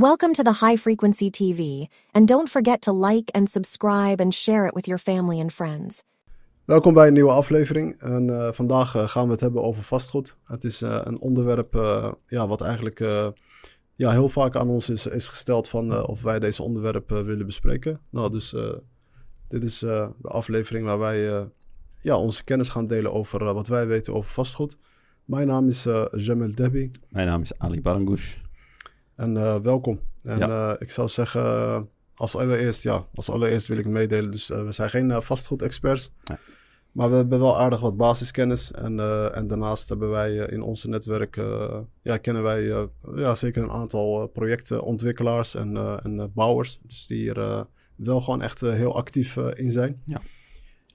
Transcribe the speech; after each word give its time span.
Welcome 0.00 0.32
to 0.32 0.42
the 0.42 0.66
High 0.66 0.76
Frequency 0.76 1.30
TV, 1.30 1.88
and 2.12 2.28
don't 2.28 2.48
forget 2.48 2.80
to 2.82 2.92
like 3.06 3.30
and 3.36 3.48
subscribe 3.48 4.20
and 4.20 4.34
share 4.34 4.66
it 4.66 4.74
with 4.74 4.86
your 4.86 4.98
family 4.98 5.40
and 5.40 5.52
friends. 5.52 6.02
Welkom 6.64 6.94
bij 6.94 7.06
een 7.06 7.12
nieuwe 7.12 7.30
aflevering. 7.30 8.00
En 8.00 8.30
eh, 8.30 8.52
vandaag 8.52 8.94
eh, 8.94 9.08
gaan 9.08 9.26
we 9.26 9.32
het 9.32 9.40
hebben 9.40 9.62
over 9.62 9.82
vastgoed. 9.82 10.36
Het 10.44 10.64
is 10.64 10.82
eh, 10.82 11.00
een 11.04 11.18
onderwerp 11.20 11.74
eh, 11.76 12.12
ja, 12.26 12.48
wat 12.48 12.60
eigenlijk 12.60 13.00
eh, 13.00 13.28
ja, 13.94 14.10
heel 14.10 14.28
vaak 14.28 14.56
aan 14.56 14.68
ons 14.68 14.90
is, 14.90 15.06
is 15.06 15.28
gesteld 15.28 15.68
van 15.68 15.92
eh, 15.92 16.08
of 16.08 16.22
wij 16.22 16.38
deze 16.38 16.62
onderwerp 16.62 17.12
eh, 17.12 17.22
willen 17.22 17.46
bespreken. 17.46 18.00
Nou, 18.10 18.30
dus 18.30 18.54
eh, 18.54 18.72
dit 19.48 19.62
is 19.62 19.82
eh, 19.82 20.08
de 20.22 20.28
aflevering 20.28 20.86
waar 20.86 20.98
wij 20.98 21.34
eh, 21.34 21.42
ja, 22.00 22.16
onze 22.18 22.44
kennis 22.44 22.68
gaan 22.68 22.86
delen 22.86 23.12
over 23.12 23.54
wat 23.54 23.68
wij 23.68 23.86
weten 23.86 24.14
over 24.14 24.30
vastgoed. 24.30 24.76
Mijn 25.24 25.46
naam 25.46 25.68
is 25.68 25.86
eh, 25.86 26.04
Jamel 26.16 26.54
Debi 26.54 26.90
Mijn 27.08 27.26
naam 27.26 27.42
is 27.42 27.58
Ali 27.58 27.82
Barangoush. 27.82 28.36
En 29.18 29.36
eh, 29.36 29.56
welkom. 29.60 30.00
En 30.22 30.38
Ja. 30.38 30.48
eh, 30.72 30.80
ik 30.80 30.90
zou 30.90 31.08
zeggen, 31.08 31.42
eh, 31.42 31.80
als 32.14 32.36
allereerst, 32.36 32.82
ja, 32.82 33.06
als 33.14 33.30
allereerst 33.30 33.66
wil 33.66 33.78
ik 33.78 33.86
meedelen. 33.86 34.30
Dus 34.30 34.48
we 34.48 34.72
zijn 34.72 34.90
geen 34.90 35.22
vastgoedexperts. 35.22 36.10
Nee. 36.24 36.38
Maar 36.92 37.10
we 37.10 37.16
hebben 37.16 37.38
wel 37.38 37.58
aardig 37.58 37.80
wat 37.80 37.96
basiskennis. 37.96 38.72
En, 38.72 39.00
en 39.34 39.46
daarnaast 39.46 39.88
hebben 39.88 40.10
wij 40.10 40.34
in 40.34 40.62
onze 40.62 40.88
netwerk, 40.88 41.36
ja, 42.02 42.16
kennen 42.16 42.42
wij 42.42 42.88
ja, 43.14 43.34
zeker 43.34 43.62
een 43.62 43.70
aantal 43.70 44.26
projectontwikkelaars 44.26 45.54
en, 45.54 45.76
en 46.02 46.32
bouwers. 46.34 46.78
Dus 46.82 47.06
die 47.06 47.18
hier 47.18 47.66
wel 47.96 48.20
gewoon 48.20 48.42
echt 48.42 48.60
heel 48.60 48.96
actief 48.96 49.36
in 49.36 49.72
zijn. 49.72 50.02
Ja. 50.04 50.20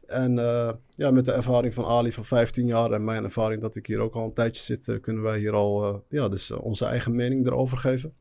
En 0.05 0.39
eh, 0.39 0.71
ja, 0.89 1.11
met 1.11 1.25
de 1.25 1.31
ervaring 1.31 1.73
van 1.73 1.85
Ali 1.85 2.11
van 2.11 2.25
15 2.25 2.65
jaar 2.65 2.91
en 2.91 3.03
mijn 3.03 3.23
ervaring 3.23 3.61
dat 3.61 3.75
ik 3.75 3.85
hier 3.85 3.99
ook 3.99 4.15
al 4.15 4.25
een 4.25 4.33
tijdje 4.33 4.63
zit, 4.63 4.87
eh, 4.87 5.01
kunnen 5.01 5.23
wij 5.23 5.39
hier 5.39 5.53
al 5.53 5.83
eh, 5.83 5.99
ja, 6.09 6.29
dus, 6.29 6.51
onze 6.51 6.85
eigen 6.85 7.15
mening 7.15 7.45
erover 7.45 7.77
geven. 7.77 8.13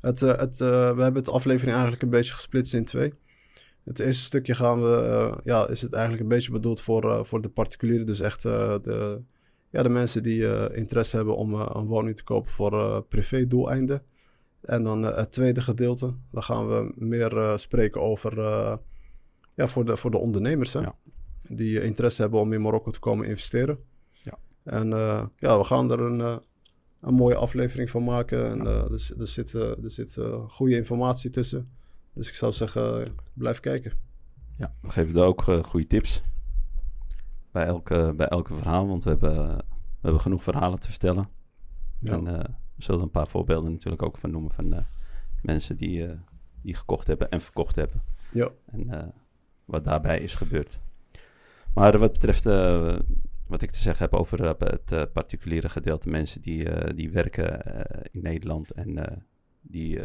Het, 0.00 0.20
het, 0.20 0.58
we 0.58 0.96
hebben 0.98 1.24
de 1.24 1.30
aflevering 1.30 1.72
eigenlijk 1.72 2.02
een 2.02 2.10
beetje 2.10 2.32
gesplitst 2.32 2.74
in 2.74 2.84
twee. 2.84 3.12
Het 3.84 3.98
eerste 3.98 4.22
stukje 4.22 4.54
gaan 4.54 4.82
we, 4.82 5.32
ja, 5.44 5.68
is 5.68 5.82
het 5.82 5.92
eigenlijk 5.92 6.22
een 6.22 6.28
beetje 6.28 6.52
bedoeld 6.52 6.80
voor, 6.80 7.26
voor 7.26 7.42
de 7.42 7.48
particulieren. 7.48 8.06
Dus 8.06 8.20
echt 8.20 8.42
de, 8.42 9.20
ja, 9.70 9.82
de 9.82 9.88
mensen 9.88 10.22
die 10.22 10.72
interesse 10.74 11.16
hebben 11.16 11.36
om 11.36 11.54
een 11.54 11.86
woning 11.86 12.16
te 12.16 12.24
kopen 12.24 12.52
voor 12.52 12.72
eh 12.72 13.00
privé 13.08 13.46
doeleinden. 13.46 14.02
En 14.62 14.82
dan 14.82 15.02
het 15.02 15.32
tweede 15.32 15.60
gedeelte, 15.60 16.14
dan 16.30 16.42
gaan 16.42 16.68
we 16.68 16.92
meer 16.96 17.52
spreken 17.58 18.00
over, 18.00 18.34
ja, 19.54 19.66
voor 19.66 19.84
de, 19.84 19.96
voor 19.96 20.10
de 20.10 20.18
ondernemers. 20.18 20.72
Hè? 20.72 20.80
Ja. 20.80 20.94
Die 21.42 21.82
interesse 21.82 22.22
hebben 22.22 22.40
om 22.40 22.52
in 22.52 22.62
Marokko 22.62 22.90
te 22.90 22.98
komen 22.98 23.26
investeren. 23.26 23.78
Ja. 24.10 24.38
En 24.62 24.92
eh, 24.92 25.26
ja, 25.36 25.58
we 25.58 25.64
gaan 25.64 25.90
er 25.90 26.00
een, 26.00 26.20
eh, 26.20 26.36
een 27.00 27.14
mooie 27.14 27.36
aflevering 27.36 27.90
van 27.90 28.04
maken. 28.04 28.50
En 28.50 28.66
eh, 28.66 28.76
er, 28.76 29.14
er 29.18 29.26
zit, 29.26 29.54
eh, 29.54 29.84
er 29.84 29.90
zit 29.90 30.16
eh, 30.16 30.48
goede 30.48 30.76
informatie 30.76 31.30
tussen. 31.30 31.70
Dus 32.12 32.28
ik 32.28 32.34
zou 32.34 32.52
zeggen, 32.52 33.04
eh, 33.04 33.10
blijf 33.32 33.60
kijken. 33.60 33.92
Ja, 34.58 34.74
we 34.80 34.90
geven 34.90 35.16
er 35.16 35.24
ook 35.24 35.48
eh, 35.48 35.62
goede 35.62 35.86
tips 35.86 36.20
bij 37.52 37.66
elke, 37.66 38.14
bij 38.16 38.26
elke 38.26 38.54
verhaal, 38.54 38.86
want 38.86 39.04
we 39.04 39.10
hebben, 39.10 39.56
we 39.56 39.62
hebben 40.00 40.20
genoeg 40.20 40.42
verhalen 40.42 40.80
te 40.80 40.90
vertellen. 40.90 41.28
En 42.02 42.26
eh, 42.26 42.44
we 42.74 42.82
zullen 42.82 43.02
een 43.02 43.10
paar 43.10 43.28
voorbeelden 43.28 43.72
natuurlijk 43.72 44.02
ook 44.02 44.18
van 44.18 44.30
noemen 44.30 44.50
van 44.50 44.72
eh, 44.72 44.84
mensen 45.42 45.76
die, 45.76 46.06
eh, 46.06 46.18
die 46.62 46.74
gekocht 46.74 47.06
hebben 47.06 47.30
en 47.30 47.40
verkocht 47.40 47.76
hebben. 47.76 48.02
Ja. 48.32 48.50
En 48.66 48.90
eh, 48.90 49.08
wat 49.70 49.84
daarbij 49.84 50.20
is 50.20 50.34
gebeurd. 50.34 50.80
Maar 51.74 51.98
wat 51.98 52.12
betreft 52.12 52.46
eh, 52.46 52.98
wat 53.46 53.62
ik 53.62 53.70
te 53.70 53.78
zeggen 53.78 54.04
heb 54.04 54.20
over 54.20 54.44
eh, 54.44 54.52
het 54.58 54.92
eh, 54.92 55.02
particuliere 55.12 55.68
gedeelte, 55.68 56.08
mensen 56.08 56.42
die, 56.42 56.94
die 56.94 57.10
werken 57.10 57.62
in 58.10 58.22
Nederland 58.22 58.72
en 58.72 59.22
die 59.60 60.00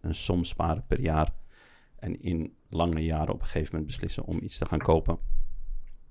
een 0.00 0.14
som 0.14 0.44
sparen 0.44 0.84
per 0.86 1.00
jaar 1.00 1.34
en 1.98 2.22
in 2.22 2.54
lange 2.68 3.04
jaren 3.04 3.34
op 3.34 3.40
een 3.40 3.46
gegeven 3.46 3.68
moment 3.70 3.86
beslissen 3.86 4.24
om 4.24 4.42
iets 4.42 4.58
te 4.58 4.66
gaan 4.66 4.78
kopen, 4.78 5.18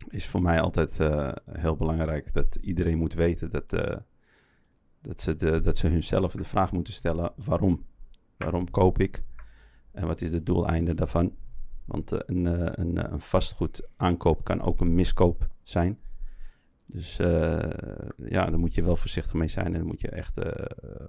is 0.10 0.26
voor 0.28 0.42
mij 0.42 0.62
altijd 0.62 0.98
heel 1.52 1.76
belangrijk 1.76 2.34
dat 2.34 2.56
iedereen 2.62 2.98
moet 2.98 3.14
weten 3.14 3.52
dat, 3.52 3.70
dat, 5.02 5.22
ze 5.22 5.60
dat 5.60 5.78
ze 5.78 5.88
hunzelf 5.88 6.32
de 6.32 6.44
vraag 6.44 6.72
moeten 6.72 6.94
stellen: 6.94 7.32
waarom? 7.36 7.86
Waarom 8.38 8.70
koop 8.70 9.00
ik? 9.00 9.24
En 9.92 10.08
wat 10.08 10.22
is 10.22 10.34
het 10.34 10.46
doeleinde 10.46 10.94
daarvan? 10.94 11.36
Want 11.92 12.12
eh, 12.12 12.20
een, 12.26 12.48
eh, 12.48 12.72
een, 12.72 12.98
eh, 12.98 13.12
een 13.12 13.22
vastgoed 13.22 13.88
aankoop 13.98 14.44
kan 14.44 14.62
ook 14.62 14.82
een 14.82 14.94
miskoop 14.94 15.50
zijn. 15.64 16.00
Dus 16.86 17.16
ja, 18.18 18.46
daar 18.46 18.60
moet 18.60 18.74
je 18.74 18.84
wel 18.84 18.96
voorzichtig 18.96 19.34
mee 19.34 19.48
zijn. 19.48 19.66
En 19.66 19.74
dan 19.74 19.86
moet 19.86 20.02
je 20.02 20.10
echt 20.10 20.40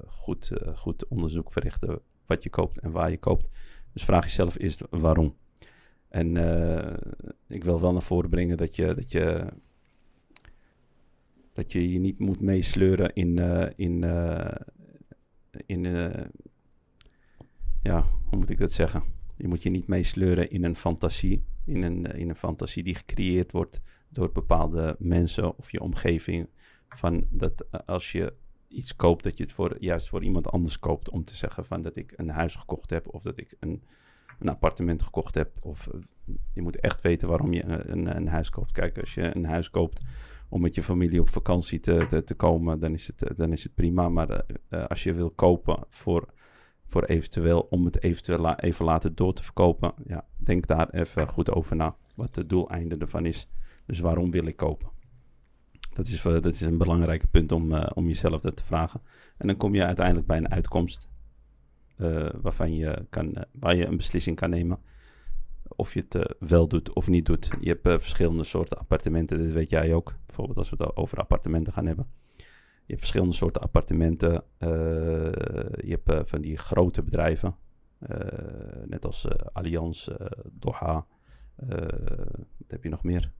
goed, 0.07 0.53
goed 0.75 1.09
onderzoek 1.09 1.53
verrichten 1.53 2.01
wat 2.27 2.43
je 2.43 2.51
koopt 2.51 2.79
en 2.79 2.91
waar 2.91 3.11
je 3.11 3.19
koopt. 3.19 3.49
Dus 3.93 4.05
vraag 4.05 4.25
jezelf 4.25 4.59
eerst 4.59 4.83
waarom. 4.91 5.37
En 6.09 6.37
ik 7.49 7.65
wil 7.65 7.81
wel 7.81 7.93
naar 7.93 8.03
voren 8.03 8.31
brengen 8.31 8.57
dat 8.57 8.77
je, 8.77 8.95
dat 8.95 9.13
je, 9.13 9.47
dat 11.53 11.73
je 11.73 11.93
je 11.93 11.99
niet 11.99 12.19
moet 12.19 12.41
meesleuren 12.41 13.15
in, 13.15 13.39
in, 13.77 14.03
in 15.67 15.85
ja, 17.83 18.05
hoe 18.25 18.39
moet 18.39 18.51
ik 18.51 18.59
dat 18.59 18.73
zeggen? 18.73 19.22
Je 19.37 19.49
moet 19.49 19.63
je 19.63 19.71
niet 19.71 19.87
meesleuren 19.87 20.51
in 20.51 20.65
een 20.65 20.77
fantasie, 20.77 21.45
in 21.65 21.83
een, 21.83 22.07
eh, 22.07 22.21
in 22.21 22.29
een 22.29 22.37
fantasie 22.37 22.83
die 22.83 22.95
gecreëerd 22.95 23.53
wordt 23.53 23.81
door 24.09 24.33
bepaalde 24.33 24.97
mensen 24.99 25.57
of 25.59 25.71
je 25.71 25.81
omgeving. 25.81 26.49
Van 26.89 27.27
dat 27.31 27.67
eh, 27.71 27.81
als 27.87 28.13
je 28.13 28.35
iets 28.69 28.97
koopt, 28.97 29.25
dat 29.25 29.37
je 29.37 29.43
het 29.43 29.53
voor, 29.53 29.77
juist 29.81 30.09
voor 30.09 30.25
iemand 30.25 30.51
anders 30.51 30.79
koopt. 30.79 31.11
Om 31.11 31.25
te 31.25 31.37
zeggen 31.37 31.65
van 31.65 31.83
dat 31.83 31.97
ik 31.97 32.13
een 32.17 32.29
huis 32.29 32.55
gekocht 32.55 32.91
heb 32.91 33.15
of 33.15 33.23
dat 33.23 33.39
ik 33.39 33.57
een, 33.61 33.83
een 34.39 34.49
appartement 34.49 35.03
gekocht 35.03 35.35
heb. 35.35 35.51
Of 35.61 35.87
eh, 35.87 36.01
je 36.55 36.63
moet 36.63 36.81
echt 36.81 37.01
weten 37.01 37.29
waarom 37.29 37.53
je 37.53 37.65
een, 37.65 37.93
een, 37.93 38.17
een 38.17 38.29
huis 38.29 38.51
koopt. 38.51 38.73
Kijk, 38.73 38.99
als 38.99 39.15
je 39.15 39.37
een 39.37 39.45
huis 39.45 39.71
koopt 39.71 40.05
om 40.49 40.61
met 40.61 40.75
je 40.75 40.83
familie 40.83 41.21
op 41.21 41.31
vakantie 41.31 41.81
te, 41.81 42.07
te, 42.09 42.25
te 42.25 42.35
komen, 42.35 42.79
dan 42.79 42.93
is, 42.93 43.07
het, 43.07 43.37
dan 43.37 43.53
is 43.53 43.63
het 43.63 43.75
prima. 43.75 44.09
Maar 44.09 44.45
als 44.89 45.03
je 45.03 45.15
wil 45.15 45.31
kopen 45.31 45.85
voor, 45.89 46.33
voor 46.93 47.05
eventueel, 47.05 47.67
om 47.71 47.85
het 47.85 48.03
eventueel 48.03 48.55
even 48.55 48.85
later 48.85 49.15
door 49.15 49.35
te 49.35 49.43
verkopen, 49.43 49.95
ja, 50.07 50.25
denk 50.37 50.67
daar 50.67 50.91
even 50.91 51.29
goed 51.29 51.51
over 51.51 51.77
na. 51.77 51.97
Wat 52.15 52.37
het 52.37 52.49
doeleinde 52.49 52.97
ervan 52.97 53.27
is. 53.27 53.49
Dus 53.87 54.01
waarom 54.01 54.31
wil 54.31 54.47
ik 54.47 54.57
kopen? 54.57 54.91
Dat 55.93 56.07
is, 56.07 56.25
eh, 56.25 56.33
dat 56.33 56.47
is 56.47 56.61
een 56.61 56.79
belangrijk 56.79 57.31
punt 57.31 57.53
om, 57.53 57.75
eh, 57.75 57.91
om 57.95 58.07
jezelf 58.07 58.41
dat 58.41 58.57
te 58.57 58.65
vragen. 58.65 59.01
En 59.37 59.47
dan 59.47 59.57
kom 59.57 59.75
je 59.75 59.85
uiteindelijk 59.85 60.27
bij 60.27 60.37
een 60.37 60.51
uitkomst 60.51 61.11
eh, 61.97 62.29
waarvan 62.43 62.75
je 62.75 63.07
kan, 63.11 63.45
waar 63.53 63.77
je 63.77 63.87
een 63.87 63.97
beslissing 63.97 64.37
kan 64.37 64.51
nemen. 64.51 64.79
Of 65.77 65.95
je 65.95 66.05
het 66.09 66.35
wel 66.39 66.69
doet 66.69 66.93
of 66.93 67.09
niet 67.09 67.27
doet. 67.27 67.51
Je 67.61 67.79
hebt 67.81 68.03
verschillende 68.03 68.45
soorten 68.45 68.79
appartementen, 68.79 69.45
dat 69.45 69.53
weet 69.53 69.71
jij 69.71 69.95
ook. 69.95 70.15
Bijvoorbeeld 70.27 70.59
als 70.59 70.71
we 70.71 70.77
het 70.79 70.97
over 70.97 71.19
appartementen 71.19 71.73
gaan 71.73 71.87
hebben. 71.87 72.07
Je 72.85 72.99
hebt 72.99 73.01
verschillende 73.01 73.35
soorten 73.35 73.63
appartementen. 73.63 74.45
eh, 74.59 74.69
je 75.85 75.91
hebt 76.05 76.09
eh, 76.09 76.21
van 76.25 76.41
die 76.41 76.57
grote 76.57 77.03
bedrijven. 77.03 77.55
eh, 77.99 78.19
net 78.87 79.05
als 79.05 79.29
Allianz, 79.53 80.09
Doha. 80.53 81.07
wat 82.59 82.69
heb 82.71 82.83
je 82.83 82.89
nog 82.89 83.03
meer? 83.03 83.33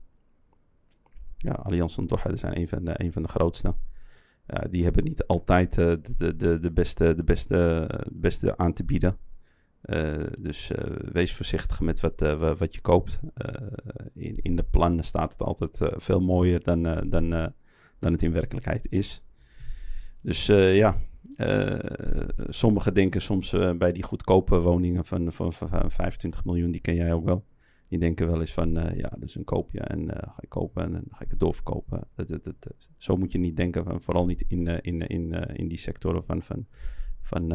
Ja, 1.37 1.51
Allianz 1.51 1.97
en 1.97 2.07
Doha 2.07 2.35
zijn 2.35 2.57
een 2.57 2.67
van 2.67 2.83
de, 2.83 2.93
een 3.03 3.11
van 3.13 3.21
de 3.21 3.27
grootste. 3.27 3.75
Die 4.69 4.83
hebben 4.83 5.03
niet 5.03 5.27
altijd 5.27 5.75
de, 5.75 6.35
de, 6.35 6.59
de, 6.59 6.71
beste, 6.71 7.15
de, 7.15 7.23
beste, 7.23 7.89
beste 8.11 8.57
aan 8.57 8.73
te 8.73 8.83
bieden. 8.83 9.17
Dus 10.39 10.71
wees 11.11 11.35
voorzichtig 11.35 11.79
met 11.81 11.99
wat, 11.99 12.19
wa- 12.19 12.55
wat 12.55 12.73
je 12.73 12.81
koopt. 12.81 13.19
In, 14.13 14.35
in 14.41 14.55
de 14.55 14.63
plannen 14.63 15.03
staat 15.05 15.31
het 15.31 15.41
altijd 15.41 15.79
veel 15.95 16.19
mooier 16.21 16.63
dan, 16.63 16.83
dan, 17.09 17.29
dan 17.99 18.11
het 18.11 18.23
in 18.23 18.31
werkelijkheid 18.31 18.87
is. 18.91 19.23
Dus 20.23 20.49
eh, 20.49 20.75
ja, 20.75 20.97
eh, 21.35 21.79
sommigen 22.47 22.93
denken 22.93 23.21
soms 23.21 23.53
eh, 23.53 23.71
bij 23.71 23.91
die 23.91 24.03
goedkope 24.03 24.59
woningen 24.59 25.05
van, 25.05 25.31
van, 25.31 25.53
van, 25.53 25.69
van 25.69 25.91
25 25.91 26.45
miljoen, 26.45 26.71
die 26.71 26.81
ken 26.81 26.95
jij 26.95 27.13
ook 27.13 27.25
wel. 27.25 27.45
Die 27.89 27.99
denken 27.99 28.27
wel 28.27 28.39
eens 28.39 28.53
van, 28.53 28.73
ja, 28.73 29.09
dat 29.09 29.23
is 29.23 29.35
een 29.35 29.43
koopje 29.43 29.79
en 29.79 30.09
ga 30.09 30.37
ik 30.39 30.49
kopen 30.49 30.83
en 30.83 30.91
dan 30.91 31.03
ga 31.09 31.23
ik 31.23 31.29
het 31.29 31.39
doorverkopen. 31.39 32.07
Dat, 32.15 32.27
dat, 32.27 32.43
dat, 32.43 32.89
zo 32.97 33.17
moet 33.17 33.31
je 33.31 33.37
niet 33.37 33.57
denken, 33.57 34.01
vooral 34.01 34.25
niet 34.25 34.45
in, 34.47 34.67
in, 34.67 35.07
in, 35.07 35.31
in 35.33 35.67
die 35.67 35.77
sectoren 35.77 36.23
van, 36.23 36.41
van, 36.41 36.67
van 37.21 37.51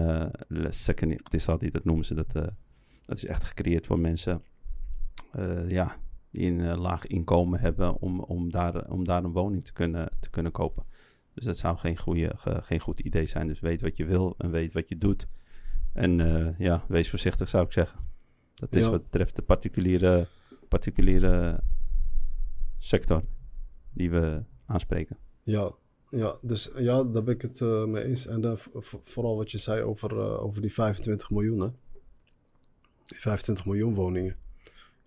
second 0.68 1.72
dat 1.72 1.84
noemen 1.84 2.04
ze. 2.04 2.14
Dat, 2.14 2.32
dat 3.02 3.16
is 3.16 3.24
echt 3.24 3.44
gecreëerd 3.44 3.86
voor 3.86 3.98
mensen 3.98 4.42
ja, 5.66 5.96
die 6.30 6.50
een 6.50 6.78
laag 6.78 7.06
inkomen 7.06 7.60
hebben 7.60 8.00
om, 8.00 8.20
om, 8.20 8.50
daar, 8.50 8.90
om 8.90 9.04
daar 9.04 9.24
een 9.24 9.32
woning 9.32 9.64
te 9.64 9.72
kunnen, 9.72 10.10
te 10.20 10.30
kunnen 10.30 10.52
kopen. 10.52 10.84
Dus 11.38 11.46
dat 11.46 11.58
zou 11.58 11.76
geen, 11.76 11.96
goede, 11.98 12.32
ge- 12.36 12.62
geen 12.62 12.80
goed 12.80 12.98
idee 12.98 13.26
zijn. 13.26 13.46
Dus 13.46 13.60
weet 13.60 13.80
wat 13.80 13.96
je 13.96 14.04
wil 14.04 14.34
en 14.38 14.50
weet 14.50 14.72
wat 14.72 14.88
je 14.88 14.96
doet. 14.96 15.26
En 15.92 16.20
eh, 16.20 16.58
ja, 16.58 16.84
wees 16.88 17.10
voorzichtig 17.10 17.48
zou 17.48 17.64
ik 17.64 17.72
zeggen. 17.72 17.98
Dat 18.54 18.74
is 18.74 18.84
Ja. 18.84 18.90
wat 18.90 19.02
betreft 19.02 19.36
de 19.36 19.42
particuliere, 19.42 20.26
particuliere 20.68 21.60
sector 22.78 23.22
die 23.92 24.10
we 24.10 24.42
aanspreken. 24.66 25.16
Ja, 25.42 25.72
Ja, 26.10 26.34
dus 26.42 26.70
ja, 26.78 27.04
daar 27.04 27.22
ben 27.22 27.34
ik 27.34 27.42
het 27.42 27.60
uh, 27.60 27.84
mee 27.84 28.04
eens. 28.04 28.26
En 28.26 28.44
uh, 28.44 28.52
vooral 29.04 29.36
wat 29.36 29.50
je 29.50 29.58
zei 29.58 29.82
over, 29.82 30.12
uh, 30.12 30.42
over 30.42 30.62
die 30.62 30.72
25 30.72 31.30
miljoen. 31.30 31.60
Hè? 31.60 31.68
Die 33.06 33.20
25 33.20 33.66
miljoen 33.66 33.94
woningen. 33.94 34.36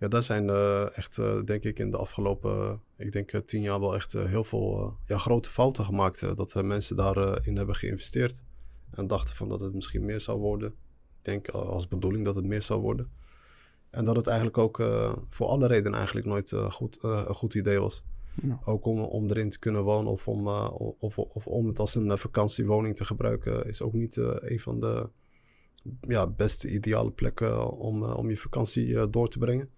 Ja, 0.01 0.07
daar 0.07 0.24
zijn 0.24 0.50
echt, 0.89 1.15
denk 1.45 1.63
ik, 1.63 1.80
in 1.80 1.92
de 1.92 1.98
afgelopen, 1.98 2.81
ik 2.98 3.12
denk 3.12 3.31
tien 3.45 3.62
jaar 3.62 3.80
wel 3.80 3.95
echt 3.95 4.13
heel 4.13 4.44
veel 4.44 4.98
ja, 5.06 5.18
grote 5.18 5.50
fouten 5.50 5.86
gemaakt. 5.86 6.36
dat 6.38 6.63
mensen 6.63 6.95
daarin 6.95 7.57
hebben 7.57 7.75
geïnvesteerd. 7.75 8.44
En 8.92 9.07
dachten 9.07 9.36
van 9.36 9.50
dat 9.50 9.59
het 9.59 9.74
misschien 9.74 10.06
meer 10.06 10.21
zou 10.21 10.39
worden. 10.39 10.69
Ik 10.69 11.25
denk 11.25 11.50
als 11.50 11.88
bedoeling 11.88 12.25
dat 12.25 12.36
het 12.36 12.45
meer 12.45 12.62
zou 12.62 12.81
worden. 12.81 13.09
En 13.89 14.06
dat 14.06 14.15
het 14.15 14.27
eigenlijk 14.27 14.57
ook 14.57 14.75
voor 15.30 15.48
alle 15.48 15.68
redenen 15.68 15.98
eigenlijk 15.98 16.27
nooit 16.27 16.53
goed, 16.69 16.98
een 17.01 17.36
goed 17.36 17.53
idee 17.53 17.80
was. 17.80 18.03
Ja. 18.42 18.59
Ook 18.65 18.86
om, 18.86 19.00
om 19.00 19.30
erin 19.30 19.50
te 19.50 19.59
kunnen 19.59 19.83
wonen 19.83 20.12
of 20.12 20.27
om, 20.27 20.48
uh, 20.48 20.69
of, 21.00 21.18
of, 21.18 21.48
om 21.48 21.68
het 21.68 21.80
als 21.80 21.95
een 21.95 22.18
vakantiewoning 22.18 22.95
te 22.95 23.06
gebruiken, 23.06 23.65
is 23.65 23.81
ook 23.81 23.94
niet 23.94 24.15
uh, 24.15 24.36
een 24.39 24.59
van 24.59 24.80
de 24.80 25.09
ja, 26.07 26.27
beste 26.27 26.69
ideale 26.69 27.12
plekken 27.12 27.71
om, 27.71 28.03
uh, 28.03 28.18
om 28.18 28.30
je 28.30 28.38
vakantie 28.38 29.09
door 29.09 29.30
te 29.30 29.39
brengen. 29.39 29.69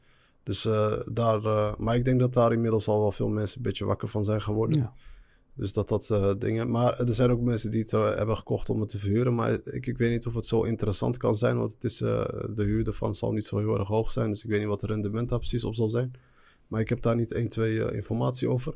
Dus 0.43 0.61
daar, 1.05 1.41
maar 1.77 1.95
ik 1.95 2.05
denk 2.05 2.19
dat 2.19 2.33
daar 2.33 2.53
inmiddels 2.53 2.87
al 2.87 3.01
wel 3.01 3.11
veel 3.11 3.29
mensen 3.29 3.57
een 3.57 3.63
beetje 3.63 3.85
wakker 3.85 4.07
van 4.07 4.23
zijn 4.23 4.41
geworden. 4.41 4.81
Ja. 4.81 4.93
Dus 5.55 5.73
dat 5.73 5.87
dat 5.87 6.35
dingen. 6.41 6.69
Maar 6.69 6.99
er 6.99 7.13
zijn 7.13 7.29
ook 7.29 7.41
mensen 7.41 7.71
die 7.71 7.81
het 7.81 7.91
hebben 7.91 8.37
gekocht 8.37 8.69
om 8.69 8.79
het 8.79 8.89
te 8.89 8.99
verhuren. 8.99 9.35
Maar 9.35 9.51
ik, 9.51 9.85
ik 9.87 9.97
weet 9.97 10.11
niet 10.11 10.27
of 10.27 10.33
het 10.33 10.47
zo 10.47 10.63
interessant 10.63 11.17
kan 11.17 11.35
zijn. 11.35 11.57
Want 11.57 11.73
het 11.73 11.83
is, 11.83 11.97
de 11.97 12.53
huur 12.55 12.87
ervan 12.87 13.15
zal 13.15 13.31
niet 13.31 13.45
zo 13.45 13.57
heel 13.57 13.79
erg 13.79 13.87
hoog 13.87 14.11
zijn. 14.11 14.29
Dus 14.29 14.43
ik 14.43 14.49
weet 14.49 14.59
niet 14.59 14.67
wat 14.67 14.81
het 14.81 14.89
rendement 14.89 15.29
daar 15.29 15.39
precies 15.39 15.63
op 15.63 15.75
zal 15.75 15.89
zijn. 15.89 16.11
Maar 16.67 16.81
ik 16.81 16.89
heb 16.89 17.01
daar 17.01 17.15
niet 17.15 17.31
1, 17.31 17.49
2 17.49 17.73
uh, 17.73 17.93
informatie 17.93 18.49
over. 18.49 18.73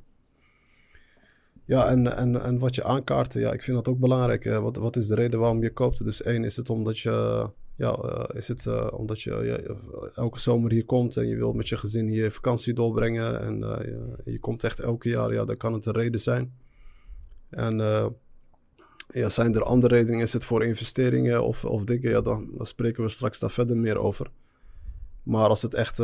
Ja, 1.66 1.88
en, 1.88 2.18
en, 2.18 2.42
en 2.42 2.60
wat 2.60 2.76
je 2.76 2.84
aankaart, 2.84 3.34
ja, 3.34 3.52
ik 3.52 3.64
vind 3.64 3.78
dat 3.78 3.88
ook 3.88 4.00
belangrijk. 4.00 4.44
Wat, 4.44 4.76
wat 4.76 4.96
is 4.96 5.08
de 5.08 5.16
reden 5.16 5.40
waarom 5.40 5.64
je 5.64 5.74
koopt? 5.74 6.04
Dus 6.04 6.22
één, 6.22 6.44
is 6.44 6.56
het 6.56 6.70
omdat 6.70 7.00
je, 7.00 7.50
ja, 7.78 7.98
uh, 8.04 8.24
is 8.34 8.48
het, 8.48 8.66
uh, 8.66 8.88
omdat 8.92 9.22
je 9.22 9.76
elke 10.16 10.40
zomer 10.40 10.72
hier 10.72 10.86
komt 10.86 11.18
en 11.18 11.28
je 11.28 11.36
wilt 11.36 11.56
met 11.56 11.70
je 11.70 11.78
gezin 11.78 12.08
hier 12.08 12.32
vakantie 12.32 12.74
doorbrengen. 12.74 13.42
En 13.42 13.60
je, 13.60 14.32
je, 14.32 14.40
komt 14.40 14.64
echt 14.64 14.80
elke 14.80 15.10
jaar, 15.10 15.34
ja, 15.34 15.46
dan 15.46 15.58
kan 15.58 15.74
het 15.74 15.86
een 15.86 15.94
reden 15.94 16.20
zijn. 16.20 16.54
En 17.50 17.78
ja, 19.08 19.30
zijn 19.30 19.56
er 19.56 19.64
andere 19.64 19.96
redenen? 19.96 20.20
Is 20.20 20.34
het 20.34 20.46
voor 20.46 20.64
investeringen 20.64 21.44
of, 21.44 21.66
of 21.66 21.84
dingen? 21.84 22.10
Ja, 22.10 22.22
dan, 22.22 22.50
dan 22.58 22.66
spreken 22.66 23.04
we 23.04 23.10
straks 23.10 23.40
daar 23.40 23.52
verder 23.52 23.78
meer 23.78 23.98
over. 23.98 24.32
Maar 25.24 25.50
als 25.50 25.62
het 25.62 25.74
echt, 25.74 25.98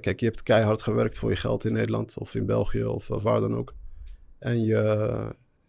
kijk, 0.00 0.20
je 0.20 0.26
hebt 0.26 0.42
keihard 0.42 0.82
gewerkt 0.82 1.18
voor 1.18 1.30
je 1.30 1.36
geld 1.36 1.64
in 1.64 1.72
Nederland 1.72 2.18
of 2.18 2.34
in 2.34 2.46
België 2.46 2.84
of 2.84 3.06
waar 3.08 3.40
dan 3.40 3.56
ook. 3.56 3.74
En 4.38 4.64
je, 4.64 4.74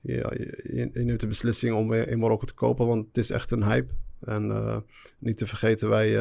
ja, 0.01 0.31
je, 0.33 0.89
je, 0.93 1.03
neemt 1.03 1.19
de 1.19 1.27
beslissing 1.27 1.75
om 1.75 1.93
in 1.93 2.19
Marokko 2.19 2.45
te 2.45 2.53
kopen, 2.53 2.87
want 2.87 3.07
het 3.07 3.17
is 3.17 3.29
echt 3.29 3.51
een 3.51 3.63
hype. 3.63 3.93
En 4.21 4.49
uh, 4.49 4.77
niet 5.19 5.37
te 5.37 5.47
vergeten, 5.47 5.89
wij, 5.89 6.15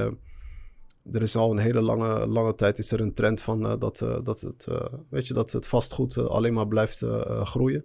er 1.13 1.23
is 1.23 1.37
al 1.37 1.51
een 1.51 1.59
hele 1.59 1.81
lange, 1.81 2.27
lange 2.27 2.55
tijd 2.55 2.79
is 2.79 2.93
er 2.93 3.01
een 3.01 3.15
trend 3.15 3.43
van 3.43 3.79
dat, 3.79 3.99
dat, 4.23 4.41
het, 4.41 4.67
weet 5.09 5.27
je, 5.27 5.35
dat 5.35 5.53
het 5.53 5.67
vastgoed 5.67 6.19
alleen 6.19 6.55
maar 6.55 6.69
blijft 6.69 7.05
groeien. 7.43 7.85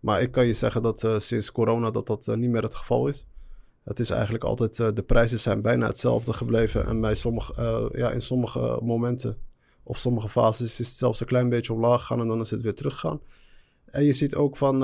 Maar 0.00 0.22
ik 0.22 0.30
kan 0.30 0.46
je 0.46 0.52
zeggen 0.52 0.82
dat 0.82 1.08
sinds 1.16 1.52
corona 1.52 1.90
dat 1.90 2.06
dat 2.06 2.26
niet 2.26 2.50
meer 2.50 2.62
het 2.62 2.74
geval 2.74 3.08
is. 3.08 3.26
Het 3.84 4.00
is 4.00 4.10
eigenlijk 4.10 4.44
altijd, 4.44 4.76
de 4.76 5.02
prijzen 5.02 5.40
zijn 5.40 5.62
bijna 5.62 5.86
hetzelfde 5.86 6.32
gebleven. 6.32 6.86
En 6.86 7.00
bij 7.00 7.14
sommige, 7.14 7.90
ja, 7.92 8.10
in 8.10 8.22
sommige 8.22 8.78
momenten 8.82 9.38
of 9.82 9.98
sommige 9.98 10.28
fases 10.28 10.80
is 10.80 10.86
het 10.86 10.96
zelfs 10.96 11.20
een 11.20 11.26
klein 11.26 11.48
beetje 11.48 11.72
omlaag 11.72 12.00
gegaan 12.00 12.20
en 12.20 12.28
dan 12.28 12.40
is 12.40 12.50
het 12.50 12.62
weer 12.62 12.74
teruggegaan. 12.74 13.20
En 13.84 14.04
je 14.04 14.12
ziet 14.12 14.34
ook 14.34 14.56
van 14.56 14.82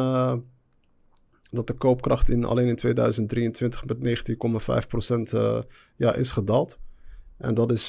dat 1.55 1.67
de 1.67 1.73
koopkracht 1.73 2.29
in, 2.29 2.45
alleen 2.45 2.69
in 2.69 2.77
2023 2.77 3.85
met 3.85 4.27
19,5% 5.62 5.67
ja, 5.97 6.15
is 6.15 6.31
gedaald. 6.31 6.79
En 7.37 7.55
dat, 7.55 7.73
is, 7.73 7.89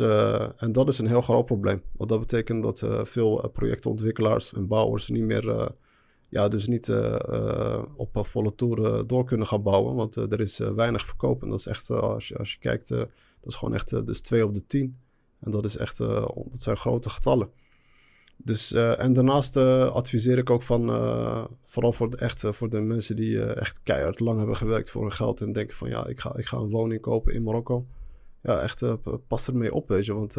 en 0.58 0.72
dat 0.72 0.88
is 0.88 0.98
een 0.98 1.08
heel 1.08 1.22
groot 1.22 1.46
probleem. 1.46 1.82
Want 1.92 2.10
dat 2.10 2.20
betekent 2.20 2.64
dat 2.64 2.84
veel 3.04 3.50
projectontwikkelaars 3.54 4.54
en 4.54 4.68
bouwers 4.68 5.10
niet 5.10 5.24
meer 5.24 5.72
ja, 6.30 6.48
dus 6.48 6.68
niet 6.68 6.90
op 7.96 8.20
volle 8.28 8.56
toeren 8.56 9.08
door 9.08 9.26
kunnen 9.26 9.48
gaan 9.48 9.64
bouwen. 9.64 9.96
Want 9.96 10.16
er 10.16 10.40
is 10.40 10.58
weinig 10.58 11.06
verkoop. 11.06 11.44
En 11.44 11.50
dat 11.50 11.60
is 11.60 11.68
echt, 11.68 11.90
als, 11.90 12.28
je, 12.28 12.38
als 12.38 12.52
je 12.52 12.60
kijkt, 12.60 12.88
dat 12.88 13.10
is 13.42 13.56
gewoon 13.56 13.74
echt 13.74 14.06
dus 14.08 14.22
2 14.22 14.46
op 14.46 14.54
de 14.54 14.66
10. 14.66 15.00
En 15.40 15.52
dat 15.52 15.66
is 15.66 15.78
echt, 15.78 15.98
dat 15.98 16.62
zijn 16.62 16.78
grote 16.78 17.10
getallen. 17.10 17.50
Dus, 18.38 18.74
en 18.74 19.14
daarnaast 19.14 19.58
adviseer 19.58 20.38
ik 20.38 20.50
ook 20.50 20.64
van, 20.64 20.82
vooral 21.66 21.94
voor 21.94 22.10
de, 22.10 22.18
echt, 22.18 22.44
voor 22.46 22.70
de 22.70 22.82
mensen 22.82 23.16
die 23.16 23.44
echt 23.46 23.80
keihard 23.84 24.20
lang 24.20 24.38
hebben 24.38 24.56
gewerkt 24.56 24.92
voor 24.92 25.02
hun 25.02 25.12
geld. 25.12 25.42
En 25.42 25.52
denken 25.52 25.76
van 25.76 25.90
ja, 25.90 26.08
ik 26.08 26.20
ga, 26.20 26.38
ik 26.38 26.46
ga 26.46 26.58
een 26.58 26.70
woning 26.70 27.02
kopen 27.02 27.34
in 27.34 27.44
Marokko. 27.44 27.86
Ja, 28.42 28.62
echt 28.62 28.84
pas 29.28 29.48
ermee 29.48 29.74
op, 29.74 29.88
weet 29.88 30.06
je. 30.06 30.14
Want 30.14 30.36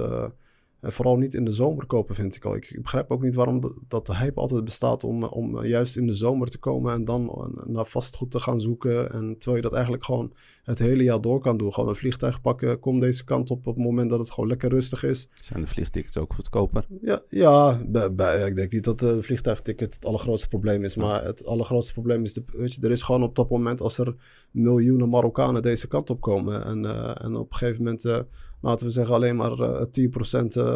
en 0.87 0.93
vooral 0.93 1.17
niet 1.17 1.35
in 1.35 1.45
de 1.45 1.51
zomer 1.51 1.87
kopen, 1.87 2.15
vind 2.15 2.37
ik 2.37 2.45
al. 2.45 2.57
Ik, 2.57 2.79
begrijp 2.83 3.11
ook 3.11 3.23
niet 3.23 3.35
waarom 3.35 3.61
dat 3.89 4.07
de 4.07 4.17
hype 4.17 4.41
altijd 4.41 4.65
bestaat 4.65 5.05
om, 5.05 5.25
om 5.25 5.65
juist 5.65 5.97
in 5.97 6.07
de 6.07 6.15
zomer 6.15 6.49
te 6.49 6.59
komen 6.59 6.93
en 6.93 7.05
dan 7.05 7.51
naar 7.65 7.87
vastgoed 7.87 8.31
te 8.31 8.41
gaan 8.41 8.61
zoeken. 8.61 9.13
En 9.13 9.39
terwijl 9.39 9.57
je 9.57 9.63
dat 9.63 9.73
eigenlijk 9.73 10.05
gewoon 10.05 10.33
het 10.63 10.79
hele 10.79 11.03
jaar 11.03 11.21
door 11.21 11.41
kan 11.41 11.57
doen. 11.57 11.73
Gewoon 11.73 11.89
een 11.89 11.97
vliegtuig 11.97 12.41
pakken, 12.41 12.79
kom 12.79 13.01
deze 13.01 13.25
kant 13.25 13.51
op 13.51 13.67
op 13.67 13.75
het 13.75 13.85
moment 13.85 14.11
dat 14.11 14.19
het 14.19 14.31
gewoon 14.31 14.49
lekker 14.49 14.71
rustig 14.71 15.03
is. 15.03 15.29
Zijn 15.41 15.61
de 15.61 15.67
vliegtickets 15.67 16.19
ook 16.19 16.33
goedkoper? 16.35 16.87
Ja, 17.01 17.21
ja 17.29 17.81
bij, 18.11 18.47
ik 18.47 18.57
denk 18.57 18.73
niet 18.73 18.85
dat 18.85 18.99
de 18.99 19.23
vliegtuigticket 19.23 19.95
het 19.95 20.05
allergrootste 20.05 20.49
probleem 20.49 20.85
is. 20.85 20.97
Maar 20.97 21.25
het 21.25 21.47
allergrootste 21.47 21.93
probleem 21.93 22.25
is, 22.25 22.33
de, 22.33 22.43
weet 22.47 22.75
je, 22.75 22.83
er 22.83 22.91
is 22.91 23.03
gewoon 23.03 23.23
op 23.23 23.37
dat 23.37 23.51
moment 23.51 23.81
als 23.81 23.99
er 23.99 24.15
miljoenen 24.51 25.09
Marokkanen 25.09 25.63
deze 25.63 25.89
kant 25.89 26.11
op 26.11 26.21
komen. 26.21 26.65
En, 26.65 26.85
uh, 26.85 27.25
en 27.25 27.37
op 27.37 27.51
een 27.51 27.57
gegeven 27.57 27.83
moment... 27.83 28.05
Uh, 28.05 28.19
laten 28.61 28.87
we 28.87 28.93
zeggen, 28.93 29.15
alleen 29.15 29.37
maar 29.37 29.59
uh, 29.59 29.83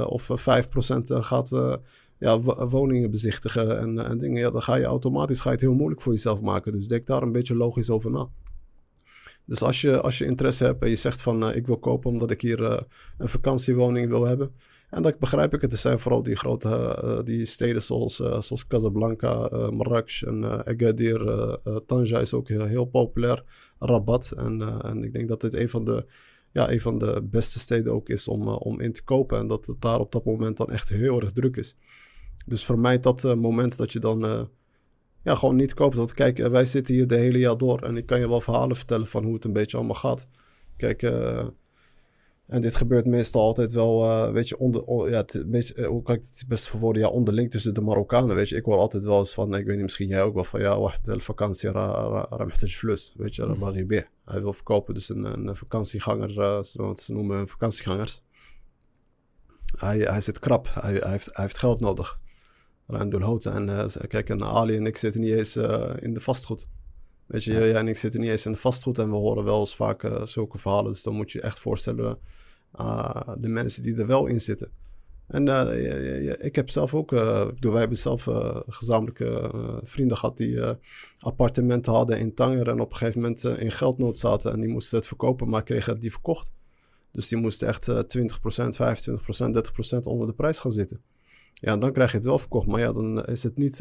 10% 0.04 0.06
of 0.06 0.30
5% 0.30 1.00
gaat 1.02 1.50
ja, 2.20 2.40
woningen 2.68 3.10
bezichtigen 3.10 3.78
en, 3.78 3.98
en 3.98 4.18
dingen. 4.18 4.40
Ja, 4.40 4.50
dan 4.50 4.62
ga 4.62 4.74
je 4.74 4.84
automatisch 4.84 5.40
ga 5.40 5.48
je 5.48 5.54
het 5.54 5.60
heel 5.60 5.74
moeilijk 5.74 6.00
voor 6.00 6.12
jezelf 6.12 6.40
maken. 6.40 6.72
Dus 6.72 6.88
denk 6.88 7.06
daar 7.06 7.22
een 7.22 7.32
beetje 7.32 7.56
logisch 7.56 7.90
over 7.90 8.10
na. 8.10 8.28
Dus 9.46 9.62
als 9.62 9.80
je, 9.80 10.00
als 10.00 10.18
je 10.18 10.24
interesse 10.24 10.64
hebt 10.64 10.82
en 10.82 10.88
je 10.88 10.96
zegt 10.96 11.22
van 11.22 11.54
ik 11.54 11.66
wil 11.66 11.78
kopen 11.78 12.10
omdat 12.10 12.30
ik 12.30 12.40
hier 12.40 12.86
een 13.18 13.28
vakantiewoning 13.28 14.08
wil 14.08 14.24
hebben. 14.24 14.52
En 14.90 15.02
dat 15.02 15.18
begrijp 15.18 15.54
ik 15.54 15.60
het. 15.60 15.72
Er 15.72 15.78
zijn 15.78 16.00
vooral 16.00 16.22
die 16.22 16.36
grote 16.36 17.22
die 17.24 17.46
steden 17.46 17.82
zoals, 17.82 18.16
zoals 18.16 18.66
Casablanca, 18.66 19.48
Marrakesh 19.70 20.22
en 20.22 20.44
Agadir. 20.44 21.58
Tanja 21.86 22.18
is 22.18 22.32
ook 22.32 22.48
heel, 22.48 22.64
heel 22.64 22.84
populair. 22.84 23.44
Rabat. 23.78 24.32
En, 24.36 24.82
en 24.82 25.04
ik 25.04 25.12
denk 25.12 25.28
dat 25.28 25.40
dit 25.40 25.54
een 25.54 25.68
van 25.68 25.84
de 25.84 26.06
ja, 26.52 26.70
een 26.70 26.80
van 26.80 26.98
de 26.98 27.28
beste 27.30 27.58
steden 27.58 27.92
ook 27.92 28.08
is 28.08 28.28
om, 28.28 28.48
om 28.48 28.80
in 28.80 28.92
te 28.92 29.04
kopen. 29.04 29.38
En 29.38 29.46
dat 29.46 29.66
het 29.66 29.80
daar 29.80 29.98
op 29.98 30.12
dat 30.12 30.24
moment 30.24 30.56
dan 30.56 30.70
echt 30.70 30.88
heel 30.88 31.20
erg 31.20 31.32
druk 31.32 31.56
is. 31.56 31.76
Dus 32.46 32.64
vermijd 32.64 33.02
dat 33.02 33.22
moment 33.36 33.76
dat 33.76 33.92
je 33.92 33.98
dan 33.98 34.48
ja, 35.22 35.34
gewoon 35.34 35.56
niet 35.56 35.74
koopt. 35.74 35.96
Want 35.96 36.12
kijk, 36.12 36.38
eh, 36.38 36.50
wij 36.50 36.64
zitten 36.64 36.94
hier 36.94 37.06
de 37.06 37.16
hele 37.16 37.38
jaar 37.38 37.56
door 37.56 37.82
en 37.82 37.96
ik 37.96 38.06
kan 38.06 38.18
je 38.18 38.28
wel 38.28 38.40
verhalen 38.40 38.76
vertellen 38.76 39.06
van 39.06 39.24
hoe 39.24 39.34
het 39.34 39.44
een 39.44 39.52
beetje 39.52 39.76
allemaal 39.76 39.94
gaat. 39.94 40.26
Kijk, 40.76 41.02
en 42.50 42.60
dit 42.60 42.74
gebeurt 42.74 43.06
meestal 43.06 43.42
altijd 43.42 43.72
wel, 43.72 44.04
uh, 44.04 44.30
weet 44.30 44.48
je, 44.48 44.58
onder, 44.58 45.10
ja, 45.10 45.16
het, 45.16 45.44
beetje, 45.46 45.84
hoe 45.84 46.02
kan 46.02 46.14
ik 46.14 46.22
het 46.22 46.44
best 46.48 46.68
verwoorden? 46.68 47.02
Ja, 47.02 47.08
onderling 47.08 47.50
tussen 47.50 47.74
de 47.74 47.80
Marokkanen, 47.80 48.36
weet 48.36 48.48
je. 48.48 48.56
Ik 48.56 48.64
hoor 48.64 48.76
altijd 48.76 49.04
wel 49.04 49.18
eens 49.18 49.34
van, 49.34 49.54
ik 49.54 49.64
weet 49.64 49.74
niet, 49.74 49.82
misschien 49.82 50.08
jij 50.08 50.22
ook 50.22 50.34
wel 50.34 50.44
van, 50.44 50.60
ja, 50.60 50.80
wacht, 50.80 51.04
de 51.04 51.20
vakantie, 51.20 51.70
ra, 51.70 52.26
ra, 52.30 52.48
flus, 52.54 53.14
weet 53.16 53.34
je, 53.34 53.44
mm. 53.44 53.88
Hij 54.24 54.40
wil 54.40 54.52
verkopen, 54.52 54.94
dus 54.94 55.08
een, 55.08 55.24
een 55.24 55.56
vakantieganger, 55.56 56.30
uh, 56.30 56.62
ze 56.94 57.12
noemen 57.12 57.48
vakantiegangers. 57.48 58.22
Hij, 59.76 59.98
hij 59.98 60.20
zit 60.20 60.38
krap, 60.38 60.68
hij, 60.72 60.94
hij, 60.94 61.10
heeft, 61.10 61.26
hij 61.26 61.44
heeft 61.44 61.58
geld 61.58 61.80
nodig. 61.80 62.18
Randul 62.86 63.40
En 63.40 63.68
uh, 63.68 63.84
kijk, 64.08 64.28
en 64.28 64.44
Ali 64.44 64.76
en 64.76 64.86
ik 64.86 64.96
zitten 64.96 65.20
niet 65.20 65.32
eens 65.32 65.56
in 65.98 66.14
de 66.14 66.20
vastgoed. 66.20 66.68
Weet 67.30 67.44
je, 67.44 67.52
ja. 67.52 67.58
jij 67.58 67.74
en 67.74 67.88
ik 67.88 67.96
zitten 67.96 68.20
niet 68.20 68.30
eens 68.30 68.46
in 68.46 68.52
de 68.52 68.58
vastgoed 68.58 68.98
en 68.98 69.10
we 69.10 69.16
horen 69.16 69.44
wel 69.44 69.60
eens 69.60 69.76
vaak 69.76 70.02
uh, 70.02 70.26
zulke 70.26 70.58
verhalen. 70.58 70.92
Dus 70.92 71.02
dan 71.02 71.14
moet 71.14 71.32
je 71.32 71.40
echt 71.40 71.58
voorstellen 71.58 72.18
de 73.38 73.48
mensen 73.48 73.82
die 73.82 73.96
er 73.96 74.06
wel 74.06 74.26
in 74.26 74.40
zitten. 74.40 74.70
En 75.26 75.44
ik 76.44 76.56
heb 76.56 76.70
zelf 76.70 76.94
ook, 76.94 77.10
wij 77.10 77.54
hebben 77.60 77.98
zelf 77.98 78.28
gezamenlijke 78.68 79.50
vrienden 79.82 80.16
gehad 80.16 80.36
die 80.36 80.60
appartementen 81.18 81.92
hadden 81.92 82.18
in 82.18 82.34
Tanger 82.34 82.68
en 82.68 82.80
op 82.80 82.90
een 82.90 82.96
gegeven 82.96 83.20
moment 83.20 83.42
in 83.44 83.70
geldnood 83.70 84.18
zaten 84.18 84.52
en 84.52 84.60
die 84.60 84.70
moesten 84.70 84.98
het 84.98 85.06
verkopen, 85.06 85.48
maar 85.48 85.62
kregen 85.62 85.92
het 85.92 86.00
die 86.00 86.10
verkocht. 86.10 86.52
Dus 87.12 87.28
die 87.28 87.38
moesten 87.38 87.68
echt 87.68 87.90
20%, 87.90 87.92
25%, 87.92 87.94
30% 89.96 89.98
onder 90.00 90.26
de 90.26 90.34
prijs 90.36 90.58
gaan 90.58 90.72
zitten. 90.72 91.02
Ja, 91.52 91.76
dan 91.76 91.92
krijg 91.92 92.10
je 92.10 92.16
het 92.16 92.26
wel 92.26 92.38
verkocht. 92.38 92.66
Maar 92.66 92.80
ja, 92.80 92.92
dan 92.92 93.24
is 93.24 93.42
het 93.42 93.56
niet 93.56 93.80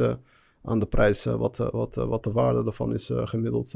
aan 0.62 0.80
de 0.80 0.86
prijs 0.86 1.28
uh, 1.28 1.36
wat, 1.36 1.60
uh, 1.60 1.70
wat, 1.70 1.96
wat 1.96 2.24
de 2.24 2.32
waarde 2.32 2.64
ervan 2.66 2.94
is 2.94 3.12
gemiddeld 3.14 3.72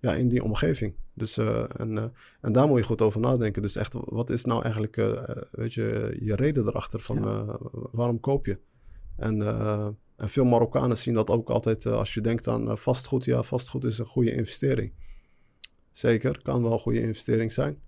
ja, 0.00 0.14
in 0.14 0.28
die 0.28 0.42
omgeving. 0.42 0.94
Dus, 1.14 1.36
en, 1.76 2.12
en 2.40 2.52
daar 2.52 2.68
moet 2.68 2.78
je 2.78 2.84
goed 2.84 3.02
over 3.02 3.20
nadenken. 3.20 3.62
Dus 3.62 3.76
echt, 3.76 3.94
wat 4.04 4.30
is 4.30 4.44
nou 4.44 4.62
eigenlijk 4.62 4.96
weet 5.50 5.74
je, 5.74 6.16
je 6.20 6.34
reden 6.36 6.66
erachter 6.66 7.00
van 7.00 7.46
waarom 7.92 8.20
koop 8.20 8.46
je? 8.46 8.58
En 9.16 9.42
En 10.18 10.28
veel 10.28 10.44
Marokkanen 10.44 10.98
zien 10.98 11.14
dat 11.14 11.30
ook 11.30 11.50
altijd 11.50 11.86
eh, 11.86 11.92
als 11.92 12.14
je 12.14 12.20
denkt 12.20 12.48
aan 12.48 12.70
eh, 12.70 12.76
vastgoed. 12.76 13.24
Ja, 13.24 13.42
vastgoed 13.42 13.84
is 13.84 13.98
een 13.98 14.04
goede 14.04 14.34
investering. 14.34 14.92
Zeker, 15.92 16.42
kan 16.42 16.62
wel 16.62 16.72
een 16.72 16.78
goede 16.78 17.00
investering 17.00 17.52
zijn. 17.52 17.82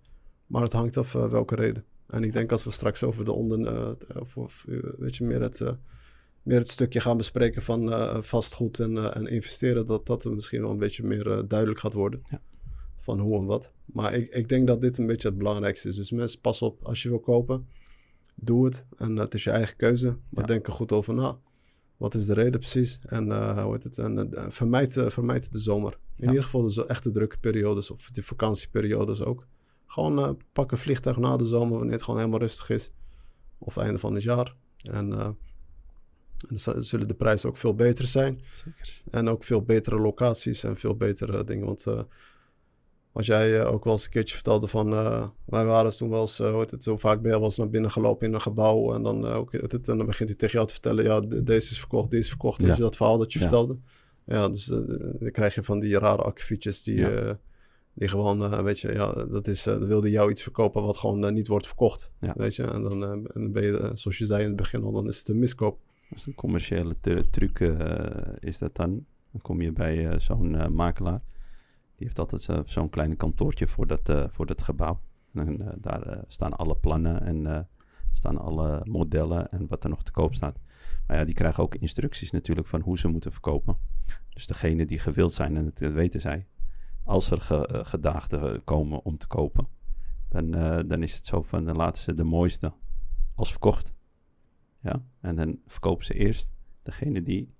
Maar 0.46 0.62
het 0.62 0.72
hangt 0.72 0.96
af 0.96 1.12
welke 1.12 1.54
reden. 1.54 1.84
En 2.06 2.24
ik 2.24 2.32
denk 2.32 2.52
als 2.52 2.64
we 2.64 2.70
straks 2.70 3.02
over 3.02 3.24
de 3.24 3.32
onder, 3.32 3.96
of, 4.34 4.64
weet 4.98 5.16
je, 5.16 5.24
meer 5.24 5.40
het, 5.40 5.64
meer 6.42 6.58
het 6.58 6.68
stukje 6.68 7.00
gaan 7.00 7.16
bespreken 7.16 7.62
van 7.62 7.92
vastgoed 8.24 8.80
en, 8.80 9.14
en 9.14 9.26
investeren, 9.26 9.86
dat 9.86 10.06
dat 10.06 10.24
er 10.24 10.34
misschien 10.34 10.60
wel 10.60 10.70
een 10.70 10.78
beetje 10.78 11.02
meer 11.02 11.44
duidelijk 11.48 11.80
gaat 11.80 11.94
worden. 11.94 12.20
Ja. 12.30 12.40
Van 12.96 13.18
hoe 13.18 13.38
en 13.38 13.44
wat. 13.44 13.72
Maar 13.84 14.14
ik, 14.14 14.28
ik 14.28 14.48
denk 14.48 14.66
dat 14.66 14.80
dit 14.80 14.98
een 14.98 15.06
beetje 15.06 15.28
het 15.28 15.38
belangrijkste 15.38 15.88
is. 15.88 15.96
Dus 15.96 16.10
mensen, 16.10 16.40
pas 16.40 16.62
op 16.62 16.84
als 16.84 17.02
je 17.02 17.08
wil 17.08 17.20
kopen 17.20 17.68
doe 18.34 18.64
het. 18.64 18.84
En 18.96 19.16
het 19.16 19.34
is 19.34 19.44
je 19.44 19.50
eigen 19.50 19.76
keuze. 19.76 20.16
Maar 20.28 20.46
denk 20.46 20.66
er 20.66 20.72
goed 20.72 20.92
over 20.92 21.14
na. 21.14 21.38
Wat 21.96 22.14
is 22.14 22.26
de 22.26 22.34
reden 22.34 22.60
precies? 22.60 22.98
En 23.02 23.26
uh, 23.26 23.62
hoe 23.62 23.72
heet 23.72 23.82
het? 23.82 23.98
En 23.98 24.28
uh, 24.34 24.44
vermijd, 24.48 24.96
uh, 24.96 25.08
vermijd 25.08 25.52
de 25.52 25.58
zomer. 25.58 25.98
In 26.16 26.28
ieder 26.28 26.42
geval 26.42 26.66
de 26.66 26.86
echte 26.86 27.10
drukke 27.10 27.38
periodes 27.38 27.90
of 27.90 28.10
de 28.10 28.22
vakantieperiodes 28.22 29.22
ook. 29.22 29.46
Gewoon 29.86 30.38
pak 30.52 30.70
een 30.70 30.78
vliegtuig 30.78 31.16
na 31.16 31.36
de 31.36 31.46
zomer 31.46 31.76
wanneer 31.76 31.92
het 31.92 32.02
gewoon 32.02 32.18
helemaal 32.18 32.40
rustig 32.40 32.70
is. 32.70 32.92
Of 33.58 33.76
einde 33.76 33.98
van 33.98 34.14
het 34.14 34.22
jaar. 34.22 34.54
En, 34.92 35.36
en 36.48 36.58
dan 36.64 36.84
zullen 36.84 37.08
de 37.08 37.14
prijzen 37.14 37.48
ook 37.48 37.56
veel 37.56 37.74
beter 37.74 38.06
zijn. 38.06 38.40
Zeker. 38.54 39.02
En 39.10 39.28
ook 39.28 39.44
veel 39.44 39.62
betere 39.62 40.00
locaties 40.00 40.64
en 40.64 40.76
veel 40.76 40.96
betere 40.96 41.44
dingen. 41.44 41.66
Want 41.66 41.84
wat 43.12 43.26
jij 43.26 43.60
uh, 43.60 43.72
ook 43.72 43.84
wel 43.84 43.92
eens 43.92 44.04
een 44.04 44.10
keertje 44.10 44.34
vertelde 44.34 44.66
van... 44.66 44.92
Uh, 44.92 45.28
wij 45.44 45.64
waren 45.64 45.96
toen 45.96 46.10
wel 46.10 46.20
eens, 46.20 46.38
het, 46.38 46.82
zo 46.82 46.96
vaak 46.96 47.22
ben 47.22 47.30
je 47.30 47.36
wel 47.36 47.46
eens 47.46 47.56
naar 47.56 47.70
binnen 47.70 47.90
gelopen 47.90 48.26
in 48.26 48.34
een 48.34 48.40
gebouw. 48.40 48.94
En 48.94 49.02
dan, 49.02 49.26
ook, 49.26 49.52
het, 49.52 49.88
en 49.88 49.96
dan 49.96 50.06
begint 50.06 50.28
hij 50.28 50.38
tegen 50.38 50.54
jou 50.54 50.66
te 50.66 50.72
vertellen... 50.72 51.04
ja, 51.04 51.20
deze 51.20 51.70
is 51.70 51.78
verkocht, 51.78 52.10
deze 52.10 52.22
is 52.22 52.28
verkocht. 52.28 52.60
Ja. 52.60 52.74
Je 52.74 52.80
dat 52.80 52.96
verhaal 52.96 53.18
dat 53.18 53.32
je 53.32 53.38
vertelde? 53.38 53.78
Ja, 54.24 54.48
dus 54.48 54.64
dan 54.64 55.30
krijg 55.32 55.54
je 55.54 55.62
van 55.62 55.80
die 55.80 55.98
rare 55.98 56.22
akkefietjes 56.22 56.82
die... 56.82 57.06
die 57.94 58.08
gewoon, 58.08 58.62
weet 58.62 58.80
je, 58.80 58.92
ja, 58.92 59.12
dat 59.12 59.46
is, 59.46 59.64
wilde 59.64 60.10
jou 60.10 60.30
iets 60.30 60.42
verkopen 60.42 60.82
wat 60.82 60.96
gewoon 60.96 61.32
niet 61.32 61.48
wordt 61.48 61.66
verkocht. 61.66 62.10
Weet 62.18 62.56
je, 62.56 62.62
en 62.62 62.82
dan, 62.82 63.28
en 63.32 63.52
ben 63.52 63.62
je, 63.62 63.90
zoals 63.94 64.18
je 64.18 64.26
zei 64.26 64.40
in 64.40 64.48
het 64.48 64.56
begin 64.56 64.82
al, 64.82 64.92
dan 64.92 65.08
is 65.08 65.18
het 65.18 65.28
een 65.28 65.38
miskoop. 65.38 65.78
Dat 66.10 66.18
is 66.18 66.26
een 66.26 66.34
commerciële 66.34 66.94
truc, 67.30 67.58
is 68.38 68.58
dat 68.58 68.76
dan. 68.76 69.06
Dan 69.30 69.40
kom 69.40 69.60
je 69.60 69.72
bij 69.72 70.20
zo'n 70.20 70.74
makelaar. 70.74 71.22
Die 71.96 72.06
heeft 72.06 72.18
altijd 72.18 72.68
zo'n 72.68 72.88
klein 72.88 73.16
kantoortje 73.16 73.66
voor 73.66 73.86
dat, 73.86 74.28
voor 74.30 74.46
dat 74.46 74.62
gebouw. 74.62 75.00
En 75.34 75.78
daar 75.80 76.24
staan 76.26 76.56
alle 76.56 76.76
plannen 76.76 77.22
en 77.22 77.68
staan 78.12 78.38
alle 78.38 78.80
modellen 78.84 79.50
en 79.50 79.66
wat 79.68 79.84
er 79.84 79.90
nog 79.90 80.02
te 80.02 80.10
koop 80.10 80.34
staat. 80.34 80.58
Maar 81.06 81.16
ja, 81.16 81.24
die 81.24 81.34
krijgen 81.34 81.62
ook 81.62 81.74
instructies 81.74 82.30
natuurlijk 82.30 82.66
van 82.66 82.80
hoe 82.80 82.98
ze 82.98 83.08
moeten 83.08 83.32
verkopen. 83.32 83.76
Dus 84.28 84.46
degene 84.46 84.86
die 84.86 84.98
gewild 84.98 85.32
zijn, 85.32 85.56
en 85.56 85.64
dat 85.64 85.92
weten 85.92 86.20
zij, 86.20 86.46
als 87.04 87.30
er 87.30 87.40
ge, 87.40 87.80
gedaagden 87.86 88.64
komen 88.64 89.04
om 89.04 89.16
te 89.16 89.26
kopen, 89.26 89.68
dan, 90.28 90.50
dan 90.88 91.02
is 91.02 91.16
het 91.16 91.26
zo 91.26 91.42
van 91.42 91.64
dan 91.64 91.76
laten 91.76 92.02
ze 92.02 92.14
de 92.14 92.24
mooiste 92.24 92.72
als 93.34 93.50
verkocht. 93.50 93.94
Ja, 94.82 95.04
en 95.20 95.36
dan 95.36 95.58
verkopen 95.66 96.04
ze 96.04 96.14
eerst 96.14 96.52
degene 96.82 97.22
die 97.22 97.54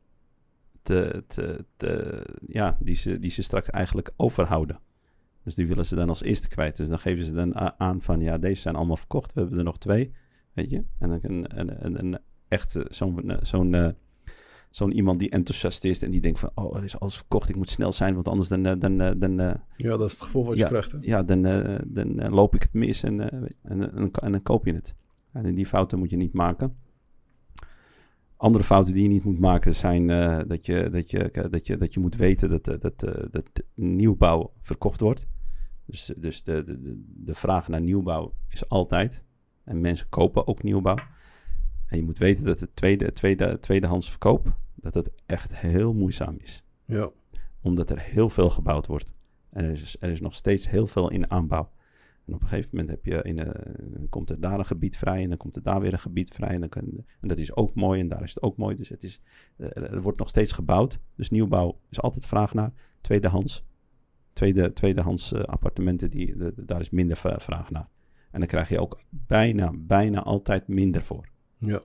te, 0.83 1.25
te, 1.27 1.65
te, 1.77 2.25
ja, 2.47 2.79
die, 2.81 2.95
ze, 2.95 3.19
die 3.19 3.31
ze 3.31 3.43
straks 3.43 3.71
eigenlijk 3.71 4.11
overhouden. 4.17 4.81
Dus 5.43 5.55
die 5.55 5.67
willen 5.67 5.87
ze 5.87 5.95
dan 5.95 6.09
als 6.09 6.23
eerste 6.23 6.49
kwijt. 6.49 6.77
Dus 6.77 6.89
dan 6.89 6.99
geven 6.99 7.25
ze 7.25 7.33
dan 7.33 7.81
aan 7.81 8.03
van 8.03 8.21
ja, 8.21 8.39
deze 8.39 8.61
zijn 8.61 8.77
allemaal 8.77 8.97
verkocht. 8.97 9.33
We 9.33 9.41
hebben 9.41 9.59
er 9.59 9.65
nog 9.65 9.79
twee. 9.79 10.13
Weet 10.53 10.71
je? 10.71 10.85
En 10.99 11.09
dan 11.09 11.19
een, 11.23 11.59
een, 11.59 11.99
een, 11.99 12.19
echt 12.49 12.77
zo'n 12.89 13.37
zo'n 13.43 13.73
uh, 13.73 13.89
zo'n 14.71 14.93
iemand 14.93 15.19
die 15.19 15.31
enthousiast 15.31 15.85
is 15.85 16.03
en 16.03 16.11
die 16.11 16.21
denkt 16.21 16.39
van 16.39 16.51
oh, 16.55 16.77
er 16.77 16.85
is 16.85 17.01
alles 17.01 17.17
verkocht. 17.17 17.49
Ik 17.49 17.57
moet 17.57 17.71
snel 17.71 17.93
zijn, 17.93 18.15
want 18.15 18.29
anders 18.29 18.49
dan. 18.49 18.63
dan, 18.63 18.79
dan, 18.79 19.19
dan 19.19 19.37
ja, 19.77 19.97
dat 19.97 20.05
is 20.05 20.13
het 20.13 20.23
gevoel 20.23 20.45
wat 20.45 20.59
je 20.59 20.67
krijgt. 20.67 20.93
Hè? 20.93 20.99
Ja, 21.01 21.23
dan, 21.23 21.43
dan 21.87 22.31
loop 22.31 22.55
ik 22.55 22.63
het 22.63 22.73
mis 22.73 23.03
en, 23.03 23.31
en, 23.31 23.49
en, 23.63 24.11
en, 24.13 24.33
dan 24.33 24.43
koop 24.43 24.67
je 24.67 24.75
het. 24.75 24.95
En 25.33 25.55
die 25.55 25.67
fouten 25.67 25.99
moet 25.99 26.11
je 26.11 26.17
niet 26.17 26.33
maken. 26.33 26.77
Andere 28.41 28.65
fouten 28.65 28.95
die 28.95 29.03
je 29.03 29.09
niet 29.09 29.25
moet 29.25 29.39
maken 29.39 29.75
zijn 29.75 30.09
uh, 30.09 30.41
dat, 30.47 30.67
je, 30.67 30.89
dat, 30.91 31.11
je, 31.11 31.49
dat, 31.51 31.67
je, 31.67 31.77
dat 31.77 31.95
je 31.95 32.01
moet 32.01 32.17
weten 32.17 32.51
dat, 32.51 32.69
eh, 32.69 32.79
dat, 32.79 33.01
dat, 33.31 33.45
eh, 33.55 33.65
nieuwbouw 33.75 34.53
verkocht 34.61 35.01
wordt. 35.01 35.27
Dus, 35.87 36.13
dus 36.17 36.43
de, 36.43 36.65
de, 36.65 37.03
de 37.07 37.35
vraag 37.35 37.69
naar 37.69 37.81
nieuwbouw 37.81 38.35
is 38.49 38.69
altijd. 38.69 39.25
En 39.65 39.81
mensen 39.81 40.09
kopen 40.09 40.47
ook 40.47 40.63
nieuwbouw. 40.63 40.97
En 41.87 41.97
je 41.97 42.03
moet 42.03 42.19
weten 42.19 42.45
dat 42.45 42.61
het 42.61 42.77
tweede, 42.77 43.13
tweede, 43.13 43.59
tweedehands 43.59 44.11
verkoop, 44.11 44.57
dat 44.75 44.95
het 44.95 45.11
echt 45.27 45.57
heel 45.57 45.95
moeizaam 45.95 46.37
is. 46.39 46.65
Ja. 46.85 47.11
Omdat 47.61 47.91
er 47.91 48.01
heel 48.01 48.29
veel 48.29 48.51
gebouwd 48.51 48.87
wordt. 48.87 49.13
En 49.51 49.65
er 49.65 49.71
is, 49.71 49.97
er 50.01 50.11
is 50.11 50.21
nog 50.21 50.35
steeds 50.35 50.71
heel 50.71 50.87
veel 50.87 51.11
in 51.11 51.31
aanbouw. 51.31 51.71
En 52.31 52.37
op 52.37 52.43
een 52.43 52.49
gegeven 52.49 52.71
moment 52.73 52.91
heb 52.91 53.05
je 53.05 53.23
in 53.23 53.39
een, 53.39 54.09
komt 54.09 54.31
er 54.31 54.41
daar 54.41 54.59
een 54.59 54.65
gebied 54.65 54.97
vrij 54.97 55.23
en 55.23 55.29
dan 55.29 55.39
komt 55.39 55.57
er 55.57 55.63
daar 55.63 55.81
weer 55.81 55.93
een 55.93 55.99
gebied 55.99 56.29
vrij. 56.35 56.49
En, 56.49 56.61
dan 56.61 56.69
kan, 56.69 56.83
en 57.21 57.29
dat 57.29 57.39
is 57.39 57.57
ook 57.57 57.75
mooi 57.75 58.01
en 58.01 58.09
daar 58.09 58.23
is 58.23 58.35
het 58.35 58.43
ook 58.43 58.57
mooi. 58.57 58.77
Dus 58.77 58.89
het 58.89 59.03
is, 59.03 59.21
er 59.57 60.03
wordt 60.03 60.19
nog 60.19 60.29
steeds 60.29 60.53
gebouwd. 60.53 61.01
Dus 61.15 61.31
nieuwbouw 61.31 61.81
is 61.89 62.01
altijd 62.01 62.27
vraag 62.27 62.55
naar. 62.55 62.73
Tweedehands, 63.01 63.65
tweede, 64.33 64.73
tweedehands 64.73 65.33
uh, 65.33 65.41
appartementen, 65.41 66.11
die, 66.11 66.35
daar 66.57 66.81
is 66.81 66.91
minder 66.91 67.17
vraag 67.17 67.71
naar. 67.71 67.87
En 68.31 68.39
dan 68.39 68.49
krijg 68.49 68.69
je 68.69 68.81
ook 68.81 69.01
bijna, 69.09 69.73
bijna 69.79 70.23
altijd 70.23 70.69
minder 70.69 71.03
voor. 71.03 71.29
Ja. 71.59 71.83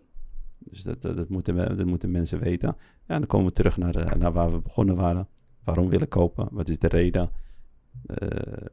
Dus 0.59 0.83
dat, 0.83 1.01
dat, 1.01 1.29
moeten, 1.29 1.77
dat 1.77 1.85
moeten 1.85 2.11
mensen 2.11 2.39
weten. 2.39 2.75
Ja, 3.07 3.17
dan 3.17 3.27
komen 3.27 3.47
we 3.47 3.53
terug 3.53 3.77
naar, 3.77 3.95
eh, 3.95 4.13
naar 4.13 4.31
waar 4.31 4.51
we 4.51 4.61
begonnen 4.61 4.95
waren. 4.95 5.27
Waarom 5.63 5.89
willen 5.89 6.07
kopen? 6.07 6.47
Wat 6.51 6.69
is 6.69 6.79
de 6.79 6.87
reden? 6.87 7.29
Eh, 8.05 8.65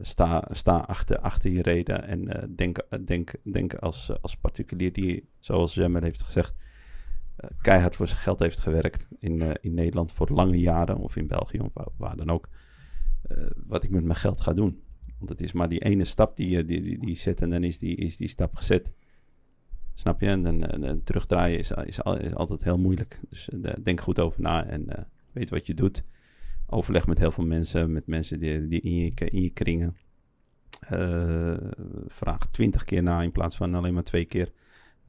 sta, 0.00 0.48
sta 0.50 0.76
achter, 0.76 1.18
achter 1.18 1.50
je 1.50 1.62
reden 1.62 2.04
en 2.04 2.22
uh, 2.22 2.42
denk, 2.56 2.78
denk, 3.04 3.32
denk 3.42 3.74
als, 3.74 4.22
als 4.22 4.36
particulier 4.36 4.92
die, 4.92 5.28
zoals 5.38 5.74
Jammer 5.74 6.02
heeft 6.02 6.22
gezegd, 6.22 6.54
keihard 7.60 7.96
voor 7.96 8.06
zijn 8.06 8.18
geld 8.18 8.38
heeft 8.38 8.58
gewerkt 8.58 9.08
in, 9.18 9.56
in 9.60 9.74
Nederland 9.74 10.12
voor 10.12 10.30
lange 10.30 10.58
jaren 10.58 10.96
of 10.96 11.16
in 11.16 11.26
België 11.26 11.58
of 11.58 11.72
waar, 11.96 12.16
dan 12.16 12.30
ook, 12.30 12.48
wat 13.66 13.84
ik 13.84 13.90
met 13.90 14.04
mijn 14.04 14.18
geld 14.18 14.40
ga 14.40 14.52
doen. 14.52 14.82
Want 15.18 15.30
het 15.30 15.40
is 15.40 15.52
maar 15.52 15.68
die 15.68 15.80
ene 15.80 16.04
stap 16.04 16.36
die 16.36 16.48
je 16.48 16.64
die, 16.64 16.98
die, 16.98 17.16
zet 17.16 17.40
en 17.40 17.50
dan 17.50 17.64
is 17.64 17.78
die, 17.78 17.96
is 17.96 18.16
die 18.16 18.28
stap 18.28 18.56
gezet. 18.56 18.92
Snap 19.94 20.20
je? 20.20 20.26
En, 20.26 20.60
dan 20.80 21.02
terugdraaien 21.02 21.58
is, 21.58 21.70
is, 21.70 21.98
is, 22.18 22.34
altijd 22.34 22.64
heel 22.64 22.78
moeilijk. 22.78 23.20
Dus 23.28 23.48
denk 23.82 24.00
goed 24.00 24.20
over 24.20 24.40
na 24.40 24.66
en 24.66 25.08
weet 25.32 25.50
wat 25.50 25.66
je 25.66 25.74
doet 25.74 26.04
overleg 26.74 27.06
met 27.06 27.18
heel 27.18 27.30
veel 27.30 27.44
mensen, 27.44 27.92
met 27.92 28.06
mensen 28.06 28.40
die, 28.40 28.68
die 28.68 28.80
in, 28.80 28.94
je, 28.94 29.12
in 29.14 29.42
je 29.42 29.50
kringen. 29.50 29.96
Uh, 30.92 31.56
vraag 32.06 32.46
twintig 32.46 32.84
keer 32.84 33.02
na 33.02 33.22
in 33.22 33.32
plaats 33.32 33.56
van 33.56 33.74
alleen 33.74 33.94
maar 33.94 34.02
twee 34.02 34.24
keer. 34.24 34.52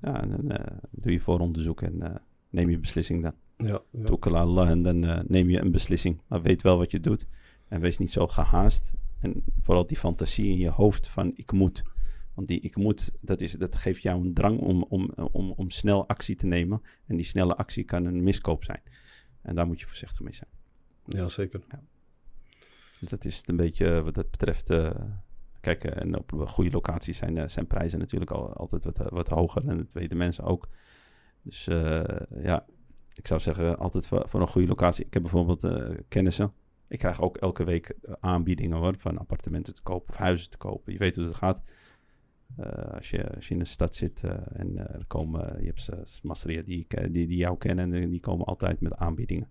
Ja, 0.01 0.21
en 0.21 0.29
dan 0.29 0.51
uh, 0.51 0.77
doe 0.91 1.11
je 1.11 1.19
vooronderzoek 1.19 1.81
en 1.81 1.95
uh, 1.95 2.15
neem 2.49 2.69
je 2.69 2.79
beslissing 2.79 3.21
dan. 3.21 3.33
Ja, 3.57 3.79
ja. 3.91 4.31
Allah 4.31 4.69
en 4.69 4.83
dan 4.83 5.23
neem 5.27 5.49
je 5.49 5.61
een 5.61 5.71
beslissing. 5.71 6.21
Maar 6.27 6.41
weet 6.41 6.61
wel 6.61 6.77
wat 6.77 6.91
je 6.91 6.99
doet. 6.99 7.27
En 7.67 7.81
wees 7.81 7.97
niet 7.97 8.11
zo 8.11 8.27
gehaast. 8.27 8.93
En 9.19 9.43
vooral 9.61 9.85
die 9.85 9.97
fantasie 9.97 10.47
in 10.47 10.57
je 10.57 10.69
hoofd 10.69 11.07
van 11.07 11.31
ik 11.35 11.51
moet. 11.51 11.83
Want 12.33 12.47
die 12.47 12.59
ik 12.59 12.75
moet, 12.75 13.11
dat, 13.21 13.41
is, 13.41 13.51
dat 13.51 13.75
geeft 13.75 14.01
jou 14.01 14.21
een 14.21 14.33
drang 14.33 14.59
om, 14.59 14.83
om, 14.83 15.09
om, 15.31 15.51
om 15.51 15.69
snel 15.69 16.07
actie 16.07 16.35
te 16.35 16.45
nemen. 16.45 16.81
En 17.05 17.15
die 17.15 17.25
snelle 17.25 17.55
actie 17.55 17.83
kan 17.83 18.05
een 18.05 18.23
miskoop 18.23 18.63
zijn. 18.63 18.81
En 19.41 19.55
daar 19.55 19.67
moet 19.67 19.79
je 19.79 19.87
voorzichtig 19.87 20.19
mee 20.21 20.33
zijn. 20.33 20.49
Ja, 21.05 21.29
zeker. 21.29 21.61
Dus 22.99 23.09
dat 23.09 23.25
is 23.25 23.41
een 23.45 23.55
beetje 23.55 23.95
eh, 23.95 24.03
wat 24.03 24.13
dat 24.13 24.31
betreft. 24.31 24.69
Uh, 24.69 24.89
kijk, 25.61 25.83
eh, 25.83 26.01
en 26.01 26.17
op 26.17 26.31
goede 26.31 26.71
locaties 26.71 27.17
zijn, 27.17 27.49
zijn 27.49 27.67
prijzen 27.67 27.99
natuurlijk 27.99 28.31
al, 28.31 28.53
altijd 28.53 28.83
wat, 28.83 28.97
wat 28.97 29.27
hoger. 29.27 29.67
En 29.67 29.77
dat 29.77 29.91
weten 29.91 30.17
mensen 30.17 30.43
ook. 30.43 30.67
Dus 31.41 31.65
ja, 32.41 32.65
ik 33.13 33.27
zou 33.27 33.39
zeggen, 33.39 33.77
altijd 33.77 34.07
voor, 34.07 34.27
voor, 34.27 34.41
een 34.41 34.47
goede 34.47 34.67
locatie. 34.67 35.05
Ik 35.05 35.13
heb 35.13 35.21
bijvoorbeeld 35.21 35.67
kennissen. 36.07 36.53
Ik 36.87 36.99
krijg 36.99 37.21
ook 37.21 37.37
elke 37.37 37.63
week 37.63 37.93
aanbiedingen 38.19 38.77
hoor, 38.77 38.95
van 38.97 39.17
appartementen 39.17 39.73
te 39.73 39.81
kopen 39.81 40.09
of 40.09 40.15
huizen 40.15 40.49
te 40.49 40.57
kopen. 40.57 40.93
Je 40.93 40.99
weet 40.99 41.15
hoe 41.15 41.25
het 41.25 41.35
gaat. 41.35 41.61
als, 42.93 43.09
je, 43.09 43.35
als 43.35 43.47
je 43.47 43.53
in 43.53 43.59
een 43.59 43.65
stad 43.65 43.95
zit 43.95 44.23
en 44.53 44.77
er 44.93 45.05
komen, 45.07 45.61
je 45.61 45.65
hebt 45.65 46.19
masseria 46.23 46.61
die, 46.61 46.87
die, 46.87 47.27
die 47.27 47.37
jou 47.37 47.57
kennen 47.57 47.93
en 47.93 48.09
die 48.09 48.19
komen 48.19 48.45
altijd 48.45 48.81
met 48.81 48.95
aanbiedingen. 48.95 49.49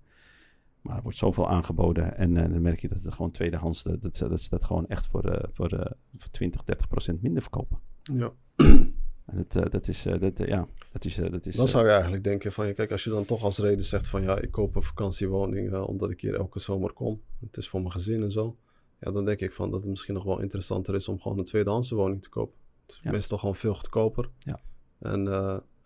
Maar 0.85 0.97
er 0.97 1.03
wordt 1.03 1.19
zoveel 1.19 1.49
aangeboden 1.49 2.17
en 2.17 2.31
uh, 2.35 2.43
dan 2.43 2.63
merk 2.63 2.81
je 2.81 2.89
dat 2.89 3.03
het 3.03 3.15
gewoon 3.15 3.31
tweedehands, 3.31 3.83
dat, 3.83 4.03
dat, 4.03 4.17
dat 4.19 4.41
ze 4.41 4.49
dat 4.51 4.65
gewoon 4.65 4.87
echt 4.87 5.07
voor, 5.07 5.27
uh, 5.27 5.39
voor, 5.53 5.73
uh, 5.73 5.81
voor 6.17 6.31
20, 6.31 6.65
30 6.65 6.89
procent 6.89 7.23
minder 7.23 7.43
verkopen. 7.43 7.79
Ja. 8.03 8.33
En 9.25 9.47
dat, 9.49 9.73
dat 9.73 9.89
is, 9.89 10.03
dat, 10.03 10.39
ja, 10.39 10.69
dat 10.93 11.05
is, 11.05 11.15
dat 11.15 11.47
is... 11.47 11.57
Dan 11.57 11.69
zou 11.69 11.85
je 11.85 11.91
eigenlijk 11.91 12.25
denken 12.25 12.53
van, 12.53 12.75
kijk, 12.75 12.93
als 12.93 13.05
je 13.05 13.11
dan 13.11 13.25
toch 13.25 13.43
als 13.43 13.59
reden 13.59 13.85
zegt 13.85 14.09
van, 14.09 14.23
ja, 14.23 14.39
ik 14.39 14.51
koop 14.51 14.77
een 14.77 14.83
vakantiewoning 14.83 15.75
omdat 15.75 16.11
ik 16.11 16.21
hier 16.21 16.35
elke 16.35 16.59
zomer 16.59 16.93
kom. 16.93 17.21
Het 17.41 17.57
is 17.57 17.69
voor 17.69 17.81
mijn 17.81 17.93
gezin 17.93 18.23
en 18.23 18.33
zo. 18.33 18.57
Ja, 19.01 19.11
dan 19.11 19.25
denk 19.25 19.41
ik 19.41 19.53
van 19.53 19.71
dat 19.71 19.81
het 19.81 19.91
misschien 19.91 20.15
nog 20.15 20.25
wel 20.25 20.41
interessanter 20.41 20.95
is 20.95 21.09
om 21.09 21.21
gewoon 21.21 21.39
een 21.39 21.45
tweedehandse 21.45 21.95
woning 21.95 22.23
te 22.23 22.29
kopen. 22.29 22.59
Het 22.83 22.93
is 22.93 23.01
ja. 23.03 23.11
meestal 23.11 23.39
gewoon 23.39 23.55
veel 23.55 23.75
goedkoper. 23.75 24.31
Ja. 24.39 24.61
En, 24.99 25.29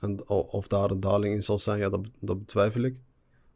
en 0.00 0.28
of 0.28 0.66
daar 0.66 0.90
een 0.90 1.00
daling 1.00 1.34
in 1.34 1.42
zal 1.42 1.58
zijn, 1.58 1.78
ja, 1.78 1.88
dat, 1.88 2.08
dat 2.20 2.38
betwijfel 2.38 2.82
ik. 2.82 3.00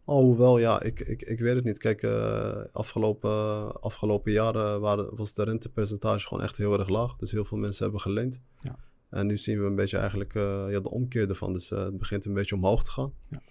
Alhoewel, 0.04 0.58
ja, 0.58 0.82
ik, 0.82 1.00
ik, 1.00 1.22
ik 1.22 1.40
weet 1.40 1.54
het 1.54 1.64
niet. 1.64 1.78
Kijk, 1.78 2.02
uh, 2.02 2.64
afgelopen, 2.72 3.80
afgelopen 3.80 4.32
jaren 4.32 4.80
waren, 4.80 5.16
was 5.16 5.34
de 5.34 5.44
rentepercentage 5.44 6.26
gewoon 6.26 6.42
echt 6.42 6.56
heel 6.56 6.78
erg 6.78 6.88
laag. 6.88 7.16
Dus 7.16 7.32
heel 7.32 7.44
veel 7.44 7.58
mensen 7.58 7.82
hebben 7.82 8.00
geleend. 8.00 8.40
Ja. 8.56 8.78
En 9.10 9.26
nu 9.26 9.38
zien 9.38 9.60
we 9.60 9.66
een 9.66 9.74
beetje 9.74 9.96
eigenlijk 9.96 10.34
uh, 10.34 10.64
ja, 10.70 10.80
de 10.80 10.90
omkeer 10.90 11.28
ervan. 11.28 11.52
Dus 11.52 11.70
uh, 11.70 11.78
het 11.78 11.98
begint 11.98 12.24
een 12.24 12.34
beetje 12.34 12.54
omhoog 12.54 12.82
te 12.82 12.90
gaan. 12.90 13.12
Ja. 13.28 13.42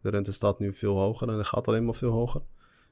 De 0.00 0.10
rente 0.10 0.32
staat 0.32 0.58
nu 0.58 0.74
veel 0.74 0.96
hoger 0.98 1.28
en 1.28 1.36
het 1.36 1.46
gaat 1.46 1.68
alleen 1.68 1.84
maar 1.84 1.94
veel 1.94 2.10
hoger. 2.10 2.42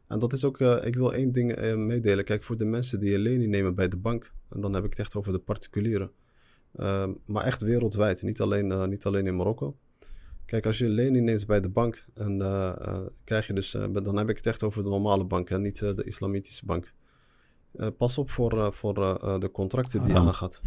En 0.08 0.18
dat 0.18 0.32
is 0.32 0.44
ook, 0.44 0.60
ik 0.60 0.94
wil 0.94 1.14
één 1.14 1.32
ding 1.32 1.74
meedelen. 1.76 2.24
Kijk, 2.24 2.44
voor 2.44 2.56
de 2.56 2.64
mensen 2.64 3.00
die 3.00 3.14
een 3.14 3.20
lening 3.20 3.50
nemen 3.50 3.74
bij 3.74 3.88
de 3.88 3.96
bank, 3.96 4.32
en 4.50 4.60
dan 4.60 4.74
heb 4.74 4.84
ik 4.84 4.90
het 4.90 4.98
echt 4.98 5.14
over 5.14 5.32
de 5.32 5.38
particulieren. 5.38 6.10
maar 7.24 7.44
echt 7.44 7.62
wereldwijd, 7.62 8.22
niet 8.22 8.40
alleen, 8.40 8.88
niet 8.88 9.04
alleen 9.04 9.26
in 9.26 9.36
Marokko. 9.36 9.76
Kijk, 10.48 10.66
als 10.66 10.78
je 10.78 10.84
een 10.84 10.90
lening 10.90 11.24
neemt 11.24 11.46
bij 11.46 11.60
de 11.60 11.68
bank, 11.68 12.04
en, 12.14 12.40
uh, 12.40 12.72
uh, 12.86 12.98
krijg 13.24 13.46
je 13.46 13.52
dus, 13.52 13.74
uh, 13.74 13.84
dan 14.02 14.16
heb 14.16 14.28
ik 14.28 14.36
het 14.36 14.46
echt 14.46 14.62
over 14.62 14.82
de 14.82 14.88
normale 14.88 15.24
bank 15.24 15.50
en 15.50 15.62
niet 15.62 15.78
de 15.78 16.04
islamitische 16.04 16.66
bank. 16.66 16.92
pas 17.98 18.18
op 18.18 18.30
voor, 18.30 18.72
voor 18.72 18.94
de 19.40 19.50
contracten 19.52 20.02
die 20.02 20.12
je 20.12 20.18
aangaat. 20.18 20.60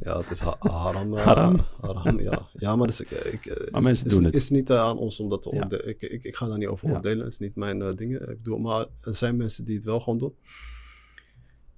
Ja, 0.00 0.18
het 0.18 0.30
is 0.30 0.38
ha 0.38 0.56
haram. 0.58 1.14
haram. 1.14 1.58
haram. 1.80 2.20
ja. 2.20 2.48
ja, 2.52 2.76
maar, 2.76 2.86
dus, 2.86 3.00
ik, 3.00 3.10
ik, 3.10 3.70
maar 3.70 3.82
mensen 3.82 4.32
is, 4.32 4.50
niet 4.50 4.70
aan 4.70 4.98
ons 4.98 5.20
om 5.20 5.28
dat 5.28 5.42
te 5.42 5.54
Ja. 5.54 5.70
Ik, 5.84 6.02
ik, 6.02 6.24
ik 6.24 6.36
ga 6.36 6.46
daar 6.46 6.58
niet 6.58 6.68
over 6.68 6.88
Ja. 6.88 6.94
oordelen, 6.94 7.24
het 7.24 7.32
is 7.32 7.38
niet 7.38 7.56
mijn 7.56 7.96
dingen. 7.96 8.20
Ik 8.20 8.36
bedoel, 8.42 8.58
maar 8.58 8.86
er 9.00 9.14
zijn 9.14 9.36
mensen 9.36 9.64
die 9.64 9.74
het 9.74 9.84
wel 9.84 10.00
gewoon 10.00 10.18
doen. 10.18 10.34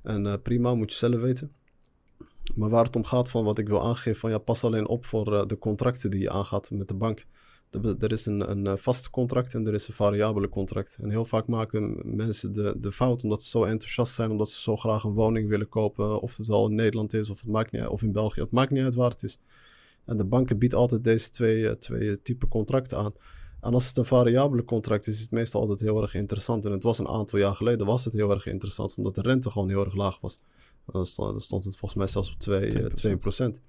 En 0.02 0.42
prima, 0.42 0.74
moet 0.74 0.92
je 0.92 0.98
zelf 0.98 1.20
weten. 1.20 1.52
Maar 2.54 2.68
waar 2.68 2.84
het 2.84 2.96
om 2.96 3.04
gaat 3.04 3.28
van 3.28 3.44
wat 3.44 3.58
ik 3.58 3.68
wil 3.68 3.82
aangeven, 3.84 4.20
van 4.20 4.30
ja, 4.30 4.38
pas 4.38 4.64
alleen 4.64 4.88
op 4.88 5.04
voor 5.04 5.48
de 5.48 5.58
contracten 5.58 6.10
die 6.10 6.20
je 6.20 6.30
aangaat 6.30 6.70
met 6.70 6.88
de 6.88 6.94
bank. 6.94 7.26
Er 7.70 8.12
is 8.12 8.26
een, 8.26 8.50
een 8.50 8.78
vaste 8.78 9.10
contract 9.10 9.54
en 9.54 9.66
er 9.66 9.74
is 9.74 9.88
een 9.88 9.94
variabele 9.94 10.48
contract. 10.48 10.98
En 11.00 11.10
heel 11.10 11.24
vaak 11.24 11.46
maken 11.46 12.00
mensen 12.16 12.52
de, 12.52 12.76
de 12.80 12.92
fout 12.92 13.22
omdat 13.22 13.42
ze 13.42 13.48
zo 13.48 13.64
enthousiast 13.64 14.14
zijn, 14.14 14.30
omdat 14.30 14.50
ze 14.50 14.60
zo 14.60 14.76
graag 14.76 15.04
een 15.04 15.12
woning 15.12 15.48
willen 15.48 15.68
kopen. 15.68 16.20
Of 16.20 16.36
het 16.36 16.46
wel 16.46 16.68
in 16.68 16.74
Nederland 16.74 17.12
is 17.12 17.30
of, 17.30 17.40
het 17.40 17.50
maakt 17.50 17.72
niet, 17.72 17.82
uit- 17.82 17.90
of 17.90 18.02
in 18.02 18.12
België, 18.12 18.40
het 18.40 18.50
maakt 18.50 18.70
niet 18.70 18.82
uit 18.82 18.94
waar 18.94 19.10
het 19.10 19.22
is. 19.22 19.38
En 20.04 20.16
de 20.16 20.24
banken 20.24 20.58
bieden 20.58 20.78
altijd 20.78 21.04
deze 21.04 21.30
twee, 21.30 21.68
eh, 21.68 21.74
twee 21.74 22.22
typen 22.22 22.48
contracten 22.48 22.98
aan. 22.98 23.12
En 23.60 23.72
als 23.72 23.88
het 23.88 23.96
een 23.96 24.04
variabele 24.04 24.64
contract 24.64 25.06
is, 25.06 25.14
is 25.14 25.20
het 25.20 25.30
meestal 25.30 25.60
altijd 25.60 25.80
heel 25.80 26.02
erg 26.02 26.14
interessant. 26.14 26.64
En 26.64 26.72
het 26.72 26.82
was 26.82 26.98
een 26.98 27.08
aantal 27.08 27.38
jaar 27.38 27.54
geleden 27.54 27.86
was 27.86 28.04
het 28.04 28.14
heel 28.14 28.30
erg 28.30 28.46
interessant, 28.46 28.94
omdat 28.96 29.14
de 29.14 29.22
rente 29.22 29.50
gewoon 29.50 29.68
heel 29.68 29.84
erg 29.84 29.94
laag 29.94 30.20
was. 30.20 30.40
Dan 30.92 31.06
stond, 31.06 31.64
het 31.64 31.76
volgens 31.76 31.94
mij 31.94 32.06
zelfs 32.06 32.32
op 32.32 32.38
2, 32.38 32.82
eh, 32.82 32.84
2%. 32.84 33.60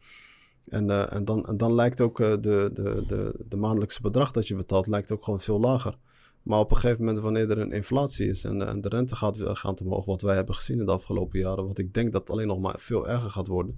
En, 0.67 0.89
eh, 0.89 1.13
en, 1.13 1.25
dan, 1.25 1.53
dan 1.57 1.73
lijkt 1.73 2.01
ook 2.01 2.19
eh, 2.19 2.29
de, 2.29 2.69
de, 2.73 3.03
de, 3.07 3.45
de 3.49 3.57
maandelijkse 3.57 4.01
bedrag 4.01 4.31
dat 4.31 4.47
je 4.47 4.55
betaalt, 4.55 4.87
lijkt 4.87 5.11
ook 5.11 5.23
gewoon 5.23 5.39
veel 5.39 5.59
lager. 5.59 5.97
Maar 6.43 6.59
op 6.59 6.71
een 6.71 6.77
gegeven 6.77 7.03
moment, 7.05 7.23
wanneer 7.23 7.49
er 7.49 7.57
een 7.57 7.71
inflatie 7.71 8.27
is 8.27 8.43
en, 8.43 8.67
en 8.67 8.81
de 8.81 8.89
rente 8.89 9.15
gaat, 9.15 9.37
gaat 9.41 9.81
omhoog, 9.81 10.05
wat 10.05 10.21
wij 10.21 10.35
hebben 10.35 10.55
gezien 10.55 10.79
in 10.79 10.85
de 10.85 10.91
afgelopen 10.91 11.39
jaren, 11.39 11.67
wat 11.67 11.77
ik 11.77 11.93
denk 11.93 12.11
dat 12.11 12.29
alleen 12.29 12.47
nog 12.47 12.59
maar 12.59 12.75
veel 12.79 13.07
erger 13.07 13.29
gaat 13.29 13.47
worden, 13.47 13.77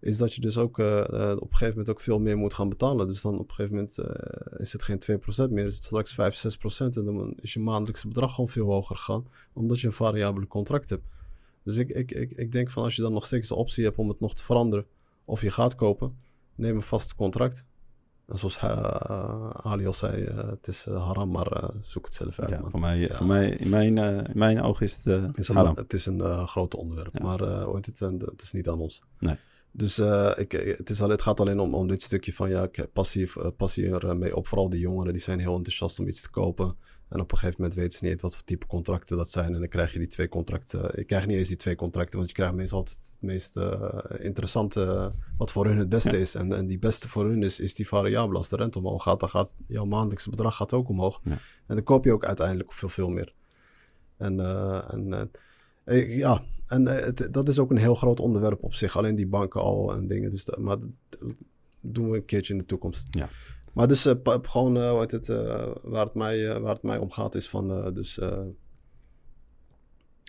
is 0.00 0.16
dat 0.16 0.34
je 0.34 0.40
dus 0.40 0.58
ook 0.58 0.78
eh, 0.78 0.98
eh, 0.98 1.36
op 1.36 1.42
een 1.42 1.56
gegeven 1.56 1.68
moment 1.68 1.90
ook 1.90 2.00
veel 2.00 2.20
meer 2.20 2.36
moet 2.36 2.54
gaan 2.54 2.68
betalen. 2.68 3.08
Dus 3.08 3.22
dan 3.22 3.38
op 3.38 3.48
een 3.48 3.54
gegeven 3.54 3.74
moment 3.74 3.98
eh, 3.98 4.60
is 4.60 4.72
het 4.72 4.82
geen 4.82 5.02
2% 5.48 5.50
meer, 5.50 5.66
is 5.66 5.74
het 5.74 5.84
straks 5.84 6.14
5, 6.14 6.34
6% 6.36 6.78
en 6.78 7.04
dan 7.04 7.34
is 7.40 7.52
je 7.52 7.60
maandelijkse 7.60 8.08
bedrag 8.08 8.34
gewoon 8.34 8.50
veel 8.50 8.66
hoger 8.66 8.96
gegaan, 8.96 9.26
omdat 9.52 9.80
je 9.80 9.86
een 9.86 9.92
variabele 9.92 10.46
contract 10.46 10.90
hebt. 10.90 11.04
Dus 11.62 11.76
ik, 11.76 11.88
ik, 11.90 12.10
ik, 12.10 12.32
ik 12.32 12.52
denk 12.52 12.70
van 12.70 12.82
als 12.82 12.96
je 12.96 13.02
dan 13.02 13.12
nog 13.12 13.26
steeds 13.26 13.48
de 13.48 13.54
optie 13.54 13.84
hebt 13.84 13.96
om 13.96 14.08
het 14.08 14.20
nog 14.20 14.34
te 14.34 14.44
veranderen, 14.44 14.86
of 15.26 15.40
je 15.42 15.50
gaat 15.50 15.74
kopen, 15.74 16.18
neem 16.54 16.76
een 16.76 16.82
vast 16.82 17.14
contract. 17.14 17.64
En 18.26 18.38
zoals 18.38 18.56
uh, 18.56 19.50
Ali 19.50 19.86
al 19.86 19.92
zei, 19.92 20.22
uh, 20.22 20.36
het 20.36 20.68
is 20.68 20.86
uh, 20.88 21.06
haram, 21.06 21.30
maar 21.30 21.70
zoek 21.82 22.04
het 22.04 22.14
zelf 22.14 22.38
uit. 22.38 22.50
Ja, 22.50 22.60
man. 22.60 22.70
voor 22.70 22.80
mij, 22.80 22.98
Ja. 22.98 23.14
voor 23.14 23.26
mij, 23.26 23.50
in, 23.50 23.68
mijn, 23.68 23.98
in 23.98 24.38
mijn 24.38 24.62
ogen 24.62 24.86
is 24.86 24.96
het 24.96 25.04
Het 25.04 25.38
is 25.38 25.48
een, 25.48 25.56
haram. 25.56 25.74
het 25.74 25.92
is 25.92 26.06
een 26.06 26.48
groot 26.48 26.74
onderwerp, 26.74 27.16
Ja. 27.18 27.24
maar 27.24 27.38
het, 27.40 27.98
het 28.20 28.42
is 28.42 28.52
niet 28.52 28.68
aan 28.68 28.78
ons. 28.80 29.02
Nee. 29.18 29.36
Dus 29.70 29.98
ik, 30.36 30.52
het, 30.52 30.90
is 30.90 30.98
het 30.98 31.22
gaat 31.22 31.40
alleen 31.40 31.60
om, 31.60 31.74
om 31.74 31.88
dit 31.88 32.02
stukje 32.02 32.32
van 32.32 32.48
ja, 32.48 32.62
ik 32.62 32.86
passief, 32.92 33.36
passie 33.56 33.90
ermee 33.98 34.36
op. 34.36 34.46
Vooral 34.46 34.68
die 34.68 34.80
jongeren 34.80 35.12
die 35.12 35.22
zijn 35.22 35.38
heel 35.38 35.56
enthousiast 35.56 35.98
om 35.98 36.08
iets 36.08 36.22
te 36.22 36.30
kopen. 36.30 36.76
En 37.08 37.20
op 37.20 37.32
een 37.32 37.38
gegeven 37.38 37.60
moment 37.60 37.78
weten 37.78 37.98
ze 37.98 38.04
niet 38.04 38.20
wat 38.20 38.34
voor 38.34 38.44
type 38.44 38.66
contracten 38.66 39.16
dat 39.16 39.30
zijn. 39.30 39.54
En 39.54 39.60
dan 39.60 39.68
krijg 39.68 39.92
je 39.92 39.98
die 39.98 40.08
twee 40.08 40.28
contracten. 40.28 40.98
Ik 40.98 41.06
krijg 41.06 41.26
niet 41.26 41.36
eens 41.36 41.48
die 41.48 41.56
twee 41.56 41.74
contracten, 41.74 42.16
want 42.18 42.30
je 42.30 42.36
krijgt 42.36 42.54
meestal 42.54 42.78
altijd 42.78 42.96
het 42.96 43.18
meest 43.20 43.56
uh, 43.56 44.00
interessante, 44.18 45.10
wat 45.38 45.52
voor 45.52 45.66
hun 45.66 45.78
het 45.78 45.88
beste 45.88 46.12
Ja. 46.12 46.16
is. 46.16 46.34
En, 46.34 46.52
en 46.52 46.66
die 46.66 46.78
beste 46.78 47.08
voor 47.08 47.24
hun 47.24 47.42
is, 47.42 47.60
is 47.60 47.74
die 47.74 47.88
variabele. 47.88 48.38
Als 48.38 48.48
de 48.48 48.56
rente 48.56 48.78
omhoog 48.78 49.02
gaat, 49.02 49.20
dan 49.20 49.28
gaat 49.28 49.54
jouw 49.66 49.84
maandelijkse 49.84 50.30
bedrag 50.30 50.56
gaat 50.56 50.72
ook 50.72 50.88
omhoog. 50.88 51.20
Ja. 51.24 51.38
En 51.66 51.74
dan 51.74 51.82
koop 51.82 52.04
je 52.04 52.12
ook 52.12 52.24
uiteindelijk 52.24 52.72
veel, 52.72 52.88
veel 52.88 53.10
meer. 53.10 53.34
En, 54.16 54.38
uh, 54.38 54.92
en 54.92 55.30
uh, 55.84 56.16
ja, 56.16 56.42
en 56.66 56.86
het, 56.86 57.28
dat 57.30 57.48
is 57.48 57.58
ook 57.58 57.70
een 57.70 57.76
heel 57.76 57.94
groot 57.94 58.20
onderwerp 58.20 58.62
op 58.62 58.74
zich. 58.74 58.96
Alleen 58.96 59.14
die 59.14 59.26
banken 59.26 59.60
al 59.60 59.94
en 59.94 60.06
dingen. 60.06 60.30
Dus 60.30 60.44
dat, 60.44 60.58
maar 60.58 60.76
dat 60.78 61.20
doen 61.80 62.10
we 62.10 62.16
een 62.16 62.24
keertje 62.24 62.52
in 62.52 62.58
de 62.58 62.66
toekomst. 62.66 63.06
Ja. 63.14 63.28
Maar 63.76 63.88
dus 63.88 64.06
uh, 64.06 64.14
gewoon, 64.42 64.76
uh, 64.76 64.90
hoe 64.90 65.00
heet 65.00 65.10
het, 65.10 65.28
uh, 65.28 65.66
waar, 65.82 66.04
het 66.04 66.14
mij, 66.14 66.60
waar 66.60 66.74
het 66.74 66.82
mij 66.82 66.98
om 66.98 67.10
gaat 67.10 67.34
is 67.34 67.48
van, 67.48 67.94
dus 67.94 68.20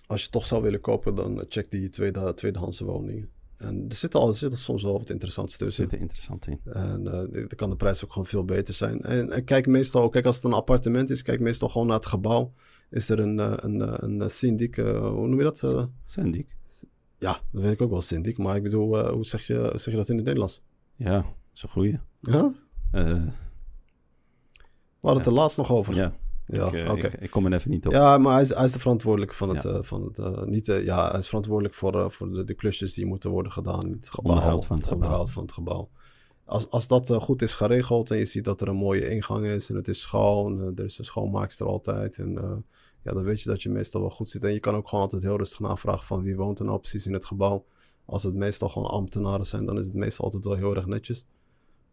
als 0.08 0.24
je 0.24 0.30
toch 0.30 0.46
zou 0.46 0.62
willen 0.62 0.82
kopen, 0.82 1.16
dan 1.16 1.46
check 1.50 1.72
die 1.72 1.90
tweede, 1.90 2.34
tweedehandse 2.34 2.86
woningen. 2.86 3.30
En 3.58 3.86
er 3.90 3.96
zit, 3.96 4.16
al, 4.16 4.28
er 4.28 4.34
zit 4.34 4.58
soms 4.58 4.84
wel 4.84 4.98
wat 4.98 5.10
interessants 5.10 5.58
tussen. 5.58 5.84
Er 5.84 5.90
zit 5.90 6.00
er 6.00 6.06
interessant 6.06 6.48
in. 6.48 6.60
En 6.64 7.04
dan 7.04 7.48
kan 7.56 7.70
de 7.70 7.76
prijs 7.76 8.06
ook 8.06 8.12
gewoon 8.12 8.28
veel 8.28 8.46
beter 8.46 8.74
zijn. 8.74 9.02
En, 9.02 9.32
en, 9.32 9.44
kijk 9.44 9.68
meestal, 9.68 10.10
kijk 10.10 10.26
als 10.26 10.36
het 10.36 10.46
een 10.46 10.54
appartement 10.54 11.10
is, 11.10 11.22
kijk 11.22 11.40
meestal 11.40 11.70
gewoon 11.70 11.88
naar 11.88 11.96
het 11.96 12.06
gebouw. 12.06 12.54
Is 12.90 13.10
er 13.10 13.20
een, 13.20 13.38
een, 13.38 14.04
een, 14.04 14.20
een 14.20 14.32
syndic, 14.32 14.76
hoe 14.76 15.28
noem 15.28 15.38
je 15.38 15.44
dat? 15.44 15.88
Syndic. 16.06 16.56
Ja, 17.18 17.42
dat 17.52 17.62
weet 17.62 17.72
ik 17.72 17.82
ook 17.82 17.92
wel, 17.92 18.02
syndic. 18.02 18.38
Maar 18.38 18.56
ik 18.56 18.64
bedoel, 18.64 19.10
hoe 19.10 19.26
zeg 19.26 19.48
je, 19.48 19.58
hoe 19.58 19.80
zeg 19.80 19.94
je 19.94 20.00
dat 20.00 20.10
in 20.10 20.16
het 20.16 20.26
Nederlands? 20.26 20.62
Ja, 20.96 21.16
dat 21.22 21.26
is 21.54 21.64
een 21.64 21.70
goeie. 21.70 22.00
Ja? 22.22 22.66
Uh, 22.94 23.04
we 25.00 25.08
hadden 25.08 25.18
het 25.18 25.26
er 25.26 25.40
laatst 25.40 25.58
nog 25.58 25.72
over. 25.72 25.96
Ja, 25.96 26.14
ja 26.46 26.72
ik, 26.72 26.90
oké. 26.90 27.08
Ik, 27.08 27.14
ik, 27.14 27.32
kom 27.32 27.46
er 27.46 27.54
even 27.54 27.72
niet 27.72 27.86
op. 27.86 27.92
Ja, 27.92 28.18
maar 28.18 28.34
hij 28.34 28.42
is, 28.42 28.54
hij 28.54 28.66
is 28.66 28.72
de 28.72 28.80
verantwoordelijke 28.80 29.36
van 29.36 29.50
het... 29.50 29.64
Ja. 29.64 29.70
Uh, 29.70 29.78
van 29.82 30.04
het 30.04 30.18
uh, 30.18 30.42
niet, 30.44 30.66
ja, 30.66 31.10
hij 31.10 31.20
is 31.20 31.28
verantwoordelijk 31.28 31.74
voor, 31.74 32.12
voor 32.12 32.32
de, 32.32 32.44
de 32.44 32.54
klusjes 32.54 32.94
die 32.94 33.06
moeten 33.06 33.30
worden 33.30 33.52
gedaan. 33.52 33.82
in 33.82 33.92
Het 33.92 34.10
gebouw, 34.10 34.34
onderhoud 34.34 34.66
van 34.66 34.76
het 34.76 34.88
gebouw. 34.88 35.26
van 35.26 35.44
het 35.44 35.52
gebouw. 35.52 35.90
Als, 36.46 36.70
als 36.70 36.88
dat 36.88 37.14
goed 37.14 37.42
is 37.42 37.54
geregeld 37.54 38.12
en 38.12 38.18
je 38.18 38.26
ziet 38.26 38.46
dat 38.46 38.62
er 38.62 38.68
een 38.68 38.76
mooie 38.76 39.10
ingang 39.10 39.46
is 39.46 39.70
en 39.70 39.76
het 39.76 39.88
is 39.88 40.02
schoon, 40.02 40.60
er 40.78 40.86
is 40.86 40.98
een 40.98 41.06
schoonmaakster 41.06 41.66
altijd 41.66 42.18
en 42.18 42.64
ja, 43.08 43.14
dan 43.14 43.24
weet 43.24 43.42
je 43.42 43.50
dat 43.50 43.62
je 43.62 43.70
meestal 43.70 44.02
wel 44.02 44.10
goed 44.10 44.30
zit. 44.30 44.44
En 44.44 44.54
je 44.54 44.60
kan 44.60 44.76
ook 44.76 44.88
gewoon 44.88 45.04
altijd 45.04 45.24
heel 45.24 45.38
rustig 45.38 45.60
navragen 45.60 46.06
van 46.06 46.22
wie 46.22 46.36
woont 46.36 46.60
er 46.60 46.66
nou 46.66 46.80
precies 46.80 47.06
in 47.06 47.14
het 47.14 47.26
gebouw. 47.26 47.66
Als 48.06 48.24
het 48.24 48.36
meestal 48.36 48.70
gewoon 48.70 48.90
ambtenaren 48.90 49.46
zijn, 49.46 49.66
dan 49.66 49.78
is 49.78 49.86
het 49.86 49.94
meestal 49.94 50.26
altijd 50.26 50.46
wel 50.46 50.56
heel 50.56 50.76
erg 50.76 50.86
netjes. 50.86 51.26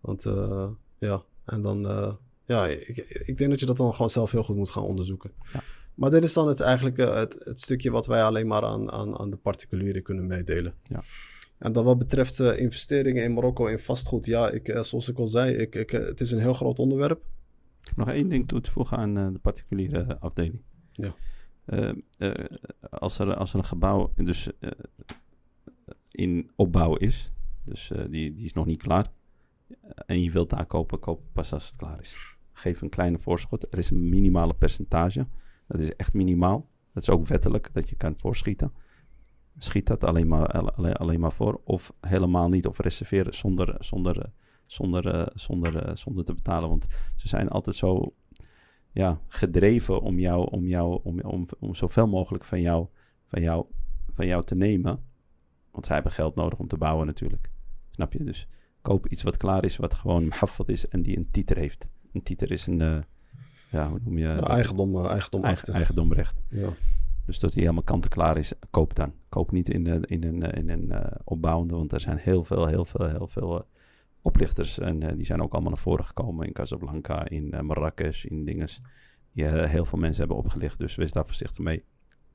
Want 0.01 0.27
ja, 1.05 1.23
en 1.45 1.63
dan, 1.63 1.87
uh, 1.87 2.13
ja, 2.45 2.67
ik, 2.67 2.97
ik 3.27 3.39
denk 3.39 3.51
dat 3.51 3.61
je 3.61 3.67
dat 3.67 3.77
dan 3.77 3.93
gewoon 3.93 4.11
zelf 4.11 4.31
heel 4.31 4.43
goed 4.43 4.57
moet 4.57 4.71
gaan 4.71 4.83
onderzoeken. 4.83 5.33
Ja. 5.53 5.63
Maar 5.95 6.11
dit 6.11 6.23
is 6.23 6.33
dan 6.33 6.49
het, 6.49 6.61
eigenlijk 6.61 6.99
uh, 6.99 7.15
het, 7.15 7.37
het, 7.45 7.61
stukje 7.61 7.91
wat 7.91 8.07
wij 8.07 8.25
alleen 8.25 8.47
maar 8.47 8.63
aan, 8.63 8.93
aan, 8.93 9.19
aan 9.19 9.31
de 9.31 9.37
particulieren 9.37 10.03
kunnen 10.03 10.27
meedelen. 10.27 10.75
Ja. 10.83 11.03
En 11.59 11.73
dan 11.73 11.85
wat 11.85 11.99
betreft 11.99 12.39
uh, 12.39 12.59
investeringen 12.59 13.25
in 13.25 13.33
Marokko 13.33 13.67
in 13.67 13.79
vastgoed, 13.79 14.27
ja, 14.27 14.51
ik, 14.51 14.79
zoals 14.81 15.09
ik 15.09 15.19
al 15.19 15.27
zei, 15.27 15.55
ik, 15.55 15.75
ik, 15.75 15.91
het 15.91 16.21
is 16.21 16.31
een 16.31 16.41
heel 16.41 16.55
groot 16.55 16.79
onderwerp. 16.79 17.23
Ik 17.81 17.89
heb 17.89 17.97
nog 17.97 18.09
één 18.09 18.29
ding 18.29 18.49
toe 18.49 18.61
te 18.61 18.71
voegen 18.71 18.97
aan 18.97 19.15
de 19.15 19.39
particuliere 19.39 20.19
afdeling. 20.19 20.63
Ja. 20.93 21.15
als, 22.91 23.19
er, 23.19 23.35
als 23.35 23.53
er 23.53 23.59
een 23.59 23.65
gebouw 23.65 24.13
dus, 24.17 24.49
in 26.11 26.51
opbouw 26.57 26.97
is, 26.97 27.31
dus 27.65 27.93
die, 28.11 28.35
die 28.35 28.45
is 28.45 28.53
nog 28.53 28.67
niet 28.67 28.83
klaar, 28.83 29.11
en 30.07 30.23
je 30.23 30.31
wilt 30.31 30.51
daar 30.51 30.67
kopen, 30.67 30.99
koop 30.99 31.23
pas 31.33 31.53
als 31.53 31.67
het 31.67 31.77
klaar 31.77 32.01
is. 32.01 32.37
Geef 32.53 32.81
een 32.81 32.89
kleine 32.89 33.19
voorschot. 33.19 33.73
Er 33.73 33.79
is 33.79 33.91
een 33.91 34.09
minimale 34.09 34.55
percentage. 34.55 35.27
Dat 35.67 35.81
is 35.81 35.97
echt 35.97 36.13
minimaal. 36.13 36.69
Dat 36.93 37.03
is 37.03 37.11
ook 37.11 37.27
wettelijk 37.27 37.71
dat 37.73 37.89
je 37.89 37.97
kan 37.97 38.19
voorschieten. 38.19 38.73
Schiet 39.59 39.87
dat 39.87 40.05
alleen 40.05 40.29
maar, 40.29 40.47
alleen, 40.47 40.95
alleen 40.95 41.21
maar 41.21 41.33
voor. 41.33 41.61
Of 41.65 41.93
helemaal 42.01 42.49
niet. 42.49 42.67
Of 42.67 42.79
reserveren 42.79 43.35
zonder, 43.35 43.77
zonder, 43.79 44.33
zonder, 44.67 45.31
zonder, 45.35 45.99
zonder 45.99 46.25
te 46.25 46.35
betalen. 46.35 46.69
Want 46.69 46.87
ze 47.17 47.29
zijn 47.29 47.49
altijd 47.49 47.77
zo 47.77 48.15
ja, 48.93 49.21
gedreven 49.29 50.01
om 50.01 50.19
jou, 50.19 50.51
om, 50.51 50.67
jou 50.67 51.01
om, 51.03 51.21
om, 51.21 51.47
om 51.59 51.75
zoveel 51.75 52.07
mogelijk 52.07 52.45
van 52.45 52.61
jou, 52.61 52.87
van, 53.27 53.43
jou, 53.43 53.67
van 54.13 54.27
jou 54.27 54.45
te 54.45 54.55
nemen. 54.55 55.05
Want 55.71 55.87
zij 55.87 55.95
hebben 55.95 56.13
geld 56.13 56.35
nodig 56.35 56.59
om 56.59 56.69
te 56.69 56.77
bouwen 56.77 57.07
natuurlijk. 57.07 57.51
Snap 57.91 58.13
je? 58.13 58.25
Dus 58.25 58.49
koop 58.85 59.07
iets 59.07 59.23
wat 59.23 59.37
klaar 59.37 59.65
is, 59.65 59.77
wat 59.77 59.95
gewoon 59.95 60.25
muhaffad 60.25 60.69
is 60.69 60.89
en 60.89 61.03
die 61.03 61.17
een 61.17 61.31
titel 61.31 61.57
heeft. 61.57 61.89
Een 62.13 62.23
titel 62.23 62.49
is 62.49 62.67
een, 62.67 62.81
uh, 62.81 62.99
ja, 63.71 63.89
hoe 63.89 64.01
noem 64.05 64.19
je? 64.19 64.29
Eigendom, 64.29 64.97
uh, 64.97 65.11
eigendom 65.11 65.45
eigen, 65.45 65.75
eigendomrecht. 65.75 66.43
Ja. 66.49 66.69
Dus 67.27 67.39
dat 67.39 67.53
die 67.53 67.61
helemaal 67.61 67.83
kant-en-klaar 67.83 68.37
is, 68.37 68.53
koop 68.71 68.95
dan. 68.95 69.13
Koop 69.29 69.51
niet 69.51 69.71
in, 69.71 69.89
uh, 69.89 69.95
in 70.01 70.25
een, 70.25 70.43
in 70.43 70.69
een 70.69 70.85
uh, 70.85 71.05
opbouwende, 71.25 71.75
want 71.75 71.93
er 71.93 72.01
zijn 72.01 72.17
heel 72.19 72.45
veel, 72.45 72.67
heel 72.67 72.85
veel, 72.85 73.09
heel 73.09 73.29
veel 73.29 73.67
oplichters. 74.23 74.79
En 74.79 75.17
die 75.17 75.27
zijn 75.27 75.43
ook 75.43 75.53
allemaal 75.53 75.71
naar 75.71 75.81
voren 75.81 76.05
gekomen 76.05 76.47
in 76.47 76.53
Casablanca, 76.53 77.29
in 77.29 77.67
Marrakesh, 77.67 78.25
in 78.25 78.45
dinges. 78.45 78.81
die 79.33 79.47
eh, 79.47 79.71
heel 79.71 79.85
veel 79.85 79.99
mensen 79.99 80.19
hebben 80.19 80.37
opgelicht. 80.37 80.79
Dus 80.79 80.95
wees 80.95 81.13
daar 81.13 81.27
voorzichtig 81.27 81.59
mee. 81.59 81.85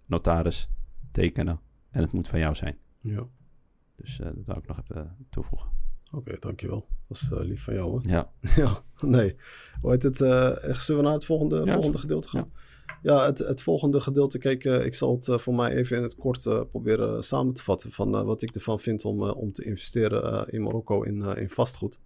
Notaris, 0.05 0.69
tekenen 1.11 1.59
en 1.89 2.01
het 2.01 2.11
moet 2.11 2.27
van 2.27 2.39
jou 2.39 2.55
zijn. 2.55 2.77
Ja. 2.99 3.27
Dus 3.95 4.19
eh, 4.19 4.25
dat 4.25 4.45
wil 4.45 4.57
ik 4.57 4.67
nog 4.67 4.79
even 4.79 5.15
toevoegen. 5.29 5.69
Oké, 6.11 6.35
dankjewel. 6.39 6.85
Dat 7.07 7.17
is 7.21 7.29
eh, 7.31 7.39
lief 7.39 7.63
van 7.63 7.73
jou 7.73 7.89
hoor. 7.89 8.01
Ja, 8.05 8.31
ja, 8.55 8.83
nee. 8.99 9.35
Hoe 9.81 9.91
heet 9.91 10.03
het? 10.03 10.21
echt, 10.21 10.83
zullen 10.83 11.01
we 11.01 11.07
naar 11.07 11.17
het 11.17 11.25
volgende, 11.25 11.61
Ja, 11.65 11.73
volgende 11.73 11.97
gedeelte 11.97 12.29
gaan? 12.29 12.51
Ja, 13.01 13.25
het, 13.25 13.37
het 13.37 13.61
volgende 13.61 14.01
gedeelte, 14.01 14.37
kijk, 14.37 14.65
eh, 14.65 14.85
ik 14.85 14.95
zal 14.95 15.19
het 15.19 15.41
voor 15.41 15.55
mij 15.55 15.75
even 15.75 15.97
in 15.97 16.03
het 16.03 16.15
kort 16.15 16.69
proberen 16.69 17.23
samen 17.23 17.53
te 17.53 17.63
vatten 17.63 17.91
van 17.91 18.25
wat 18.25 18.41
ik 18.41 18.55
ervan 18.55 18.79
vind 18.79 19.05
om, 19.05 19.21
om 19.21 19.51
te 19.53 19.63
investeren 19.63 20.49
in 20.49 20.61
Marokko 20.61 21.01
in, 21.01 21.21
in 21.21 21.49
vastgoed. 21.49 21.99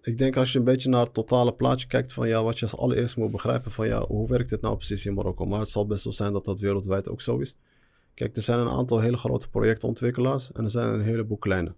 Ik 0.00 0.18
denk 0.18 0.36
als 0.36 0.52
je 0.52 0.58
een 0.58 0.64
beetje 0.64 0.88
naar 0.88 1.04
het 1.04 1.14
totale 1.14 1.54
plaatje 1.54 1.86
kijkt 1.86 2.12
van 2.12 2.28
ja, 2.28 2.42
wat 2.42 2.58
je 2.58 2.64
als 2.64 2.76
allereerst 2.76 3.16
moet 3.16 3.30
begrijpen 3.30 3.70
van 3.70 3.86
ja, 3.86 4.06
hoe 4.06 4.28
werkt 4.28 4.50
het 4.50 4.60
nou 4.60 4.76
precies 4.76 5.06
in 5.06 5.14
Marokko? 5.14 5.44
Maar 5.46 5.60
het 5.60 5.68
zal 5.68 5.86
best 5.86 6.04
wel 6.04 6.12
zijn 6.12 6.32
dat 6.32 6.44
dat 6.44 6.60
wereldwijd 6.60 7.08
ook 7.08 7.20
zo 7.20 7.38
is. 7.38 7.56
Kijk, 8.14 8.36
er 8.36 8.42
zijn 8.42 8.58
een 8.58 8.70
aantal 8.70 9.00
hele 9.00 9.16
grote 9.16 9.48
projectontwikkelaars 9.48 10.52
en 10.52 10.64
er 10.64 10.70
zijn 10.70 10.88
een 10.88 11.02
heleboel 11.02 11.38
kleine. 11.38 11.74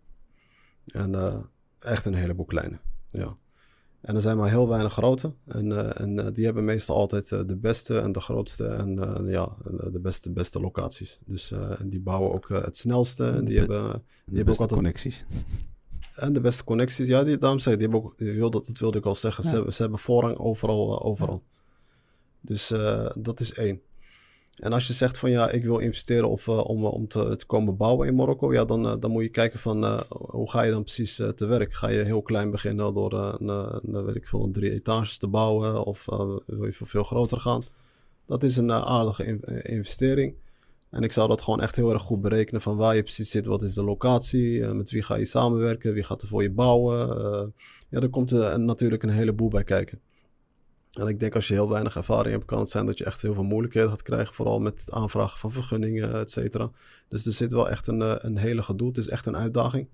En 0.86 1.14
eh, 1.14 1.36
echt 1.78 2.04
een 2.04 2.14
heleboel 2.14 2.44
kleine, 2.44 2.78
ja. 3.08 3.36
En 4.00 4.14
er 4.14 4.20
zijn 4.20 4.36
maar 4.36 4.48
heel 4.48 4.68
weinig 4.68 4.92
grote. 4.92 5.32
En, 5.46 5.72
eh, 5.72 6.00
en 6.00 6.18
eh, 6.26 6.32
die 6.32 6.44
hebben 6.44 6.64
meestal 6.64 6.96
altijd 6.96 7.28
de 7.28 7.56
beste 7.56 7.98
en 7.98 8.12
de 8.12 8.20
grootste 8.20 8.66
en 8.66 8.94
ja, 9.26 9.56
de 9.92 9.98
beste, 10.02 10.30
beste 10.30 10.60
locaties. 10.60 11.20
Dus 11.24 11.52
die 11.84 12.00
bouwen 12.00 12.32
ook 12.32 12.48
het 12.48 12.76
snelste. 12.76 13.30
En 13.30 13.44
die 13.44 13.58
hebben, 13.58 13.82
de 13.82 13.88
hebben 14.24 14.38
ook 14.40 14.44
beste 14.44 14.62
altijd- 14.62 14.70
connecties. 14.80 15.24
en 16.14 16.32
de 16.32 16.40
beste 16.40 16.64
connecties. 16.64 17.08
Ja, 17.08 17.24
die, 17.24 17.38
daarom 17.38 17.58
zeg 17.58 17.72
ik, 17.72 17.78
die 17.78 17.88
hebben 17.88 18.06
ook, 18.10 18.18
die 18.18 18.32
wilde, 18.32 18.62
dat 18.66 18.78
wilde 18.78 18.98
ik 18.98 19.04
al 19.06 19.14
zeggen. 19.14 19.42
Ze, 19.44 19.48
Ja. 19.48 19.54
hebben, 19.56 19.74
ze 19.74 19.82
hebben 19.82 19.98
voorrang 20.00 20.36
overal. 20.36 21.02
overal. 21.02 21.42
Dus 22.40 22.68
dat 23.18 23.40
is 23.40 23.52
één. 23.52 23.80
En 24.56 24.72
als 24.72 24.86
je 24.86 24.92
zegt 24.92 25.18
van 25.18 25.30
ja, 25.30 25.50
ik 25.50 25.64
wil 25.64 25.78
investeren 25.78 26.28
of, 26.28 26.48
eh, 26.48 26.68
om, 26.68 26.84
om 26.84 27.08
te, 27.08 27.38
komen 27.46 27.76
bouwen 27.76 28.08
in 28.08 28.14
Marokko, 28.14 28.52
ja, 28.52 28.64
dan, 28.64 28.86
eh, 28.86 28.94
dan 29.00 29.10
moet 29.10 29.22
je 29.22 29.28
kijken 29.28 29.58
van 29.58 29.84
eh, 29.84 30.00
hoe 30.08 30.50
ga 30.50 30.62
je 30.62 30.70
dan 30.70 30.82
precies 30.82 31.18
eh, 31.18 31.28
te 31.28 31.46
werk? 31.46 31.72
Ga 31.74 31.88
je 31.88 31.98
heel 32.04 32.22
klein 32.22 32.50
beginnen 32.50 32.94
door 32.94 33.12
eh, 33.18 33.34
een, 33.38 33.48
eh, 33.94 34.04
weet 34.04 34.14
ik 34.16 34.26
veel, 34.28 34.44
een 34.44 34.52
drie 34.52 34.70
etages 34.72 35.18
te 35.18 35.26
bouwen 35.28 35.84
of 35.84 36.08
eh, 36.08 36.18
wil 36.46 36.64
je 36.64 36.72
veel, 36.72 37.02
groter 37.04 37.40
gaan? 37.40 37.64
Dat 38.26 38.42
is 38.42 38.56
een 38.56 38.70
eh, 38.70 38.82
aardige 38.86 39.24
in- 39.24 39.42
eh, 39.42 39.74
investering. 39.76 40.34
En 40.90 41.02
ik 41.02 41.12
zou 41.12 41.28
dat 41.28 41.42
gewoon 41.42 41.60
echt 41.60 41.76
heel 41.76 41.92
erg 41.92 42.02
goed 42.02 42.20
berekenen 42.20 42.60
van 42.60 42.76
waar 42.76 42.96
je 42.96 43.02
precies 43.02 43.30
zit, 43.30 43.46
wat 43.46 43.62
is 43.62 43.74
de 43.74 43.84
locatie, 43.84 44.62
eh, 44.64 44.72
met 44.72 44.90
wie 44.90 45.02
ga 45.02 45.14
je 45.16 45.24
samenwerken, 45.24 45.94
wie 45.94 46.02
gaat 46.02 46.22
er 46.22 46.28
voor 46.28 46.42
je 46.42 46.50
bouwen. 46.50 47.08
eh. 47.24 47.46
ja, 47.88 48.00
er 48.00 48.08
komt 48.10 48.32
eh, 48.32 48.54
natuurlijk 48.54 49.02
een 49.02 49.08
heleboel 49.10 49.48
bij 49.48 49.64
kijken. 49.64 50.00
En 50.96 51.06
ik 51.06 51.20
denk 51.20 51.34
als 51.34 51.48
je 51.48 51.54
heel 51.54 51.68
weinig 51.68 51.96
ervaring 51.96 52.34
hebt, 52.34 52.44
kan 52.44 52.58
het 52.58 52.70
zijn 52.70 52.86
dat 52.86 52.98
je 52.98 53.04
echt 53.04 53.22
heel 53.22 53.34
veel 53.34 53.42
moeilijkheden 53.42 53.88
gaat 53.90 54.02
krijgen. 54.02 54.34
Vooral 54.34 54.58
met 54.58 54.80
het 54.80 54.90
aanvragen 54.90 55.38
van 55.38 55.52
vergunningen, 55.52 56.14
et 56.14 56.30
cetera. 56.30 56.70
Dus 57.08 57.26
er 57.26 57.32
zit 57.32 57.52
wel 57.52 57.68
echt 57.68 57.86
een, 57.86 58.02
eh, 58.02 58.14
een 58.18 58.36
hele 58.36 58.62
gedoe. 58.62 58.88
Het 58.88 58.98
is 58.98 59.08
echt 59.08 59.26
een 59.26 59.36
uitdaging. 59.36 59.88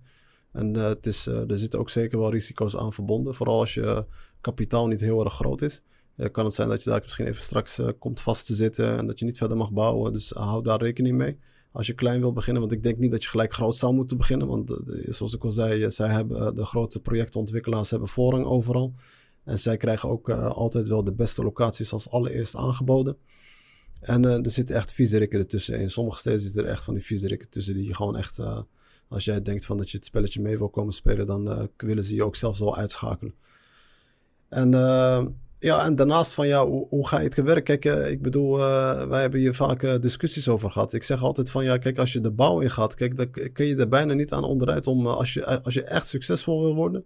En 0.53 0.77
eh, 0.77 0.85
het 0.85 1.07
is, 1.07 1.27
eh, 1.27 1.51
er 1.51 1.59
zitten 1.59 1.79
ook 1.79 1.91
zeker 1.91 2.19
wel 2.19 2.31
risico's 2.31 2.77
aan 2.77 2.93
verbonden. 2.93 3.35
Vooral 3.35 3.59
als 3.59 3.75
je 3.75 4.07
kapitaal 4.41 4.87
niet 4.87 5.01
heel 5.01 5.25
erg 5.25 5.35
groot 5.35 5.62
is. 5.62 5.83
Eh, 6.17 6.31
kan 6.31 6.45
het 6.45 6.55
zijn 6.55 6.69
dat 6.69 6.85
je 6.85 6.91
daar 6.91 7.01
misschien 7.03 7.27
even 7.27 7.43
straks 7.43 7.81
komt 7.99 8.21
vast 8.21 8.47
te 8.47 8.55
zitten. 8.55 8.97
En 8.97 9.07
dat 9.07 9.19
je 9.19 9.25
niet 9.25 9.38
verder 9.38 9.57
mag 9.57 9.73
bouwen. 9.73 10.12
Dus 10.12 10.31
hou 10.31 10.62
daar 10.62 10.81
rekening 10.81 11.17
mee. 11.17 11.38
Als 11.73 11.87
je 11.87 11.93
klein 11.95 12.21
wil 12.21 12.33
beginnen. 12.33 12.62
Want 12.62 12.75
ik 12.75 12.83
denk 12.83 12.99
niet 12.99 13.11
dat 13.11 13.23
je 13.23 13.29
gelijk 13.29 13.53
groot 13.53 13.77
zou 13.77 13.95
moeten 13.95 14.17
beginnen. 14.17 14.47
Want 14.47 14.81
zoals 15.09 15.35
ik 15.35 15.45
al 15.45 15.53
zei, 15.53 15.91
zij 15.91 16.09
hebben, 16.09 16.55
de 16.55 16.65
grote 16.65 17.01
projectontwikkelaars 17.01 17.91
hebben 17.91 18.09
voorrang 18.09 18.45
overal. 18.45 18.95
En 19.44 19.59
zij 19.59 19.76
krijgen 19.76 20.09
ook 20.09 20.28
eh, 20.28 20.46
altijd 20.50 20.88
wel 20.88 21.05
de 21.05 21.12
beste 21.12 21.42
locaties 21.42 21.92
als 21.92 22.11
allereerst 22.11 22.57
aangeboden. 22.57 23.16
En 24.00 24.24
eh, 24.24 24.44
er 24.44 24.50
zitten 24.50 24.76
echt 24.76 24.92
viezerikken 24.92 25.38
ertussen. 25.38 25.81
In 25.81 25.90
sommige 25.90 26.18
steden 26.18 26.40
zitten 26.40 26.64
er 26.64 26.70
echt 26.70 26.85
van 26.85 26.94
die 26.94 27.05
viezerikken 27.05 27.48
tussen 27.48 27.74
die 27.74 27.87
je 27.87 27.94
gewoon 27.94 28.16
echt... 28.16 28.38
eh, 28.38 28.61
als 29.09 29.24
jij 29.24 29.42
denkt 29.42 29.66
van 29.66 29.76
dat 29.76 29.90
je 29.90 29.96
het 29.96 30.07
spelletje 30.07 30.40
mee 30.40 30.59
wil 30.59 30.68
komen 30.68 30.92
spelen, 30.92 31.26
dan 31.26 31.68
willen 31.76 32.05
ze 32.05 32.14
je 32.14 32.24
ook 32.24 32.37
zelfs 32.37 32.59
wel 32.59 32.76
uitschakelen. 32.76 33.35
En 34.48 34.70
ja, 35.59 35.85
en 35.85 35.96
daarnaast 35.96 36.35
van 36.35 36.46
ja, 36.46 36.66
hoe, 36.66 36.88
hoe 36.88 37.09
ga 37.09 37.18
je 37.18 37.24
het 37.24 37.35
werk? 37.35 37.64
Kijk, 37.64 37.85
ik 37.85 38.22
bedoel, 38.22 38.57
wij 39.09 39.20
hebben 39.20 39.40
hier 39.40 39.55
vaak 39.55 40.02
discussies 40.02 40.48
over 40.48 40.70
gehad. 40.70 40.92
Ik 40.92 41.02
zeg 41.02 41.22
altijd 41.22 41.50
van 41.50 41.64
ja, 41.64 41.78
kijk, 41.78 41.98
als 41.98 42.12
je 42.12 42.20
de 42.20 42.31
bouw 42.31 42.61
ingaat, 42.61 42.94
kijk, 42.94 43.16
dan 43.16 43.31
kun 43.52 43.66
je 43.66 43.76
er 43.76 43.88
bijna 43.88 44.12
niet 44.12 44.33
aan 44.33 44.44
onderuit 44.44 44.87
om, 44.87 45.07
als, 45.07 45.33
je, 45.35 45.62
als 45.62 45.74
je 45.74 45.83
echt 45.83 46.07
succesvol 46.07 46.61
wil 46.61 46.74
worden 46.74 47.05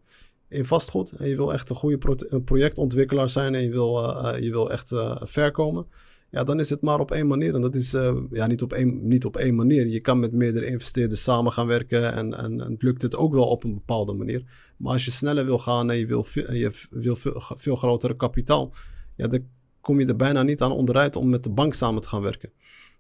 in 0.49 0.65
vastgoed 0.65 1.13
en 1.13 1.29
je 1.29 1.37
wil 1.37 1.53
echt 1.53 1.71
een 1.71 1.77
goede 1.77 1.99
projectontwikkelaar 2.45 3.29
zijn 3.29 3.55
en 3.55 3.63
je 3.63 3.71
wil, 3.71 4.03
eh, 4.03 4.35
eh, 4.35 4.43
je 4.43 4.51
wil 4.51 4.71
echt 4.71 4.93
eh, 4.93 5.17
ver 5.23 5.51
komen, 5.51 5.87
ja, 6.31 6.45
dan 6.45 6.61
is 6.61 6.71
het 6.71 6.83
maar 6.83 7.01
op 7.01 7.11
één 7.11 7.27
manier. 7.27 7.55
En 7.55 7.61
dat 7.61 7.75
is 7.75 7.91
ja, 8.31 8.47
niet, 8.47 8.63
op 8.63 8.73
één, 8.73 9.09
niet 9.09 9.25
op 9.25 9.37
één 9.37 9.55
manier. 9.55 9.87
Je 9.87 10.01
kan 10.01 10.19
met 10.19 10.33
meerdere 10.33 10.67
investeerders 10.67 11.23
samen 11.23 11.53
gaan 11.53 11.67
werken 11.67 12.13
en, 12.13 12.35
en, 12.35 12.59
het 12.59 12.83
lukt 12.83 13.03
het 13.03 13.17
ook 13.17 13.33
wel 13.33 13.49
op 13.49 13.65
een 13.65 13.75
bepaalde 13.75 14.13
manier. 14.13 14.45
Maar 14.77 14.93
als 14.93 15.05
je 15.05 15.11
sneller 15.11 15.45
wil 15.45 15.59
gaan 15.59 15.91
en 15.91 15.97
je 15.97 16.07
wil, 16.07 16.27
je 16.35 16.73
wil 16.91 17.17
veel, 17.17 17.43
veel 17.57 17.77
grotere 17.77 18.17
kapitaal, 18.17 18.73
ja, 19.17 19.27
dan 19.27 19.47
kom 19.81 20.01
je 20.01 20.07
er 20.07 20.17
bijna 20.17 20.43
niet 20.43 20.63
aan 20.63 20.73
onderuit 20.73 21.17
om 21.17 21.29
met 21.31 21.45
de 21.45 21.51
bank 21.51 21.75
samen 21.75 22.03
te 22.03 22.09
gaan 22.09 22.23
werken. 22.23 22.53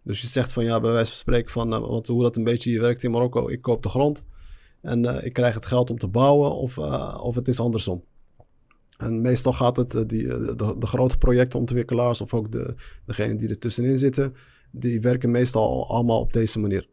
Dus 0.02 0.20
je 0.20 0.26
zegt 0.26 0.52
van 0.52 0.64
ja, 0.64 0.80
bij 0.80 0.92
wijze 0.92 1.10
van 1.10 1.18
spreken 1.18 1.50
van 1.50 1.74
hoe 2.06 2.22
dat 2.22 2.36
een 2.36 2.44
beetje 2.44 2.70
hier 2.70 2.80
werkt 2.80 3.02
in 3.02 3.10
Marokko, 3.10 3.48
ik 3.48 3.62
koop 3.62 3.82
de 3.82 3.88
grond 3.88 4.24
en 4.86 5.04
eh, 5.04 5.26
ik 5.26 5.32
krijg 5.32 5.54
het 5.54 5.66
geld 5.66 5.90
om 5.90 5.98
te 5.98 6.08
bouwen 6.08 6.54
of, 6.54 6.78
eh, 6.78 7.18
of 7.22 7.34
het 7.34 7.48
is 7.48 7.60
andersom. 7.60 8.04
En 8.96 9.20
meestal 9.20 9.52
gaat 9.52 9.76
het, 9.76 9.94
eh, 9.94 10.02
die, 10.06 10.26
de, 10.56 10.76
grote 10.86 11.18
projectontwikkelaars 11.18 12.20
of 12.20 12.34
ook 12.34 12.52
de, 12.52 12.74
degenen 13.04 13.36
die 13.36 13.48
er 13.48 13.58
tussenin 13.58 13.98
zitten, 13.98 14.34
die 14.70 15.00
werken 15.00 15.30
meestal 15.30 15.68
al- 15.68 15.88
allemaal 15.88 16.20
op 16.20 16.32
deze 16.32 16.58
manier. 16.58 16.88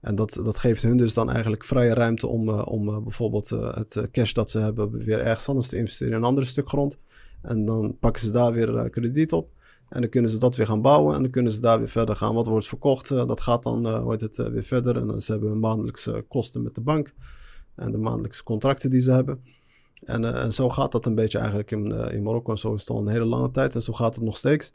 En 0.00 0.14
dat, 0.14 0.40
dat 0.44 0.58
geeft 0.58 0.82
hun 0.82 0.96
dus 0.96 1.14
dan 1.14 1.30
eigenlijk 1.30 1.64
vrije 1.64 1.94
ruimte 1.94 2.26
om, 2.26 2.48
om 2.48 3.02
bijvoorbeeld 3.02 3.48
het 3.48 4.08
cash 4.10 4.32
dat 4.32 4.50
ze 4.50 4.58
hebben 4.58 4.90
weer 4.90 5.20
ergens 5.20 5.48
anders 5.48 5.68
te 5.68 5.76
investeren 5.76 6.12
in 6.12 6.18
een 6.18 6.24
ander 6.24 6.46
stuk 6.46 6.68
grond. 6.68 6.98
En 7.42 7.64
dan 7.64 7.96
pakken 8.00 8.22
ze 8.22 8.32
daar 8.32 8.52
weer 8.52 8.90
krediet 8.90 9.32
op. 9.32 9.50
En 9.88 10.00
dan 10.00 10.10
kunnen 10.10 10.30
ze 10.30 10.38
dat 10.38 10.56
weer 10.56 10.66
gaan 10.66 10.82
bouwen 10.82 11.14
en 11.14 11.22
dan 11.22 11.30
kunnen 11.30 11.52
ze 11.52 11.60
daar 11.60 11.78
weer 11.78 11.88
verder 11.88 12.16
gaan. 12.16 12.34
Wat 12.34 12.46
wordt 12.46 12.68
verkocht, 12.68 13.08
dat 13.08 13.40
gaat 13.40 13.62
dan 13.62 13.98
hoe 13.98 14.12
het, 14.12 14.36
weer 14.36 14.64
verder. 14.64 14.96
En 14.96 15.06
dan 15.06 15.20
ze 15.20 15.32
hebben 15.32 15.50
hun 15.50 15.60
maandelijkse 15.60 16.24
kosten 16.28 16.62
met 16.62 16.74
de 16.74 16.80
bank 16.80 17.14
en 17.76 17.90
de 17.92 17.98
maandelijkse 17.98 18.42
contracten 18.42 18.90
die 18.90 19.00
ze 19.00 19.12
hebben. 19.12 19.40
En, 20.04 20.24
eh, 20.24 20.42
en 20.42 20.52
zo 20.52 20.68
gaat 20.68 20.92
dat 20.92 21.06
een 21.06 21.14
beetje 21.14 21.38
eigenlijk 21.38 21.70
in, 21.70 21.92
eh, 21.92 22.14
in 22.14 22.22
Marokko. 22.22 22.50
En 22.52 22.58
zo 22.58 22.74
is 22.74 22.80
het 22.80 22.90
al 22.90 22.98
een 23.00 23.08
hele 23.08 23.24
lange 23.24 23.50
tijd 23.50 23.74
en 23.74 23.82
zo 23.82 23.92
gaat 23.92 24.14
het 24.14 24.24
nog 24.24 24.36
steeds. 24.36 24.72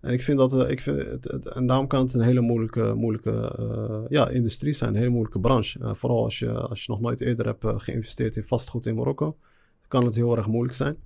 En 0.00 0.12
ik 0.12 0.20
vind 0.22 0.38
dat, 0.38 0.52
eh, 0.52 0.70
ik 0.70 0.80
vind 0.80 0.98
het, 1.02 1.24
het- 1.24 1.46
en 1.48 1.66
daarom 1.66 1.86
kan 1.86 2.00
het 2.00 2.14
een 2.14 2.20
hele 2.20 2.40
moeilijke, 2.40 2.94
moeilijke 2.94 4.06
ja, 4.08 4.28
industrie 4.28 4.72
zijn, 4.72 4.90
een 4.90 4.96
hele 4.96 5.10
moeilijke 5.10 5.40
branche. 5.40 5.94
Vooral 5.94 6.24
als 6.24 6.38
je, 6.38 6.52
als 6.52 6.84
je 6.84 6.92
nog 6.92 7.00
nooit 7.00 7.20
eerder 7.20 7.46
hebt 7.46 7.82
geïnvesteerd 7.82 8.36
in 8.36 8.44
vastgoed 8.44 8.86
in 8.86 8.94
Marokko, 8.94 9.36
kan 9.88 10.04
het 10.04 10.14
heel 10.14 10.36
erg 10.36 10.46
moeilijk 10.46 10.74
zijn. 10.74 10.96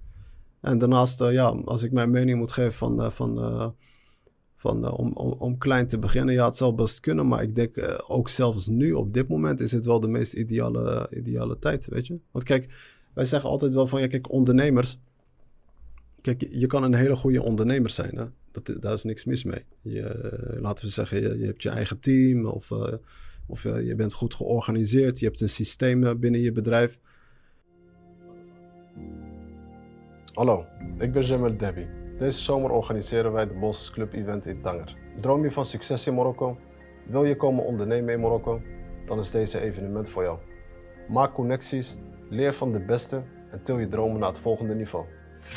En 0.60 0.78
daarnaast, 0.78 1.20
ja, 1.22 1.46
als 1.64 1.82
ik 1.82 1.92
mijn 1.92 2.10
mening 2.10 2.38
moet 2.38 2.52
geven 2.52 2.72
van, 2.72 3.12
van, 3.12 3.74
van, 4.58 4.84
eh, 4.84 4.98
om, 4.98 5.12
om, 5.12 5.58
klein 5.58 5.86
te 5.86 5.98
beginnen, 5.98 6.34
ja, 6.34 6.44
het 6.44 6.56
zal 6.56 6.74
best 6.74 7.00
kunnen, 7.00 7.28
maar 7.28 7.42
ik 7.42 7.54
denk 7.54 7.76
eh, 7.76 7.98
ook 8.06 8.28
zelfs 8.28 8.66
nu, 8.66 8.92
op 8.92 9.14
dit 9.14 9.28
moment, 9.28 9.60
is 9.60 9.72
het 9.72 9.84
wel 9.84 10.00
de 10.00 10.08
meest 10.08 10.32
ideale, 10.32 11.06
ideale 11.10 11.58
tijd, 11.58 11.86
weet 11.86 12.06
je. 12.06 12.18
Want 12.30 12.44
kijk, 12.44 12.68
wij 13.14 13.24
zeggen 13.24 13.50
altijd 13.50 13.72
wel 13.72 13.86
van, 13.86 14.00
ja, 14.00 14.06
kijk, 14.06 14.32
ondernemers, 14.32 14.98
Kijk, 16.20 16.46
je, 16.50 16.66
kan 16.66 16.82
een 16.82 16.94
hele 16.94 17.16
goede 17.16 17.42
ondernemer 17.42 17.90
zijn. 17.90 18.16
Hè? 18.16 18.24
Dat, 18.50 18.82
daar 18.82 18.92
is 18.92 19.04
niks 19.04 19.24
mis 19.24 19.44
mee. 19.44 19.64
Je, 19.82 20.02
eh, 20.02 20.60
laten 20.60 20.84
we 20.84 20.90
zeggen, 20.90 21.38
je, 21.38 21.46
hebt 21.46 21.62
je 21.62 21.68
eigen 21.68 22.00
team 22.00 22.46
of, 22.46 22.72
of 23.46 23.62
je 23.62 23.94
bent 23.96 24.12
goed 24.12 24.34
georganiseerd. 24.34 25.18
Je 25.18 25.26
hebt 25.26 25.40
een 25.40 25.48
systeem 25.48 26.20
binnen 26.20 26.40
je 26.40 26.52
bedrijf. 26.52 26.98
Hallo, 30.32 30.66
ik 30.98 31.12
ben 31.12 31.22
Jamel 31.22 31.56
Debbie. 31.56 32.07
Deze 32.18 32.40
zomer 32.40 32.70
organiseren 32.70 33.32
wij 33.32 33.46
de 33.46 33.54
Bosses 33.54 33.90
Club 33.90 34.12
Event 34.12 34.46
in 34.46 34.60
Tanger. 34.60 34.96
Droom 35.20 35.42
je 35.42 35.52
van 35.52 35.64
succes 35.64 36.06
in 36.06 36.14
Marokko? 36.14 36.56
Wil 37.06 37.24
je 37.24 37.36
komen 37.36 37.64
ondernemen 37.64 38.14
in 38.14 38.20
Marokko? 38.20 38.60
Dan 39.06 39.18
is 39.18 39.30
deze 39.30 39.60
evenement 39.60 40.08
voor 40.08 40.22
jou. 40.22 40.38
Maak 41.08 41.34
connecties, 41.34 41.98
leer 42.28 42.54
van 42.54 42.72
de 42.72 42.80
beste 42.80 43.22
en 43.50 43.62
til 43.62 43.78
je 43.78 43.88
dromen 43.88 44.20
naar 44.20 44.28
het 44.28 44.38
volgende 44.38 44.74
niveau. 44.74 45.04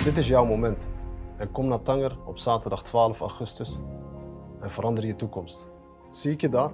Dit 0.04 0.18
is 0.18 0.28
jouw 0.28 0.46
moment. 0.46 0.88
En 1.38 1.52
kom 1.52 1.68
naar 1.68 1.82
Tanger 1.82 2.18
op 2.26 2.38
zaterdag 2.38 2.84
12 2.84 3.20
augustus 3.20 3.80
en 4.62 4.72
verander 4.72 5.06
je 5.06 5.16
toekomst. 5.16 5.68
Zie 6.12 6.32
ik 6.32 6.42
je 6.42 6.50
daar? 6.50 6.72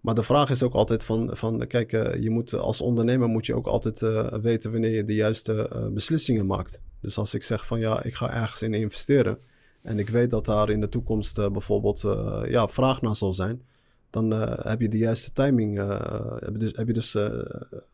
Maar 0.00 0.14
de 0.14 0.22
vraag 0.22 0.50
is 0.50 0.62
ook 0.62 0.74
altijd 0.74 1.04
van, 1.04 1.30
van 1.32 1.66
kijk, 1.66 1.92
eh, 1.92 2.22
je 2.22 2.30
moet, 2.30 2.54
als 2.54 2.80
ondernemer 2.80 3.28
moet 3.28 3.46
je 3.46 3.54
ook 3.54 3.66
altijd 3.66 4.02
eh, 4.02 4.26
weten 4.26 4.72
wanneer 4.72 4.94
je 4.94 5.04
de 5.04 5.14
juiste 5.14 5.68
eh, 5.68 5.86
beslissingen 5.86 6.46
maakt. 6.46 6.80
Dus 7.00 7.18
als 7.18 7.34
ik 7.34 7.42
zeg 7.42 7.66
van 7.66 7.80
ja, 7.80 8.02
ik 8.02 8.14
ga 8.14 8.30
ergens 8.30 8.62
in 8.62 8.74
investeren 8.74 9.38
en 9.82 9.98
ik 9.98 10.08
weet 10.08 10.30
dat 10.30 10.44
daar 10.44 10.70
in 10.70 10.80
de 10.80 10.88
toekomst 10.88 11.38
eh, 11.38 11.50
bijvoorbeeld 11.50 12.04
eh, 12.04 12.42
ja, 12.48 12.68
vraag 12.68 13.00
naar 13.00 13.16
zal 13.16 13.34
zijn, 13.34 13.62
dan 14.10 14.30
heb 14.62 14.80
je 14.80 14.88
de 14.88 14.98
juiste 14.98 15.32
timing. 15.32 15.76
heb 16.40 16.52
je 16.52 16.58
dus, 16.58 16.72
heb 16.76 16.86
je 16.86 16.92
dus 16.92 17.16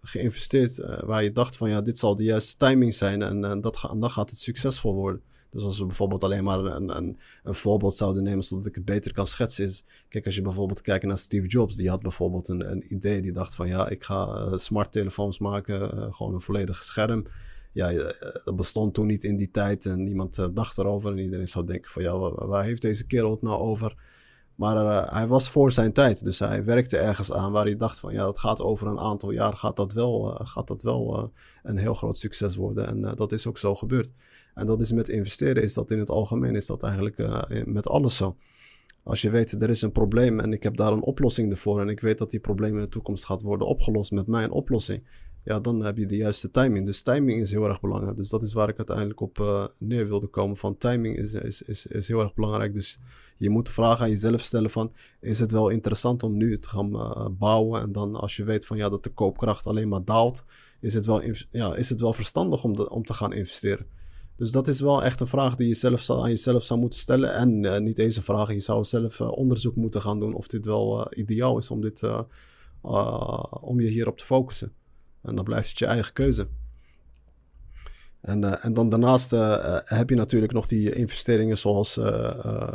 geïnvesteerd 0.02 0.76
waar 1.04 1.22
je 1.22 1.32
dacht 1.32 1.56
van 1.56 1.70
ja, 1.70 1.80
dit 1.80 1.98
zal 1.98 2.16
de 2.16 2.24
juiste 2.24 2.56
timing 2.56 2.94
zijn 2.94 3.22
en, 3.22 3.60
dat 3.60 3.88
en 3.90 4.00
dan 4.00 4.10
gaat 4.10 4.30
het 4.30 4.38
succesvol 4.38 4.94
worden. 4.94 5.22
Dus 5.56 5.64
als 5.64 5.78
we 5.78 5.86
bijvoorbeeld 5.86 6.24
alleen 6.24 6.44
maar 6.44 6.58
een, 6.58 6.96
een, 6.96 7.18
een, 7.42 7.54
voorbeeld 7.54 7.96
zouden 7.96 8.22
nemen, 8.22 8.44
zodat 8.44 8.66
ik 8.66 8.74
het 8.74 8.84
beter 8.84 9.12
kan 9.12 9.26
schetsen. 9.26 9.70
Kijk, 10.08 10.24
als 10.24 10.34
je 10.34 10.42
bijvoorbeeld 10.42 10.80
kijkt 10.80 11.04
naar 11.04 11.18
Steve 11.18 11.46
Jobs, 11.46 11.76
die 11.76 11.88
had 11.88 12.02
bijvoorbeeld 12.02 12.48
een, 12.48 12.70
een 12.70 12.92
idee. 12.92 13.22
Die 13.22 13.32
dacht 13.32 13.54
van, 13.54 13.68
ja, 13.68 13.88
ik 13.88 14.04
ga 14.04 14.26
uh, 14.26 14.56
smart 14.56 14.92
telefoons 14.92 15.38
maken, 15.38 15.94
uh, 15.94 16.14
gewoon 16.14 16.34
een 16.34 16.40
volledig 16.40 16.82
scherm. 16.82 17.26
Ja, 17.72 17.92
uh, 17.92 18.04
dat 18.44 18.56
bestond 18.56 18.94
toen 18.94 19.06
niet 19.06 19.24
in 19.24 19.36
die 19.36 19.50
tijd 19.50 19.86
en 19.86 20.02
niemand 20.02 20.48
dacht 20.54 20.78
erover. 20.78 21.10
En 21.10 21.18
iedereen 21.18 21.48
zou 21.48 21.66
denken 21.66 21.90
van, 21.90 22.02
ja, 22.02 22.18
waar, 22.18 22.46
waar 22.46 22.64
heeft 22.64 22.82
deze 22.82 23.06
kerel 23.06 23.30
het 23.30 23.42
nou 23.42 23.58
over? 23.58 24.04
Maar 24.54 25.12
hij 25.14 25.26
was 25.26 25.50
voor 25.50 25.72
zijn 25.72 25.92
tijd, 25.92 26.24
dus 26.24 26.38
hij 26.38 26.64
werkte 26.64 26.96
ergens 26.96 27.32
aan 27.32 27.52
waar 27.52 27.64
hij 27.64 27.76
dacht 27.76 28.00
van, 28.00 28.12
ja, 28.12 28.24
dat 28.24 28.38
gaat 28.38 28.60
over 28.60 28.86
een 28.86 28.98
aantal 28.98 29.30
jaar, 29.30 29.56
gaat 29.56 29.76
dat 29.76 29.92
wel, 29.92 30.40
gaat 30.44 30.66
dat 30.66 30.82
wel 30.82 31.32
een 31.62 31.76
heel 31.76 31.94
groot 31.94 32.18
succes 32.18 32.56
worden. 32.56 32.86
En 32.86 33.16
dat 33.16 33.32
is 33.32 33.46
ook 33.46 33.58
zo 33.58 33.74
gebeurd. 33.74 34.12
En 34.56 34.66
dat 34.66 34.80
is 34.80 34.92
met 34.92 35.08
investeren, 35.08 35.62
is 35.62 35.74
dat 35.74 35.90
in 35.90 35.98
het 35.98 36.10
algemeen, 36.10 36.54
is 36.54 36.66
dat 36.66 36.82
eigenlijk 36.82 37.18
uh, 37.18 37.42
met 37.64 37.88
alles 37.88 38.16
zo. 38.16 38.36
Als 39.02 39.22
je 39.22 39.30
weet, 39.30 39.62
er 39.62 39.70
is 39.70 39.82
een 39.82 39.92
probleem 39.92 40.40
en 40.40 40.52
ik 40.52 40.62
heb 40.62 40.76
daar 40.76 40.92
een 40.92 41.02
oplossing 41.02 41.50
ervoor 41.50 41.80
en 41.80 41.88
ik 41.88 42.00
weet 42.00 42.18
dat 42.18 42.30
die 42.30 42.40
probleem 42.40 42.74
in 42.74 42.82
de 42.82 42.88
toekomst 42.88 43.24
gaat 43.24 43.42
worden 43.42 43.66
opgelost 43.66 44.10
met 44.10 44.26
mijn 44.26 44.50
oplossing, 44.50 45.02
ja, 45.44 45.60
dan 45.60 45.84
heb 45.84 45.96
je 45.96 46.06
de 46.06 46.16
juiste 46.16 46.50
timing. 46.50 46.86
Dus 46.86 47.02
timing 47.02 47.40
is 47.40 47.50
heel 47.50 47.64
erg 47.64 47.80
belangrijk. 47.80 48.16
Dus 48.16 48.28
dat 48.28 48.42
is 48.42 48.52
waar 48.52 48.68
ik 48.68 48.76
uiteindelijk 48.76 49.20
op 49.20 49.38
uh, 49.38 49.64
neer 49.78 50.08
wilde 50.08 50.26
komen. 50.26 50.56
Van 50.56 50.78
timing 50.78 51.16
is, 51.16 51.32
is, 51.32 51.62
is, 51.62 51.86
is 51.86 52.08
heel 52.08 52.20
erg 52.20 52.34
belangrijk. 52.34 52.74
Dus 52.74 52.98
je 53.36 53.50
moet 53.50 53.66
de 53.66 53.72
vraag 53.72 54.00
aan 54.00 54.08
jezelf 54.08 54.40
stellen 54.40 54.70
van, 54.70 54.92
is 55.20 55.38
het 55.38 55.50
wel 55.50 55.68
interessant 55.68 56.22
om 56.22 56.36
nu 56.36 56.58
te 56.58 56.68
gaan 56.68 56.94
uh, 56.94 57.26
bouwen? 57.30 57.80
En 57.80 57.92
dan 57.92 58.14
als 58.14 58.36
je 58.36 58.44
weet 58.44 58.66
van, 58.66 58.76
ja, 58.76 58.88
dat 58.88 59.04
de 59.04 59.10
koopkracht 59.10 59.66
alleen 59.66 59.88
maar 59.88 60.04
daalt, 60.04 60.44
is 60.80 60.94
het 60.94 61.06
wel, 61.06 61.22
ja, 61.50 61.74
is 61.74 61.88
het 61.88 62.00
wel 62.00 62.12
verstandig 62.12 62.64
om 62.88 63.04
te 63.04 63.14
gaan 63.14 63.32
investeren? 63.32 63.86
Dus 64.36 64.50
dat 64.50 64.68
is 64.68 64.80
wel 64.80 65.04
echt 65.04 65.20
een 65.20 65.26
vraag 65.26 65.54
die 65.54 65.68
je 65.68 65.74
zelf 65.74 66.10
aan 66.10 66.28
jezelf 66.28 66.64
zou 66.64 66.80
moeten 66.80 66.98
stellen. 66.98 67.34
En 67.34 67.62
uh, 67.62 67.78
niet 67.78 67.98
eens 67.98 68.16
een 68.16 68.22
vraag, 68.22 68.52
je 68.52 68.60
zou 68.60 68.84
zelf 68.84 69.20
uh, 69.20 69.32
onderzoek 69.32 69.76
moeten 69.76 70.02
gaan 70.02 70.18
doen 70.18 70.34
of 70.34 70.46
dit 70.46 70.66
wel 70.66 71.00
uh, 71.00 71.18
ideaal 71.18 71.58
is 71.58 71.70
om, 71.70 71.80
dit, 71.80 72.02
om 73.60 73.80
je 73.80 73.88
hierop 73.88 74.18
te 74.18 74.24
focussen. 74.24 74.72
En 75.22 75.34
dan 75.34 75.44
blijft 75.44 75.68
het 75.68 75.78
je 75.78 75.86
eigen 75.86 76.12
keuze. 76.12 76.48
En, 78.20 78.62
en 78.62 78.72
dan 78.72 78.88
daarnaast 78.88 79.30
heb 79.84 80.10
je 80.10 80.16
natuurlijk 80.16 80.52
nog 80.52 80.66
die 80.66 80.94
investeringen 80.94 81.58
zoals 81.58 81.98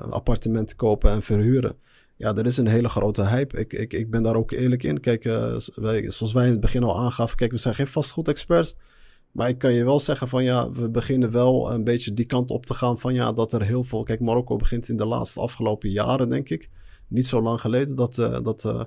appartementen 0.09 0.75
kopen 0.75 1.11
en 1.11 1.21
verhuren. 1.21 1.75
Ja, 2.17 2.35
er 2.35 2.45
is 2.45 2.57
een 2.57 2.67
hele 2.67 2.89
grote 2.89 3.27
hype. 3.27 3.59
Ik, 3.59 3.73
ik, 3.73 3.93
ik 3.93 4.09
ben 4.09 4.23
daar 4.23 4.35
ook 4.35 4.51
eerlijk 4.51 4.83
in. 4.83 4.99
Kijk, 4.99 5.23
zoals 6.07 6.33
wij 6.33 6.45
in 6.45 6.51
het 6.51 6.59
begin 6.59 6.83
al 6.83 6.99
aangaven, 6.99 7.37
kijk, 7.37 7.51
we 7.51 7.57
zijn 7.57 7.75
geen 7.75 7.87
vastgoedexperts. 7.87 8.75
Maar 9.31 9.49
ik 9.49 9.57
kan 9.57 9.73
je 9.73 9.83
wel 9.83 9.99
zeggen 9.99 10.27
van 10.27 10.43
ja, 10.43 10.71
we 10.71 10.89
beginnen 10.89 11.31
wel 11.31 11.71
een 11.71 11.83
beetje 11.83 12.13
die 12.13 12.25
kant 12.25 12.51
op 12.51 12.65
te 12.65 12.73
gaan 12.73 12.99
van 12.99 13.13
ja, 13.13 13.31
dat 13.31 13.53
er 13.53 13.61
heel 13.61 13.83
veel... 13.83 14.03
Kijk, 14.03 14.19
Marokko 14.19 14.55
begint 14.55 14.89
in 14.89 14.97
de 14.97 15.05
laatste 15.05 15.39
afgelopen 15.39 15.89
jaren, 15.89 16.29
denk 16.29 16.49
ik. 16.49 16.69
Niet 17.07 17.27
zo 17.27 17.41
lang 17.41 17.61
geleden, 17.61 17.95
dat, 17.95 18.17
uh, 18.17 18.39
dat, 18.43 18.63
uh, 18.63 18.83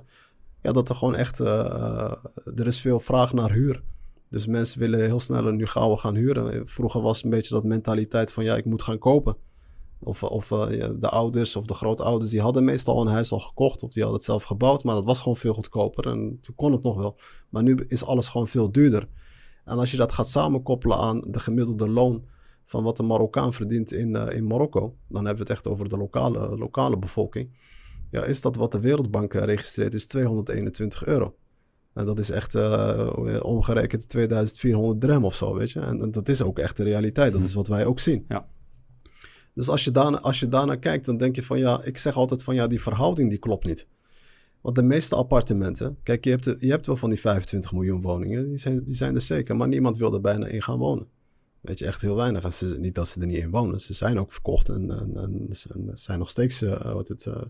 ja, 0.61 0.71
dat 0.71 0.89
er 0.89 0.95
gewoon 0.95 1.15
echt... 1.15 1.39
Uh, 1.39 2.11
er 2.55 2.67
is 2.67 2.81
veel 2.81 2.99
vraag 2.99 3.33
naar 3.33 3.51
huur. 3.51 3.83
Dus 4.29 4.47
mensen 4.47 4.79
willen 4.79 4.99
heel 4.99 5.19
snel 5.19 5.51
nu 5.51 5.65
gauw 5.65 5.95
gaan 5.95 6.15
huren. 6.15 6.67
Vroeger 6.67 7.01
was 7.01 7.23
een 7.23 7.29
beetje 7.29 7.53
dat 7.53 7.63
mentaliteit 7.63 8.31
van 8.31 8.43
ja, 8.43 8.55
ik 8.55 8.65
moet 8.65 8.83
gaan 8.83 8.97
kopen. 8.97 9.37
Of, 9.99 10.23
of 10.23 10.47
de 10.47 11.09
ouders 11.09 11.55
of 11.55 11.65
de 11.65 11.73
grootouders, 11.73 12.31
die 12.31 12.41
hadden 12.41 12.63
meestal 12.63 13.01
een 13.01 13.07
huis 13.07 13.31
al 13.31 13.39
gekocht 13.39 13.83
of 13.83 13.91
die 13.91 14.01
hadden 14.01 14.19
het 14.19 14.29
zelf 14.29 14.43
gebouwd. 14.43 14.83
Maar 14.83 14.95
dat 14.95 15.05
was 15.05 15.19
gewoon 15.19 15.37
veel 15.37 15.53
goedkoper 15.53 16.07
en 16.07 16.39
toen 16.41 16.55
kon 16.55 16.71
het 16.71 16.83
nog 16.83 16.95
wel. 16.95 17.17
Maar 17.49 17.63
nu 17.63 17.85
is 17.87 18.05
alles 18.05 18.27
gewoon 18.27 18.47
veel 18.47 18.71
duurder. 18.71 19.07
En 19.65 19.77
als 19.77 19.91
je 19.91 19.97
dat 19.97 20.11
gaat 20.11 20.29
samenkoppelen 20.29 20.97
aan 20.97 21.21
de 21.27 21.39
gemiddelde 21.39 21.89
loon 21.89 22.25
van 22.65 22.83
wat 22.83 22.99
een 22.99 23.05
Marokkaan 23.05 23.53
verdient 23.53 23.91
in, 23.91 24.15
uh, 24.15 24.29
in 24.29 24.47
Marokko, 24.47 24.95
dan 25.07 25.25
hebben 25.25 25.45
we 25.45 25.51
het 25.51 25.59
echt 25.59 25.67
over 25.67 25.89
de 25.89 25.97
lokale, 25.97 26.57
lokale 26.57 26.97
bevolking. 26.97 27.57
Ja, 28.11 28.23
is 28.23 28.41
dat 28.41 28.55
wat 28.55 28.71
de 28.71 28.79
Wereldbank 28.79 29.33
registreert, 29.33 29.93
is 29.93 30.07
221 30.07 31.05
euro. 31.05 31.35
En 31.93 32.05
dat 32.05 32.19
is 32.19 32.29
echt 32.29 32.55
uh, 32.55 33.09
omgerekend 33.41 34.09
2400 34.09 35.01
drem 35.01 35.25
of 35.25 35.35
zo, 35.35 35.53
weet 35.53 35.71
je. 35.71 35.79
En, 35.79 36.11
dat 36.11 36.27
is 36.29 36.41
ook 36.41 36.59
echt 36.59 36.77
de 36.77 36.83
realiteit. 36.83 37.33
Dat 37.33 37.43
is 37.43 37.53
wat 37.53 37.67
wij 37.67 37.85
ook 37.85 37.99
zien. 37.99 38.25
Ja. 38.27 38.47
Dus 39.53 39.69
als 39.69 39.83
je, 39.83 39.91
daarna, 39.91 40.19
als 40.19 40.39
je 40.39 40.47
daarnaar 40.47 40.79
kijkt, 40.79 41.05
dan 41.05 41.17
denk 41.17 41.35
je 41.35 41.43
van 41.43 41.59
ja, 41.59 41.83
ik 41.83 41.97
zeg 41.97 42.15
altijd 42.15 42.43
van 42.43 42.55
ja, 42.55 42.67
die 42.67 42.81
verhouding 42.81 43.29
die 43.29 43.39
klopt 43.39 43.65
niet. 43.65 43.87
Want 44.65 44.77
de 44.77 44.83
meeste 44.83 45.15
appartementen, 45.15 45.97
kijk, 46.03 46.23
je 46.23 46.29
hebt, 46.29 46.45
je 46.59 46.69
hebt 46.69 46.85
wel 46.85 46.95
van 46.95 47.09
die 47.09 47.19
25 47.19 47.71
miljoen 47.71 48.01
woningen, 48.01 48.47
die 48.47 48.57
zijn, 48.57 48.83
die 48.83 48.95
zijn 48.95 49.15
er 49.15 49.21
zeker, 49.21 49.55
maar 49.55 49.67
niemand 49.67 49.97
wil 49.97 50.13
er 50.13 50.21
bijna 50.21 50.47
in 50.47 50.61
gaan 50.61 50.77
wonen. 50.77 51.07
Weet 51.61 51.79
je, 51.79 51.85
echt 51.85 52.01
heel 52.01 52.15
weinig. 52.15 52.53
Ze, 52.53 52.77
niet 52.79 52.95
dat 52.95 53.07
ze 53.07 53.19
er 53.19 53.27
niet 53.27 53.37
in 53.37 53.49
wonen, 53.49 53.81
ze 53.81 53.93
zijn 53.93 54.19
ook 54.19 54.31
verkocht 54.31 54.69
en, 54.69 54.91
en, 55.15 55.47
zijn 55.93 56.19
nog 56.19 56.29
steeds, 56.29 56.61
uh, 56.61 56.93
wat 56.93 57.07
het, 57.07 57.25
uh, 57.25 57.41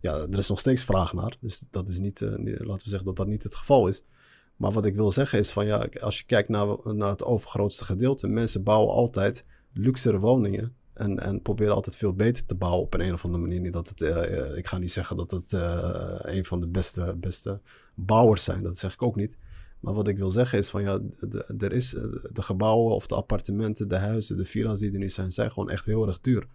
ja, 0.00 0.14
er 0.14 0.38
is 0.38 0.48
nog 0.48 0.60
steeds 0.60 0.84
vraag 0.84 1.12
naar. 1.12 1.36
Dus 1.40 1.62
dat 1.70 1.88
is 1.88 1.98
niet, 1.98 2.20
niet, 2.36 2.58
laten 2.58 2.84
we 2.84 2.90
zeggen 2.90 3.04
dat 3.04 3.16
dat 3.16 3.26
niet 3.26 3.42
het 3.42 3.54
geval 3.54 3.88
is. 3.88 4.04
Maar 4.56 4.72
wat 4.72 4.86
ik 4.86 4.94
wil 4.94 5.12
zeggen 5.12 5.38
is 5.38 5.50
van 5.50 5.66
ja, 5.66 5.88
als 6.00 6.18
je 6.18 6.24
kijkt 6.24 6.48
naar, 6.48 6.66
naar 6.82 7.10
het 7.10 7.24
overgrootste 7.24 7.84
gedeelte, 7.84 8.28
mensen 8.28 8.62
bouwen 8.62 8.94
altijd 8.94 9.44
luxere 9.72 10.18
woningen 10.18 10.74
en, 10.96 11.18
en 11.18 11.42
proberen 11.42 11.74
altijd 11.74 11.96
veel 11.96 12.14
beter 12.14 12.46
te 12.46 12.54
bouwen 12.54 12.82
op 12.82 12.94
een, 12.94 13.00
een 13.00 13.12
of 13.12 13.24
andere 13.24 13.42
manier. 13.42 13.60
Niet 13.60 13.72
dat 13.72 13.88
het, 13.88 14.00
uh, 14.00 14.56
ik 14.56 14.66
ga 14.66 14.78
niet 14.78 14.90
zeggen 14.90 15.16
dat 15.16 15.30
het 15.30 15.52
uh, 15.52 16.18
een 16.18 16.44
van 16.44 16.60
de 16.60 16.68
beste, 16.68 17.16
beste 17.20 17.60
bouwers 17.94 18.44
zijn. 18.44 18.62
Dat 18.62 18.78
zeg 18.78 18.92
ik 18.92 19.02
ook 19.02 19.16
niet. 19.16 19.38
Maar 19.80 19.94
wat 19.94 20.08
ik 20.08 20.16
wil 20.16 20.30
zeggen 20.30 20.58
is 20.58 20.68
van 20.68 20.82
ja, 20.82 21.00
er 21.58 21.72
is 21.72 21.90
de 22.32 22.42
gebouwen 22.42 22.94
of 22.94 23.06
de 23.06 23.14
appartementen, 23.14 23.88
de 23.88 23.96
huizen, 23.96 24.36
de 24.36 24.44
villa's 24.44 24.78
die 24.78 24.92
er 24.92 24.98
nu 24.98 25.08
zijn, 25.08 25.32
zijn 25.32 25.52
gewoon 25.52 25.70
echt 25.70 25.84
heel 25.84 26.06
erg 26.06 26.20
duur. 26.20 26.46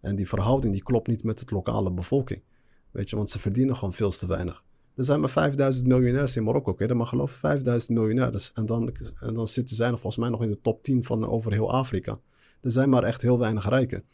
En 0.00 0.16
die 0.16 0.28
verhouding 0.28 0.72
die 0.72 0.82
klopt 0.82 1.06
niet 1.06 1.24
met 1.24 1.38
de 1.38 1.54
lokale 1.54 1.92
bevolking. 1.92 2.42
Weet 2.90 3.10
je, 3.10 3.16
want 3.16 3.30
ze 3.30 3.38
verdienen 3.38 3.74
gewoon 3.76 3.92
veel 3.92 4.10
te 4.10 4.26
weinig. 4.26 4.62
Er 4.94 5.04
zijn 5.04 5.20
maar 5.20 5.30
5000 5.30 5.86
miljonairs 5.86 6.36
in 6.36 6.44
Marokko, 6.44 6.70
oké? 6.70 6.86
Dat 6.86 6.96
mag 6.96 7.08
geloven, 7.08 7.38
5000 7.38 7.98
miljonairs. 7.98 8.52
En 8.52 8.66
dan, 8.66 8.92
en 9.18 9.34
dan 9.34 9.48
zitten 9.48 9.76
zij 9.76 9.90
nog 9.90 10.00
volgens 10.00 10.22
mij 10.22 10.30
nog 10.30 10.42
in 10.42 10.50
de 10.50 10.60
top 10.60 10.82
10 10.82 11.04
van 11.04 11.28
over 11.28 11.52
heel 11.52 11.72
Afrika. 11.72 12.18
Er 12.66 12.72
zijn 12.72 12.88
maar 12.88 13.02
echt 13.02 13.22
heel 13.22 13.38
weinig 13.38 13.68
rijken. 13.68 14.04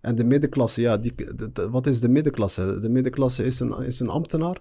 En 0.00 0.14
de 0.14 0.24
middenklasse, 0.24 0.80
ja, 0.80 0.96
die, 0.96 1.14
wat 1.70 1.86
is 1.86 2.00
de 2.00 2.08
middenklasse? 2.08 2.80
De 2.80 2.88
middenklasse 2.88 3.44
is 3.44 3.60
een, 3.60 3.82
is 3.82 4.00
een 4.00 4.08
ambtenaar. 4.08 4.60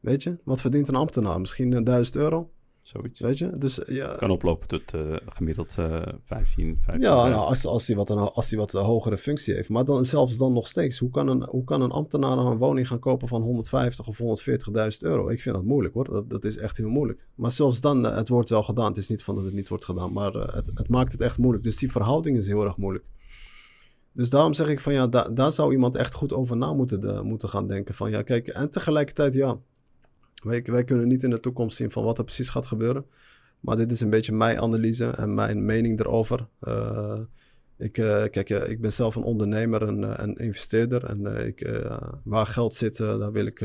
Weet 0.00 0.22
je? 0.22 0.38
Wat 0.44 0.60
verdient 0.60 0.88
een 0.88 0.94
ambtenaar? 0.94 1.40
Misschien 1.40 1.84
1000 1.84 2.16
euro? 2.16 2.50
Zoiets. 2.82 3.20
Weet 3.20 3.38
je? 3.38 3.56
Dus, 3.56 3.80
ja, 3.86 4.14
kan 4.16 4.30
oplopen 4.30 4.68
tot 4.68 4.94
uh, 4.94 5.16
gemiddeld 5.26 5.76
uh, 5.78 6.02
15, 6.24 6.78
15 6.80 7.08
Ja, 7.08 7.28
nou, 7.28 7.34
als, 7.34 7.66
als 7.66 7.86
hij 7.86 7.96
wat 7.96 8.10
een, 8.10 8.18
als 8.18 8.50
hij 8.50 8.58
wat 8.58 8.72
een 8.72 8.84
hogere 8.84 9.18
functie 9.18 9.54
heeft. 9.54 9.68
Maar 9.68 9.84
dan, 9.84 10.04
zelfs 10.04 10.36
dan 10.36 10.52
nog 10.52 10.66
steeds. 10.66 10.98
Hoe 10.98 11.10
kan 11.10 11.28
een, 11.28 11.44
hoe 11.44 11.64
kan 11.64 11.82
een 11.82 11.90
ambtenaar 11.90 12.38
een 12.38 12.58
woning 12.58 12.88
gaan 12.88 12.98
kopen 12.98 13.28
van 13.28 13.42
150 13.42 14.06
of 14.08 14.18
140.000 14.18 14.24
euro? 14.98 15.28
Ik 15.28 15.40
vind 15.40 15.54
dat 15.54 15.64
moeilijk 15.64 15.94
hoor. 15.94 16.04
Dat, 16.04 16.30
dat 16.30 16.44
is 16.44 16.56
echt 16.56 16.76
heel 16.76 16.88
moeilijk. 16.88 17.26
Maar 17.34 17.50
zelfs 17.50 17.80
dan, 17.80 18.06
uh, 18.06 18.16
het 18.16 18.28
wordt 18.28 18.48
wel 18.48 18.62
gedaan. 18.62 18.86
Het 18.86 18.96
is 18.96 19.08
niet 19.08 19.22
van 19.22 19.34
dat 19.34 19.44
het 19.44 19.54
niet 19.54 19.68
wordt 19.68 19.84
gedaan. 19.84 20.12
Maar 20.12 20.32
het, 20.32 20.70
het 20.74 20.88
maakt 20.88 21.12
het 21.12 21.20
echt 21.20 21.38
moeilijk. 21.38 21.64
Dus 21.64 21.76
die 21.76 21.90
verhouding 21.90 22.36
is 22.36 22.46
heel 22.46 22.64
erg 22.64 22.76
moeilijk. 22.76 23.04
Dus 24.12 24.30
daarom 24.30 24.54
zeg 24.54 24.68
ik 24.68 24.80
van 24.80 24.92
ja, 24.92 25.06
da, 25.06 25.28
daar 25.28 25.52
zou 25.52 25.72
iemand 25.72 25.96
echt 25.96 26.14
goed 26.14 26.32
over 26.32 26.56
na 26.56 26.72
moeten, 26.72 27.00
de, 27.00 27.20
moeten 27.22 27.48
gaan 27.48 27.66
denken. 27.66 27.94
Van 27.94 28.10
ja, 28.10 28.22
kijk, 28.22 28.48
en 28.48 28.70
tegelijkertijd 28.70 29.34
ja 29.34 29.58
wij, 30.40 30.62
wij 30.64 30.84
kunnen 30.84 31.08
niet 31.08 31.22
in 31.22 31.30
de 31.30 31.40
toekomst 31.40 31.76
zien 31.76 31.90
van 31.90 32.04
wat 32.04 32.18
er 32.18 32.24
precies 32.24 32.48
gaat 32.48 32.66
gebeuren. 32.66 33.06
Maar 33.60 33.76
dit 33.76 33.92
is 33.92 34.00
een 34.00 34.10
beetje 34.10 34.32
mijn 34.32 34.60
analyse 34.60 35.06
en 35.06 35.34
mijn 35.34 35.64
mening 35.64 36.00
erover. 36.00 36.46
Uh, 36.68 37.18
ik, 37.76 37.98
uh, 37.98 38.24
kijk, 38.24 38.50
uh, 38.50 38.68
ik 38.68 38.80
ben 38.80 38.92
zelf 38.92 39.14
een 39.14 39.22
ondernemer 39.22 39.82
en 40.18 40.34
investeerder. 40.34 41.04
En 41.04 41.46
ik, 41.46 41.82
waar 42.24 42.46
geld 42.46 42.74
zit, 42.74 42.96
daar, 42.96 43.32
wil 43.32 43.46
ik, 43.46 43.60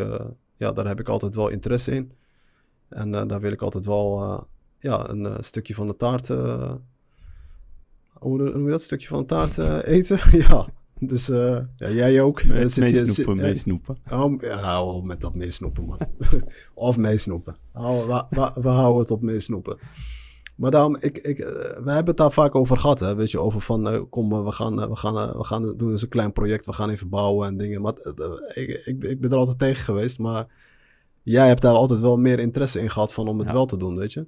ja, 0.55 0.71
daar 0.71 0.87
heb 0.87 0.99
ik 0.99 1.09
altijd 1.09 1.35
wel 1.35 1.47
interesse 1.47 1.91
in. 1.91 2.11
En 2.89 3.11
daar 3.11 3.39
wil 3.39 3.51
ik 3.51 3.61
altijd 3.61 3.85
wel 3.85 4.47
ja, 4.79 5.09
een 5.09 5.43
stukje 5.43 5.73
van 5.73 5.87
de 5.87 5.95
taart. 5.95 6.27
hoe, 6.27 6.81
hoe 8.19 8.63
je 8.63 8.69
dat? 8.69 8.81
Stukje 8.81 9.07
van 9.07 9.19
de 9.19 9.25
taart 9.25 9.57
eten? 9.83 10.19
ja. 10.47 10.67
Dus 10.99 11.29
uh, 11.29 11.59
ja, 11.75 11.89
jij 11.89 12.21
ook. 12.21 12.45
Meesnoepen, 12.45 13.35
meesnoepen. 13.35 13.97
Oh, 14.11 14.41
hou 14.41 15.05
met 15.05 15.21
dat 15.21 15.35
meesnoepen, 15.35 15.85
man. 15.85 15.99
of 16.73 16.97
meesnoepen. 16.97 17.55
We, 17.73 18.25
we, 18.29 18.51
we, 18.61 18.69
houden 18.69 19.01
het 19.01 19.11
op 19.11 19.21
meesnoepen. 19.21 19.77
Maar 20.55 20.71
daarom, 20.71 20.97
ik, 20.99 21.17
ik, 21.17 21.39
uh, 21.39 21.45
we 21.45 21.91
hebben 21.91 22.05
het 22.05 22.17
daar 22.17 22.31
vaak 22.31 22.55
over 22.55 22.77
gehad, 22.77 22.99
hè. 22.99 23.15
Weet 23.15 23.31
je, 23.31 23.39
over 23.39 23.61
van, 23.61 24.09
kom, 24.09 24.43
we 24.43 24.51
gaan, 24.51 24.89
we, 24.89 24.95
gaan, 24.95 25.37
we 25.37 25.43
gaan 25.43 25.77
doen 25.77 25.91
eens 25.91 26.01
een 26.01 26.09
klein 26.09 26.33
project. 26.33 26.65
We 26.65 26.73
gaan 26.73 26.89
even 26.89 27.09
bouwen 27.09 27.47
en 27.47 27.57
dingen. 27.57 27.81
Maar 27.81 27.93
ik, 28.53 28.69
ik, 28.85 29.03
ik 29.03 29.21
ben 29.21 29.31
er 29.31 29.37
altijd 29.37 29.57
tegen 29.57 29.83
geweest. 29.83 30.19
Maar 30.19 30.47
jij 31.23 31.47
hebt 31.47 31.61
daar 31.61 31.73
altijd 31.73 31.99
wel 31.99 32.17
meer 32.17 32.39
interesse 32.39 32.79
in 32.79 32.89
gehad 32.89 33.13
van 33.13 33.27
om 33.27 33.39
het 33.39 33.47
ja. 33.47 33.53
wel 33.53 33.65
te 33.65 33.77
doen, 33.77 33.95
weet 33.95 34.13
je. 34.13 34.27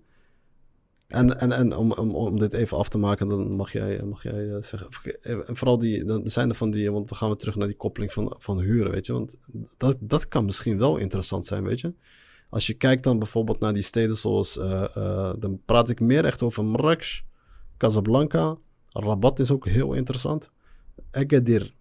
En, 1.07 1.39
en, 1.39 1.51
en 1.51 1.75
om, 1.75 1.91
om, 1.91 2.15
om 2.15 2.39
dit 2.39 2.53
even 2.53 2.77
af 2.77 2.89
te 2.89 2.97
maken, 2.97 3.27
dan 3.27 3.51
mag 3.51 3.71
jij, 3.71 4.03
mag 4.03 4.23
jij 4.23 4.49
eh, 4.49 4.61
zeggen. 4.61 4.87
eh, 5.21 5.37
vooral 5.45 5.77
die, 5.77 6.05
dan 6.05 6.27
zijn 6.29 6.49
er 6.49 6.55
van 6.55 6.71
die, 6.71 6.91
want 6.91 7.09
dan 7.09 7.17
gaan 7.17 7.29
we 7.29 7.35
terug 7.35 7.55
naar 7.55 7.67
die 7.67 7.75
koppeling 7.77 8.13
van, 8.13 8.35
van 8.37 8.59
huren, 8.59 8.91
weet 8.91 9.05
je. 9.05 9.13
Want 9.13 9.35
dat, 9.77 9.97
dat 9.99 10.27
kan 10.27 10.45
misschien 10.45 10.77
wel 10.77 10.97
interessant 10.97 11.45
zijn, 11.45 11.63
weet 11.63 11.79
je. 11.79 11.93
Als 12.49 12.67
je 12.67 12.73
kijkt 12.73 13.03
dan 13.03 13.19
bijvoorbeeld 13.19 13.59
naar 13.59 13.73
die 13.73 13.83
steden 13.83 14.17
zoals, 14.17 14.57
eh, 14.57 15.33
dan 15.39 15.59
praat 15.65 15.89
ik 15.89 15.99
meer 15.99 16.25
echt 16.25 16.43
over 16.43 16.65
Marrakesh, 16.65 17.21
Casablanca, 17.77 18.57
Rabat 18.89 19.39
is 19.39 19.51
ook 19.51 19.65
heel 19.67 19.93
interessant. 19.93 20.51
Agadir, 21.11 21.73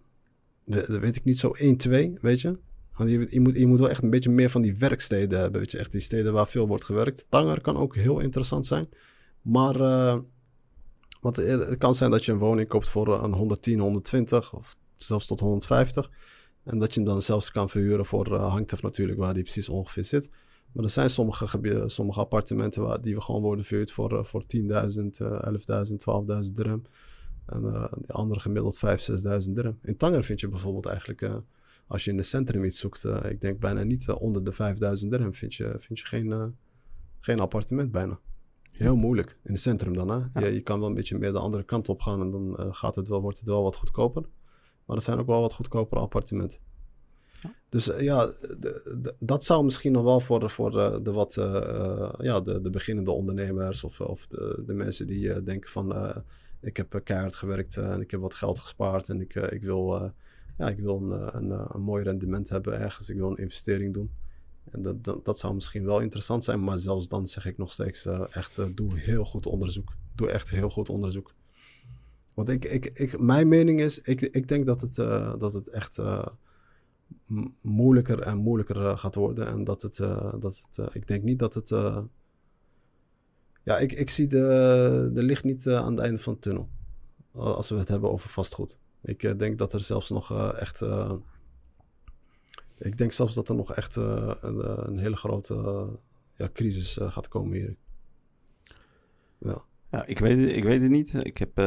we- 0.63 0.99
weet 0.99 1.15
ik 1.15 1.23
niet 1.23 1.37
zo 1.37 1.51
1, 1.53 1.77
2, 1.77 2.13
weet 2.21 2.41
je. 2.41 2.57
Want 2.95 3.09
je, 3.09 3.27
je, 3.29 3.39
moet, 3.39 3.55
je 3.57 3.67
moet 3.67 3.79
wel 3.79 3.89
echt 3.89 4.03
een 4.03 4.09
beetje 4.09 4.29
meer 4.29 4.49
van 4.49 4.61
die 4.61 4.75
werksteden 4.77 5.39
hebben, 5.39 5.59
weet 5.61 5.71
je. 5.71 5.77
Echt 5.77 5.91
die 5.91 6.01
steden 6.01 6.33
waar 6.33 6.47
veel 6.47 6.67
wordt 6.67 6.83
gewerkt. 6.83 7.25
Tanger 7.29 7.61
kan 7.61 7.77
ook 7.77 7.95
heel 7.95 8.19
interessant 8.19 8.65
zijn. 8.65 8.89
Maar 9.47 9.75
want 11.21 11.35
het 11.35 11.77
kan 11.77 11.95
zijn 11.95 12.11
dat 12.11 12.25
je 12.25 12.31
een 12.31 12.37
woning 12.37 12.67
koopt 12.67 12.89
voor 12.89 13.13
eh, 13.13 13.23
een 13.23 13.33
110, 13.33 13.79
120 13.79 14.53
of 14.53 14.77
zelfs 14.95 15.27
tot 15.27 15.39
150. 15.39 16.11
En 16.63 16.79
dat 16.79 16.93
je 16.93 16.99
hem 16.99 17.09
dan 17.09 17.21
zelfs 17.21 17.51
kan 17.51 17.69
verhuren 17.69 18.05
voor, 18.05 18.35
hangt 18.35 18.73
af 18.73 18.81
natuurlijk 18.81 19.19
waar 19.19 19.33
die 19.33 19.43
precies 19.43 19.69
ongeveer 19.69 20.05
zit. 20.05 20.29
Maar 20.71 20.83
er 20.83 20.89
zijn 20.89 21.09
sommige, 21.09 21.47
gebieden, 21.47 21.89
sommige 21.89 22.19
appartementen 22.19 22.81
waar, 22.81 23.01
die 23.01 23.15
we 23.15 23.21
gewoon 23.21 23.41
worden 23.41 23.65
verhuurd 23.65 23.91
voor, 23.91 24.25
voor 24.25 24.43
10.000, 24.43 24.67
eh 24.67 25.49
11.000, 25.85 25.93
12.000 26.47 26.53
dirham. 26.53 26.81
En 27.45 27.61
die 27.97 28.11
andere 28.11 28.39
gemiddeld 28.39 28.79
5.000, 28.85 29.13
6.000 29.45 29.51
dirham. 29.51 29.79
In 29.81 29.97
Tanger 29.97 30.23
vind 30.23 30.39
je 30.39 30.47
bijvoorbeeld 30.49 30.85
eigenlijk, 30.85 31.31
als 31.87 32.03
je 32.03 32.11
in 32.11 32.17
het 32.17 32.25
centrum 32.25 32.63
iets 32.63 32.79
zoekt, 32.79 33.03
ik 33.29 33.41
denk 33.41 33.59
bijna 33.59 33.83
niet 33.83 34.09
onder 34.09 34.43
de 34.43 34.53
5.000 35.01 35.07
dirham 35.07 35.33
vind 35.33 35.55
je, 35.55 35.75
vind 35.79 35.99
je 35.99 36.05
geen, 36.05 36.55
geen 37.19 37.39
appartement 37.39 37.91
bijna. 37.91 38.19
Heel 38.77 38.95
moeilijk. 38.95 39.37
In 39.43 39.51
het 39.51 39.61
centrum 39.61 39.93
dan, 39.95 40.09
hè? 40.09 40.15
Ja. 40.39 40.47
Je, 40.47 40.53
je 40.53 40.61
kan 40.61 40.79
wel 40.79 40.87
een 40.89 40.93
beetje 40.95 41.17
meer 41.17 41.31
de 41.31 41.39
andere 41.39 41.63
kant 41.63 41.89
op 41.89 42.01
gaan 42.01 42.21
en 42.21 42.31
dan 42.31 42.57
eh, 42.57 42.67
gaat 42.71 42.95
het 42.95 43.07
wel, 43.07 43.21
wordt 43.21 43.37
het 43.39 43.47
wel 43.47 43.63
wat 43.63 43.75
goedkoper. 43.75 44.25
Maar 44.85 44.95
er 44.95 45.01
zijn 45.01 45.17
ook 45.19 45.27
wel 45.27 45.41
wat 45.41 45.53
goedkopere 45.53 46.01
appartementen. 46.01 46.59
Ja. 47.41 47.53
Dus 47.69 47.89
eh, 47.89 48.01
ja, 48.03 48.25
de- 48.25 48.97
de- 49.01 49.15
dat 49.19 49.43
zou 49.45 49.63
misschien 49.63 49.91
nog 49.91 50.03
wel 50.03 50.19
voor 50.19 50.39
de, 50.39 50.49
voor 50.49 50.71
de, 50.71 50.99
de 51.03 51.11
wat, 51.11 51.37
eh, 51.37 51.55
eh, 51.55 52.09
ja, 52.17 52.39
de, 52.41 52.61
de 52.61 52.69
beginnende 52.69 53.11
ondernemers 53.11 53.83
of, 53.83 53.99
of 54.01 54.27
de, 54.27 54.63
de 54.65 54.73
mensen 54.73 55.07
die 55.07 55.33
eh, 55.33 55.45
denken 55.45 55.69
van, 55.69 55.95
eh, 55.95 56.17
ik 56.61 56.77
heb 56.77 56.93
eh, 56.95 57.01
keihard 57.03 57.35
gewerkt 57.35 57.77
eh, 57.77 57.91
en 57.93 58.01
ik 58.01 58.11
heb 58.11 58.19
wat 58.21 58.33
geld 58.33 58.59
gespaard 58.59 59.09
en 59.09 59.21
ik, 59.21 59.35
eh, 59.35 59.51
ik 59.51 59.61
wil, 59.61 59.95
eh, 60.01 60.09
ja, 60.57 60.69
ik 60.69 60.79
wil 60.79 61.01
een, 61.01 61.11
eh, 61.11 61.27
een, 61.31 61.51
eh, 61.51 61.65
een 61.73 61.81
mooi 61.81 62.03
rendement 62.03 62.49
hebben 62.49 62.79
ergens, 62.79 63.09
ik 63.09 63.17
wil 63.17 63.29
een 63.31 63.37
investering 63.37 63.93
doen. 63.93 64.11
Dat, 64.71 65.03
dat, 65.03 65.25
dat 65.25 65.39
zou 65.39 65.53
misschien 65.53 65.85
wel 65.85 65.99
interessant 65.99 66.43
zijn, 66.43 66.63
maar 66.63 66.77
zelfs 66.77 67.07
dan 67.07 67.27
zeg 67.27 67.45
ik 67.45 67.57
nog 67.57 67.71
steeds 67.71 68.05
eh, 68.05 68.25
echt, 68.29 68.57
eh, 68.57 68.65
doe 68.75 68.99
heel 68.99 69.25
goed 69.25 69.45
onderzoek. 69.45 69.93
Doe 70.15 70.29
echt 70.29 70.49
heel 70.49 70.69
goed 70.69 70.89
onderzoek. 70.89 71.33
Want 72.33 72.49
ik, 72.49 72.65
ik, 72.65 72.85
ik, 72.85 73.19
mijn 73.19 73.47
mening 73.47 73.79
is, 73.79 73.99
ik, 73.99 74.21
ik 74.21 74.47
denk 74.47 74.65
dat 74.65 74.81
het, 74.81 74.97
eh, 74.97 75.33
dat 75.37 75.53
het 75.53 75.69
echt 75.69 75.99
moeilijker 77.61 78.21
en 78.21 78.37
moeilijker 78.37 78.97
gaat 78.97 79.15
worden. 79.15 79.47
En 79.47 79.63
dat 79.63 79.81
het, 79.81 79.97
dat 80.39 80.67
het 80.69 80.95
ik 80.95 81.07
denk 81.07 81.23
niet 81.23 81.39
dat 81.39 81.53
het, 81.53 81.69
ja, 83.63 83.77
ik, 83.77 83.91
ik 83.91 84.09
zie 84.09 84.27
de, 84.27 85.09
de 85.13 85.23
licht 85.23 85.43
niet 85.43 85.67
aan 85.67 85.91
het 85.91 85.99
einde 85.99 86.19
van 86.19 86.33
de 86.33 86.39
tunnel. 86.39 86.69
Als 87.31 87.69
we 87.69 87.75
het 87.75 87.87
hebben 87.87 88.11
over 88.11 88.29
vastgoed. 88.29 88.77
Ik 89.01 89.39
denk 89.39 89.57
dat 89.57 89.73
er 89.73 89.79
zelfs 89.79 90.09
nog 90.09 90.53
echt, 90.53 90.81
ik 92.79 92.97
denk 92.97 93.11
zelfs 93.11 93.35
dat 93.35 93.49
er 93.49 93.55
nog 93.55 93.73
echt 93.73 93.97
eh, 93.97 94.31
een, 94.41 94.61
eh, 94.61 94.83
een 94.85 94.97
hele 94.97 95.15
grote 95.15 95.53
eh, 95.53 95.87
ja, 96.35 96.49
crisis 96.53 96.97
gaat 97.01 97.27
komen 97.27 97.57
hier. 97.57 97.75
Ja. 99.37 99.61
Ja, 99.91 100.05
ik 100.05 100.19
weet, 100.19 100.55
ik 100.55 100.63
weet 100.63 100.81
het 100.81 100.91
niet. 100.91 101.13
Ik 101.13 101.37
heb, 101.37 101.59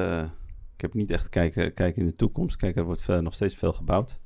ik 0.74 0.80
heb 0.80 0.94
niet 0.94 1.10
echt 1.10 1.28
kijken, 1.28 1.74
kijken 1.74 2.02
in 2.02 2.08
de 2.08 2.14
toekomst. 2.14 2.56
Kijk, 2.56 2.76
er 2.76 2.84
wordt 2.84 3.06
nog 3.06 3.34
steeds 3.34 3.54
veel 3.54 3.72
gebouwd. 3.72 4.20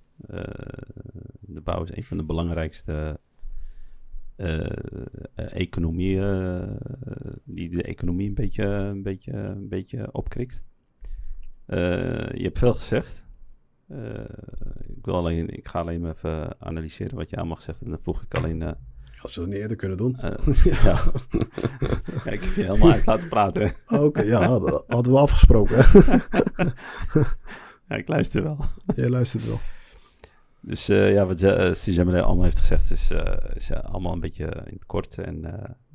De 1.41 1.61
bouw 1.63 1.83
is 1.83 1.97
een 1.97 2.03
van 2.03 2.17
de 2.17 2.25
belangrijkste 2.25 3.21
economieën 5.35 6.79
die 7.45 7.69
de 7.69 7.83
economie 7.83 8.29
een 8.29 8.35
beetje, 8.35 8.65
een 8.65 9.03
beetje, 9.03 9.33
een 9.33 9.69
beetje 9.69 10.13
opkrikt. 10.13 10.65
Je 11.67 12.43
hebt 12.43 12.59
veel 12.59 12.75
gezegd. 12.75 13.27
Eh, 13.89 14.21
ik, 14.97 15.05
wil 15.05 15.15
alleen, 15.15 15.51
ik 15.57 15.69
ga 15.69 15.81
alleen 15.81 16.01
maar 16.01 16.15
even 16.15 16.61
analyseren 16.61 17.17
wat 17.17 17.31
je 17.31 17.37
allemaal 17.37 17.57
gezegd 17.57 17.79
hebt. 17.79 17.91
En 17.91 17.97
dan 17.97 18.05
voeg 18.05 18.23
ik 18.23 18.35
alleen... 18.35 18.63
eh, 18.63 18.73
Als 19.23 19.35
we 19.35 19.41
het 19.41 19.51
niet 19.51 19.59
eerder 19.59 19.77
kunnen 19.77 19.97
doen. 19.97 20.17
eh, 20.17 20.65
ja. 20.65 21.03
ja, 22.25 22.31
ik 22.31 22.45
heb 22.45 22.55
je 22.55 22.63
helemaal 22.63 22.91
uit 22.93 23.07
laten 23.07 23.29
praten. 23.29 23.73
Oké, 23.87 24.23
ja, 24.23 24.59
dat 24.59 24.85
hadden 24.87 25.13
we 25.13 25.19
afgesproken. 25.19 25.85
Ja, 27.89 27.97
ik 27.97 28.09
luister 28.09 28.43
wel. 28.43 28.59
Jij 28.95 29.09
luistert 29.09 29.47
wel. 29.47 29.59
Dus 30.61 30.87
ja, 30.87 31.27
wat 31.27 31.43
uh, 31.43 32.25
allemaal 32.25 32.43
heeft 32.43 32.61
gezegd 32.61 32.91
is, 32.91 33.11
is 33.55 33.73
allemaal 33.73 34.13
een 34.13 34.21
beetje 34.21 34.45
in 34.45 34.73
het 34.75 34.87
kort. 34.87 35.19
En 35.19 35.45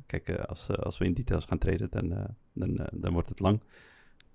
kijk, 0.06 0.30
als, 0.30 0.68
als 0.76 0.98
we 0.98 1.04
in 1.04 1.12
details 1.14 1.44
gaan 1.44 1.58
treden, 1.58 1.86
dan, 1.90 2.26
dan, 2.52 2.88
dan 2.92 3.12
wordt 3.12 3.28
het 3.28 3.40
lang. 3.40 3.60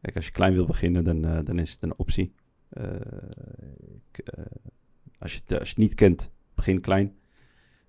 Kijk, 0.01 0.15
als 0.15 0.25
je 0.25 0.31
klein 0.31 0.53
wil 0.53 0.65
beginnen, 0.65 1.03
dan, 1.03 1.43
dan 1.43 1.59
is 1.59 1.71
het 1.71 1.83
een 1.83 1.97
optie. 1.97 2.33
Eh, 2.69 2.95
eh, 4.11 4.45
als, 5.19 5.33
je 5.33 5.39
het, 5.45 5.59
als 5.59 5.69
je 5.69 5.73
het 5.73 5.77
niet 5.77 5.93
kent, 5.93 6.31
begin 6.53 6.81
klein. 6.81 7.15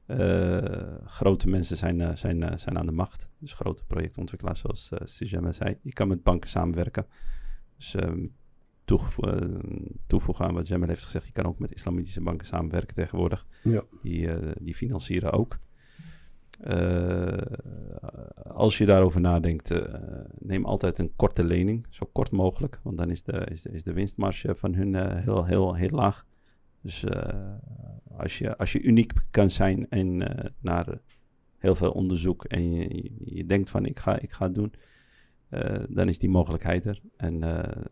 Eh, 0.06 0.94
grote 1.04 1.48
mensen 1.48 1.76
zijn, 1.76 2.18
zijn, 2.18 2.58
zijn 2.58 2.78
aan 2.78 2.86
de 2.86 2.92
macht. 2.92 3.30
Dus 3.38 3.52
grote 3.52 3.84
projectontwikkelaars, 3.86 4.60
zoals 4.60 4.90
uh, 4.92 4.98
Stijemele 5.04 5.52
zei. 5.52 5.78
Je 5.82 5.92
kan 5.92 6.08
met 6.08 6.22
banken 6.22 6.50
samenwerken. 6.50 7.06
Dus 7.76 7.94
ehm, 7.94 8.26
eh, 8.84 9.36
toevoegen 10.06 10.44
aan 10.44 10.54
wat 10.54 10.68
Jamal 10.68 10.88
heeft 10.88 11.04
gezegd. 11.04 11.26
Je 11.26 11.32
kan 11.32 11.46
ook 11.46 11.58
met 11.58 11.72
islamitische 11.72 12.20
banken 12.20 12.46
samenwerken 12.46 12.94
tegenwoordig. 12.94 13.46
Ja. 13.62 13.84
Die, 14.02 14.28
die 14.60 14.74
financieren 14.74 15.32
ook. 15.32 15.58
Eh, 16.58 17.36
als 18.42 18.78
je 18.78 18.86
daarover 18.86 19.20
nadenkt, 19.20 19.70
eh, 19.70 19.94
neem 20.38 20.64
altijd 20.64 20.98
een 20.98 21.12
korte 21.16 21.44
lening, 21.44 21.86
zo 21.90 22.08
kort 22.12 22.30
mogelijk. 22.30 22.80
Want 22.82 22.96
dan 22.96 23.10
is 23.10 23.22
de, 23.22 23.46
is 23.50 23.62
de, 23.62 23.70
is 23.70 23.82
de 23.82 23.92
winstmarge 23.92 24.54
van 24.54 24.74
hun 24.74 24.94
eh, 24.94 25.22
heel, 25.24 25.44
heel, 25.44 25.74
heel 25.74 25.90
laag. 25.90 26.26
Dus 26.80 27.04
als, 28.16 28.38
je, 28.38 28.56
als 28.56 28.72
je 28.72 28.82
uniek 28.82 29.12
kan 29.30 29.50
zijn 29.50 29.88
en 29.88 30.16
naar 30.60 31.00
heel 31.58 31.74
veel 31.74 31.90
onderzoek 31.90 32.44
en 32.44 32.72
je, 32.72 33.10
je, 33.24 33.46
denkt 33.46 33.70
van 33.70 33.86
ik 33.86 33.98
ga, 33.98 34.18
ik 34.18 34.32
ga 34.32 34.44
het 34.44 34.54
doen, 34.54 34.72
dan 35.88 36.08
is 36.08 36.18
die 36.18 36.28
mogelijkheid 36.28 36.84
er. 36.84 37.00
En 37.16 37.42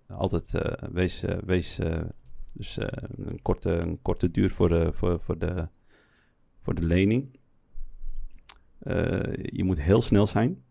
altijd 0.06 0.52
wees, 0.92 1.24
wees 1.44 1.80
dus 2.52 2.78
een, 3.16 3.42
korte, 3.42 3.70
een 3.70 4.02
korte 4.02 4.30
duur 4.30 4.50
voor 4.50 4.68
de, 4.68 4.92
voor, 4.92 5.20
voor 5.20 5.38
de, 5.38 5.68
voor 6.60 6.74
de 6.74 6.86
lening. 6.86 7.36
Je 9.42 9.62
moet 9.64 9.80
heel 9.80 10.02
snel 10.02 10.26
zijn. 10.26 10.62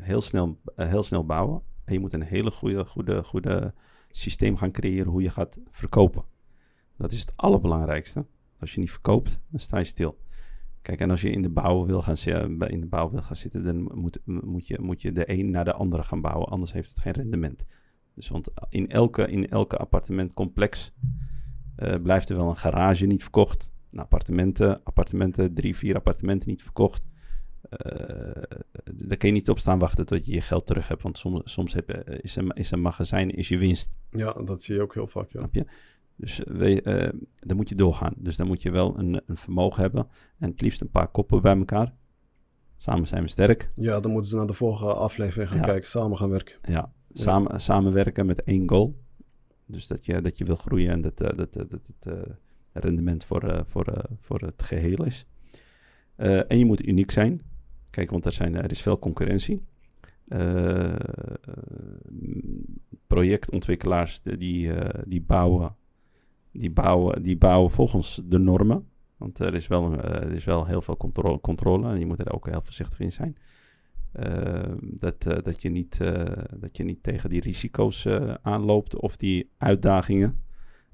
heel, 0.00 0.20
snel, 0.20 0.60
heel 0.76 1.02
snel 1.02 1.26
bouwen. 1.26 1.62
En 1.84 1.92
je 1.92 2.00
moet 2.00 2.12
een 2.12 2.22
hele 2.22 2.50
goede, 2.50 2.84
goede, 2.84 3.24
goede 3.24 3.74
systeem 4.10 4.56
gaan 4.56 4.70
creëren 4.70 5.10
hoe 5.10 5.22
je 5.22 5.30
gaat 5.30 5.58
verkopen. 5.70 6.24
Dat 6.96 7.12
is 7.12 7.20
het 7.20 7.32
allerbelangrijkste. 7.36 8.26
Als 8.60 8.74
je 8.74 8.80
niet 8.80 8.90
verkoopt, 8.90 9.40
dan 9.50 9.60
sta 9.60 9.78
je 9.78 9.84
stil. 9.84 10.18
Kijk, 10.82 11.00
en 11.00 11.10
als 11.10 11.20
je 11.20 11.30
in 11.30 11.42
de 11.42 11.50
bouw 11.50 11.86
wil 11.86 12.02
gaan, 12.02 12.16
in 12.68 12.80
de 12.80 12.86
bouw 12.86 13.10
wil 13.10 13.22
gaan 13.22 13.36
zitten, 13.36 13.64
dan 13.64 13.82
moet, 13.82 14.20
moet, 14.24 14.66
je, 14.66 14.78
moet 14.80 15.02
je 15.02 15.12
de 15.12 15.30
een 15.30 15.50
naar 15.50 15.64
de 15.64 15.72
andere 15.72 16.02
gaan 16.02 16.20
bouwen, 16.20 16.48
anders 16.48 16.72
heeft 16.72 16.88
het 16.88 16.98
geen 16.98 17.12
rendement. 17.12 17.64
Dus 18.14 18.28
want 18.28 18.48
in 18.68 18.88
elke, 18.88 19.26
in 19.26 19.48
elke 19.48 19.76
appartementcomplex 19.76 20.92
blijft 22.02 22.28
er 22.28 22.36
wel 22.36 22.48
een 22.48 22.56
garage 22.56 23.06
niet 23.06 23.22
verkocht. 23.22 23.72
Appartementen, 23.98 24.82
appartementen, 24.84 25.54
drie, 25.54 25.76
vier 25.76 25.94
appartementen 25.94 26.48
niet 26.48 26.62
verkocht. 26.62 27.02
Uh, 27.70 28.42
daar 28.92 29.16
kun 29.16 29.28
je 29.28 29.34
niet 29.34 29.48
op 29.48 29.58
staan 29.58 29.78
wachten 29.78 30.06
tot 30.06 30.26
je 30.26 30.32
je 30.32 30.40
geld 30.40 30.66
terug 30.66 30.88
hebt. 30.88 31.02
Want 31.02 31.18
soms, 31.18 31.40
soms 31.44 31.74
heb, 31.74 31.90
is, 32.20 32.36
een, 32.36 32.50
is 32.50 32.70
een 32.70 32.80
magazijn 32.80 33.30
is 33.30 33.48
je 33.48 33.58
winst. 33.58 33.92
Ja, 34.10 34.32
dat 34.32 34.62
zie 34.62 34.74
je 34.74 34.82
ook 34.82 34.94
heel 34.94 35.06
vaak, 35.06 35.30
ja. 35.30 35.38
Snap 35.38 35.54
je? 35.54 35.66
Dus 36.16 36.40
we, 36.44 36.82
uh, 36.84 37.20
dan 37.40 37.56
moet 37.56 37.68
je 37.68 37.74
doorgaan. 37.74 38.14
Dus 38.16 38.36
dan 38.36 38.46
moet 38.46 38.62
je 38.62 38.70
wel 38.70 38.98
een, 38.98 39.22
een, 39.26 39.36
vermogen 39.36 39.82
hebben. 39.82 40.08
En 40.38 40.50
het 40.50 40.60
liefst 40.60 40.80
een 40.80 40.90
paar 40.90 41.08
koppen 41.08 41.42
bij 41.42 41.56
elkaar. 41.56 41.94
Samen 42.76 43.06
zijn 43.06 43.22
we 43.22 43.28
sterk. 43.28 43.68
Ja, 43.74 44.00
dan 44.00 44.10
moeten 44.10 44.30
ze 44.30 44.36
naar 44.36 44.46
de 44.46 44.54
volgende 44.54 44.94
aflevering 44.94 45.48
gaan 45.48 45.58
ja. 45.58 45.64
kijken. 45.64 45.88
Samen 45.88 46.18
gaan 46.18 46.30
werken. 46.30 46.56
Ja, 46.62 46.92
samen, 47.12 47.52
ja. 47.52 47.58
samenwerken 47.58 48.26
met 48.26 48.42
één 48.42 48.68
goal. 48.68 49.02
Dus 49.66 49.86
dat 49.86 50.04
je, 50.04 50.20
dat 50.20 50.38
je 50.38 50.44
wil 50.44 50.56
groeien 50.56 50.90
en 50.90 51.00
dat, 51.00 51.18
dat, 51.18 51.36
dat, 51.36 51.70
dat 51.70 51.92
uh, 52.08 52.22
rendement 52.74 53.24
voor, 53.24 53.44
uh, 53.44 53.60
voor, 53.66 53.88
uh, 53.88 53.98
voor 54.20 54.40
het 54.40 54.62
geheel 54.62 55.04
is. 55.04 55.26
Eh, 56.16 56.50
en 56.50 56.58
je 56.58 56.64
moet 56.64 56.86
uniek 56.86 57.10
zijn. 57.10 57.40
Kijk, 57.90 58.10
want 58.10 58.24
er, 58.24 58.32
zijn, 58.32 58.54
er 58.54 58.70
is 58.70 58.82
veel 58.82 58.98
concurrentie. 58.98 59.62
Projectontwikkelaars 63.06 64.20
die, 64.22 64.70
die, 65.06 65.22
bouwen, 65.22 65.76
die, 66.52 66.70
bouwen, 66.70 67.22
die 67.22 67.36
bouwen 67.36 67.70
volgens 67.70 68.20
de 68.24 68.38
normen. 68.38 68.88
Want 69.16 69.38
er 69.38 69.54
is 69.54 69.66
wel, 69.66 69.92
er 70.02 70.32
is 70.32 70.44
wel 70.44 70.66
heel 70.66 70.82
veel 70.82 70.96
controle, 70.96 71.40
controle 71.40 71.88
en 71.88 71.98
je 71.98 72.06
moet 72.06 72.20
er 72.20 72.32
ook 72.32 72.50
heel 72.50 72.62
voorzichtig 72.62 73.00
in 73.00 73.12
zijn. 73.12 73.36
eh, 74.12 74.72
dat, 74.80 75.26
eh, 75.26 75.42
dat, 75.42 75.62
je 75.62 75.68
niet, 75.68 76.00
eh, 76.00 76.24
dat 76.56 76.76
je 76.76 76.84
niet 76.84 77.02
tegen 77.02 77.28
die 77.30 77.40
risico's 77.40 78.04
eh, 78.04 78.34
aanloopt 78.42 78.96
of 78.96 79.16
die 79.16 79.50
uitdagingen. 79.58 80.43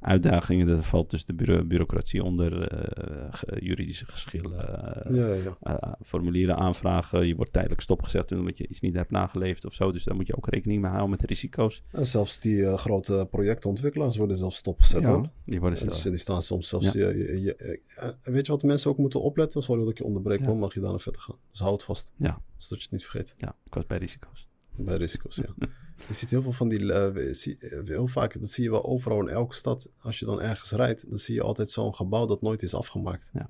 Uitdagingen, 0.00 0.66
dat 0.66 0.86
valt 0.86 1.10
dus 1.10 1.24
de 1.24 1.34
bureau- 1.34 1.64
bureaucratie 1.64 2.22
onder, 2.24 2.62
eh, 2.68 3.62
juridische 3.62 4.06
geschillen, 4.06 4.68
eh, 5.04 5.14
Ja, 5.16 5.26
ja. 5.34 5.56
eh, 5.78 5.92
formulieren 6.02 6.56
aanvragen. 6.56 7.26
Je 7.26 7.34
wordt 7.36 7.52
tijdelijk 7.52 7.80
stopgezet 7.80 8.32
omdat 8.32 8.58
je 8.58 8.68
iets 8.68 8.80
niet 8.80 8.94
hebt 8.94 9.10
nageleefd 9.10 9.64
of 9.64 9.74
zo. 9.74 9.92
Dus 9.92 10.04
daar 10.04 10.14
moet 10.14 10.26
je 10.26 10.36
ook 10.36 10.48
rekening 10.48 10.80
mee 10.80 10.90
houden 10.90 11.10
met 11.10 11.20
de 11.20 11.26
risico's. 11.26 11.82
En 11.90 12.06
zelfs 12.06 12.40
die 12.40 12.76
grote 12.76 13.26
projectontwikkelaars 13.30 14.16
worden 14.16 14.36
zelfs 14.36 14.56
stopgezet 14.56 15.06
hoor. 15.06 15.30
die 15.44 15.60
worden 15.60 15.78
En 15.78 15.84
stil. 15.90 16.02
die, 16.02 16.10
die 16.10 16.20
staan 16.20 16.42
soms 16.42 16.68
zelfs... 16.68 16.92
Je- 16.92 16.98
je- 16.98 17.40
je- 17.40 17.80
weet 18.22 18.46
je 18.46 18.52
wat 18.52 18.62
mensen 18.62 18.90
ook 18.90 18.98
moeten 18.98 19.22
opletten? 19.22 19.62
Sorry 19.62 19.80
dat 19.82 19.90
ik 19.90 19.98
je 19.98 20.04
onderbreek, 20.04 20.40
hoor. 20.40 20.56
Mag 20.56 20.74
je 20.74 20.80
daarna 20.80 20.98
verder 20.98 21.20
gaan. 21.20 21.36
Dus 21.50 21.60
hou 21.60 21.72
het 21.72 21.82
vast. 21.82 22.12
Ja. 22.16 22.42
Zodat 22.56 22.78
je 22.78 22.82
het 22.82 22.90
niet 22.92 23.04
vergeet. 23.06 23.32
Ja, 23.36 23.54
was 23.68 23.86
bij 23.86 23.98
risico's. 23.98 24.48
Bij 24.76 24.96
risico's, 24.96 25.36
ja. 25.36 25.54
je 26.08 26.14
ziet 26.14 26.30
heel 26.30 26.42
veel 26.42 26.52
van 26.52 26.68
die... 26.68 27.34
zie- 27.34 27.58
eh, 27.58 27.78
heel 27.84 28.06
vaak, 28.06 28.40
dat 28.40 28.50
zie 28.50 28.64
je 28.64 28.70
wel 28.70 28.84
overal 28.84 29.20
in 29.20 29.28
elke 29.28 29.54
stad. 29.54 29.88
Als 29.98 30.18
je 30.18 30.24
dan 30.24 30.40
ergens 30.40 30.70
rijdt, 30.70 31.08
dan 31.08 31.18
zie 31.18 31.34
je 31.34 31.42
altijd 31.42 31.70
zo'n 31.70 31.94
gebouw 31.94 32.26
dat 32.26 32.42
nooit 32.42 32.62
is 32.62 32.74
afgemaakt. 32.74 33.30
En 33.32 33.48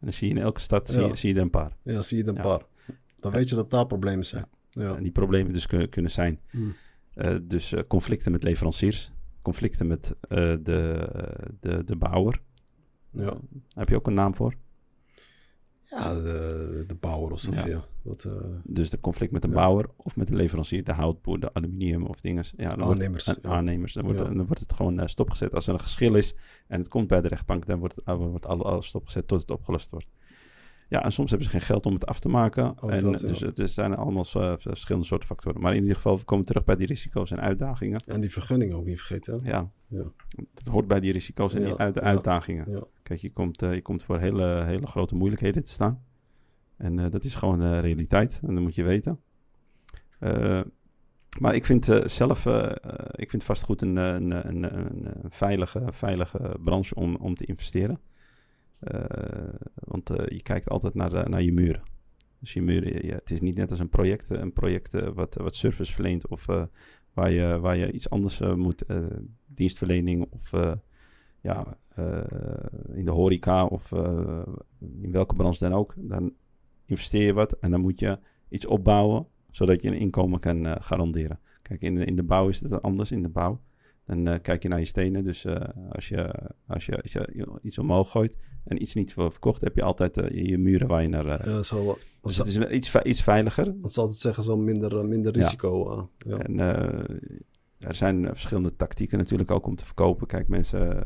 dan 0.00 0.12
zie 0.12 0.28
je 0.28 0.34
in 0.34 0.40
elke 0.40 0.60
stad 0.60 0.90
zie, 0.90 1.00
Ja. 1.00 1.06
je, 1.06 1.16
zie 1.16 1.28
je 1.28 1.34
er 1.34 1.42
een 1.42 1.50
paar. 1.50 1.76
Ja, 1.82 2.02
zie 2.02 2.16
je 2.16 2.22
er 2.22 2.28
een 2.28 2.34
Ja. 2.34 2.42
paar. 2.42 2.66
Dan 3.20 3.32
weet 3.32 3.48
je 3.48 3.54
dat 3.54 3.70
daar 3.70 3.86
problemen 3.86 4.26
zijn. 4.26 4.46
Ja. 4.70 4.96
En 4.96 5.02
die 5.02 5.12
problemen 5.12 5.52
dus 5.52 5.66
kunnen, 5.66 5.88
kunnen 5.88 6.10
zijn. 6.10 6.40
Hmm. 6.50 6.74
eh, 7.14 7.36
dus 7.42 7.74
conflicten 7.88 8.32
met 8.32 8.42
leveranciers. 8.42 9.12
Conflicten 9.42 9.86
met 9.86 10.14
de, 10.28 10.58
de, 11.60 11.84
de 11.84 11.96
bouwer. 11.96 12.40
Ja. 13.10 13.24
Daar 13.24 13.38
heb 13.68 13.88
je 13.88 13.94
ook 13.96 14.06
een 14.06 14.14
naam 14.14 14.34
voor. 14.34 14.54
Ja, 15.96 16.14
de, 16.14 16.84
de 16.86 16.94
bouwer 16.94 17.32
of 17.32 17.40
zo. 17.40 17.50
Ja. 17.52 17.66
Ja. 17.66 17.84
Dat, 18.02 18.24
eh, 18.24 18.32
Dus 18.64 18.90
de 18.90 19.00
conflict 19.00 19.32
met 19.32 19.42
de 19.42 19.48
Ja. 19.48 19.54
bouwer 19.54 19.86
of 19.96 20.16
met 20.16 20.26
de 20.26 20.34
leverancier. 20.34 20.84
De 20.84 20.92
houtboer, 20.92 21.40
de 21.40 21.54
aluminium 21.54 22.06
of 22.06 22.20
dingen. 22.20 22.44
Ja, 22.56 22.66
wordt- 22.66 22.82
Aannemers, 22.82 23.42
aannemers. 23.42 23.92
Dan 23.92 24.04
wordt, 24.04 24.18
Ja. 24.18 24.24
dan 24.24 24.46
wordt 24.46 24.60
het 24.60 24.72
gewoon 24.72 25.00
eh, 25.00 25.06
stopgezet. 25.06 25.54
Als 25.54 25.66
er 25.66 25.74
een 25.74 25.80
geschil 25.80 26.14
is 26.14 26.34
en 26.66 26.78
het 26.78 26.88
komt 26.88 27.08
bij 27.08 27.20
de 27.20 27.28
rechtbank, 27.28 27.66
dan 27.66 27.78
wordt, 27.78 27.94
het, 27.94 28.04
uh, 28.08 28.14
wordt 28.16 28.46
alle- 28.46 28.62
alles 28.64 28.86
stopgezet 28.86 29.28
tot 29.28 29.40
het 29.40 29.50
opgelost 29.50 29.90
wordt. 29.90 30.06
Ja, 30.88 31.04
en 31.04 31.12
soms 31.12 31.30
hebben 31.30 31.48
ze 31.48 31.56
geen 31.58 31.66
geld 31.66 31.86
om 31.86 31.94
het 31.94 32.06
af 32.06 32.20
te 32.20 32.28
maken. 32.28 32.82
Ook 32.82 32.90
en, 32.90 33.00
dat, 33.00 33.20
dus 33.20 33.40
het 33.40 33.70
zijn 33.70 33.94
allemaal 33.94 34.24
eh, 34.32 34.52
verschillende 34.58 35.06
soorten 35.06 35.28
factoren. 35.28 35.60
Maar 35.60 35.74
in 35.74 35.80
ieder 35.80 35.96
geval, 35.96 36.18
we 36.18 36.24
komen 36.24 36.44
terug 36.44 36.64
bij 36.64 36.76
die 36.76 36.86
risico's 36.86 37.30
en 37.30 37.40
uitdagingen. 37.40 38.00
en 38.00 38.20
die 38.20 38.32
vergunning 38.32 38.72
ook 38.72 38.84
niet 38.84 38.98
vergeten. 38.98 39.40
hè? 39.42 39.50
Ja, 39.50 39.70
Ja. 39.88 40.04
het 40.54 40.66
hoort 40.66 40.86
bij 40.86 41.00
die 41.00 41.12
risico's 41.12 41.54
en 41.54 41.64
die 41.64 41.76
uit, 41.76 41.94
ja. 41.94 42.00
uitdagingen. 42.00 42.86
Kijk, 43.02 43.20
je 43.20 43.32
komt, 43.32 43.62
eh, 43.62 43.74
je 43.74 43.82
komt 43.82 44.02
voor 44.02 44.18
hele, 44.18 44.64
hele 44.64 44.86
grote 44.86 45.14
moeilijkheden 45.14 45.64
te 45.64 45.72
staan. 45.72 46.04
En 46.76 46.98
eh, 46.98 47.10
dat 47.10 47.24
is 47.24 47.34
gewoon 47.34 47.62
eh, 47.62 47.80
realiteit. 47.80 48.40
En 48.46 48.54
dat 48.54 48.62
moet 48.62 48.74
je 48.74 48.82
weten. 48.82 49.20
Maar 51.38 51.54
ik 51.54 51.64
vind 51.64 51.84
zelf, 52.04 52.46
ik 53.10 53.30
vind 53.30 53.44
vastgoed 53.44 53.82
een, 53.82 53.96
een, 53.96 54.30
een, 54.30 54.78
een, 54.78 55.24
een 55.24 55.30
veilige, 55.30 55.82
veilige 55.88 56.56
branche 56.64 56.94
om, 56.94 57.16
om 57.16 57.34
te 57.34 57.44
investeren. 57.44 58.00
Eh, 58.78 59.54
want 59.74 60.10
eh, 60.10 60.26
je 60.36 60.42
kijkt 60.42 60.68
altijd 60.68 60.94
naar, 60.94 61.10
de- 61.10 61.28
naar 61.28 61.42
je 61.42 61.52
muren. 61.52 61.82
Dus 62.40 62.52
je 62.52 62.62
muren, 62.62 63.06
ja, 63.06 63.14
het 63.14 63.30
is 63.30 63.40
niet 63.40 63.56
net 63.56 63.70
als 63.70 63.78
een 63.78 63.88
project, 63.88 64.30
eh, 64.30 64.40
een 64.40 64.52
project 64.52 65.12
wat, 65.14 65.34
wat 65.34 65.56
service 65.56 65.92
verleent 65.92 66.28
of 66.28 66.46
waar, 67.14 67.30
je, 67.30 67.58
waar 67.60 67.76
je 67.76 67.92
iets 67.92 68.10
anders 68.10 68.40
moet, 68.40 68.84
dienstverlening 69.46 70.26
of 70.30 70.50
ja, 71.40 71.78
in 72.92 73.04
de 73.04 73.10
horeca 73.10 73.66
of 73.66 73.92
in 75.00 75.10
welke 75.10 75.34
branche 75.34 75.68
dan 75.68 75.78
ook. 75.78 75.94
Dan 75.96 76.32
investeer 76.84 77.24
je 77.24 77.32
wat 77.32 77.52
en 77.58 77.70
dan 77.70 77.80
moet 77.80 78.00
je 78.00 78.18
iets 78.48 78.66
opbouwen 78.66 79.26
zodat 79.50 79.82
je 79.82 79.88
een 79.88 79.98
inkomen 79.98 80.40
kan 80.40 80.82
garanderen. 80.82 81.40
Kijk, 81.62 81.82
in 81.82 81.94
de, 81.94 82.04
in 82.04 82.16
de 82.16 82.24
bouw 82.24 82.48
is 82.48 82.60
het 82.60 82.82
anders. 82.82 83.12
In 83.12 83.22
de 83.22 83.28
bouw 83.28 83.60
dan 84.06 84.26
eh, 84.26 84.40
kijk 84.42 84.62
je 84.62 84.68
naar 84.68 84.78
je 84.78 84.84
stenen. 84.84 85.24
Dus 85.24 85.44
eh, 85.44 85.60
als, 85.92 86.08
je, 86.08 86.34
als, 86.66 86.86
je, 86.86 87.02
als 87.02 87.12
je 87.12 87.58
iets 87.62 87.78
omhoog 87.78 88.10
gooit 88.10 88.36
en 88.64 88.82
iets 88.82 88.94
niet 88.94 89.12
verkocht, 89.12 89.60
heb 89.60 89.76
je 89.76 89.82
altijd 89.82 90.16
eh, 90.16 90.30
je, 90.30 90.48
je 90.48 90.58
muren 90.58 90.88
waar 90.88 91.02
je 91.02 91.08
naar... 91.08 91.48
Ja, 91.48 91.62
zo, 91.62 91.84
wat 91.84 91.98
dus 92.22 92.36
het 92.36 92.46
is 92.46 92.56
wel 92.56 92.70
iets, 92.70 92.94
iets 92.94 93.22
veiliger. 93.22 93.80
dat 93.80 93.92
ze 93.92 94.00
altijd 94.00 94.18
zeggen, 94.18 94.42
zo 94.42 94.56
minder, 94.56 95.04
minder 95.04 95.32
risico. 95.32 96.10
ja. 96.16 96.38
En 96.38 96.58
er 97.78 97.94
zijn 97.94 98.26
verschillende 98.26 98.76
tactieken 98.76 99.18
natuurlijk 99.18 99.50
ook 99.50 99.66
om 99.66 99.76
te 99.76 99.84
verkopen. 99.84 100.26
Kijk, 100.26 100.48
mensen 100.48 101.02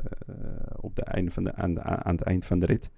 op 0.80 0.94
de 0.94 1.02
einde 1.04 1.30
van 1.30 1.44
de, 1.44 1.54
aan, 1.54 1.74
de, 1.74 1.82
aan 1.82 2.14
het 2.14 2.22
eind 2.22 2.44
van 2.44 2.58
de 2.58 2.66
rit. 2.66 2.90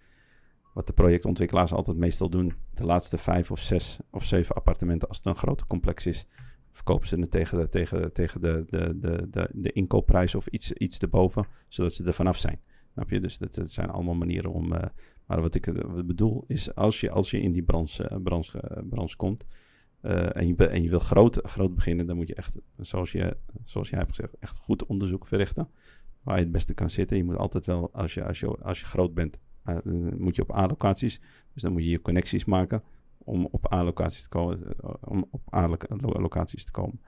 Wat 0.75 0.87
de 0.87 0.93
projectontwikkelaars 0.93 1.73
altijd 1.73 1.97
meestal 1.97 2.29
doen. 2.29 2.55
De 2.75 2.87
laatste 2.87 3.19
vijf 3.19 3.51
of 3.51 3.61
zes 3.61 3.99
of 4.11 4.25
zeven 4.25 4.55
appartementen, 4.55 5.09
als 5.09 5.17
het 5.17 5.27
een 5.27 5.37
grote 5.37 5.67
complex 5.67 6.07
is, 6.07 6.27
verkopen 6.73 7.09
ze 7.09 7.19
het 7.19 7.31
tegen 7.31 7.59
de, 7.59 7.69
tegen, 7.69 8.13
tegen 8.13 8.41
de, 8.41 8.65
de, 8.67 8.99
de, 8.99 9.27
de, 9.31 9.49
de 9.53 9.73
inkoopprijs 9.73 10.35
of 10.35 10.47
iets, 10.47 10.73
iets 10.73 10.99
erboven, 10.99 11.47
zodat 11.69 11.93
ze 11.93 12.05
er 12.05 12.13
vanaf 12.13 12.37
zijn. 12.37 12.61
Snap 12.93 13.11
je? 13.11 13.21
Dus 13.21 13.39
dat, 13.39 13.55
dat 13.55 13.71
zijn 13.71 13.91
allemaal 13.91 14.15
manieren 14.15 14.53
om. 14.53 14.73
eh, 14.73 14.89
maar 15.27 15.41
wat 15.41 15.55
ik 15.55 15.67
eh, 15.67 15.75
wat 15.85 16.07
bedoel 16.07 16.45
is, 16.47 16.75
als 16.75 17.01
je, 17.01 17.11
als 17.11 17.31
je 17.31 17.41
in 17.41 17.51
die 17.51 17.63
branche, 17.63 18.09
eh, 18.09 18.19
branche, 18.23 18.85
branche 18.89 19.17
komt. 19.17 19.47
en, 20.01 20.47
je, 20.47 20.69
en 20.69 20.83
je 20.83 20.89
wil 20.89 20.99
groot, 20.99 21.41
groot 21.43 21.75
beginnen, 21.75 22.07
dan 22.07 22.17
moet 22.17 22.29
je 22.29 22.35
echt, 22.35 22.57
zoals, 22.77 23.13
je, 23.13 23.37
zoals 23.65 23.91
jij 23.91 23.99
hebt 23.99 24.11
gezegd, 24.11 24.35
echt 24.39 24.57
goed 24.57 24.87
onderzoek 24.87 25.27
verrichten. 25.27 25.69
Waar 26.23 26.37
je 26.37 26.43
het 26.43 26.53
beste 26.53 26.75
kan 26.75 26.91
zitten. 26.91 27.17
Je 27.17 27.25
moet 27.25 27.37
altijd 27.37 27.67
wel, 27.67 27.93
als 27.93 28.15
je, 28.15 28.25
als 28.25 28.41
je, 28.41 28.47
als 28.47 28.81
je 28.81 28.87
groot 28.87 29.15
bent, 29.15 29.39
moet 30.19 30.37
je 30.37 30.43
op 30.43 30.53
A-locaties. 30.53 31.21
Dus 31.53 31.63
dan 31.63 31.73
moet 31.73 31.83
je 31.83 31.91
je 31.91 32.01
connecties 32.01 32.45
maken 32.45 32.83
om 33.25 33.47
op 33.51 33.73
A-locaties 33.73 34.23
te 34.23 34.29
komen. 34.29 34.77
eh, 34.81 34.95
Om 35.01 35.27
op 35.31 35.55
A-locaties 35.55 36.65
te 36.65 36.71
komen. 36.71 37.01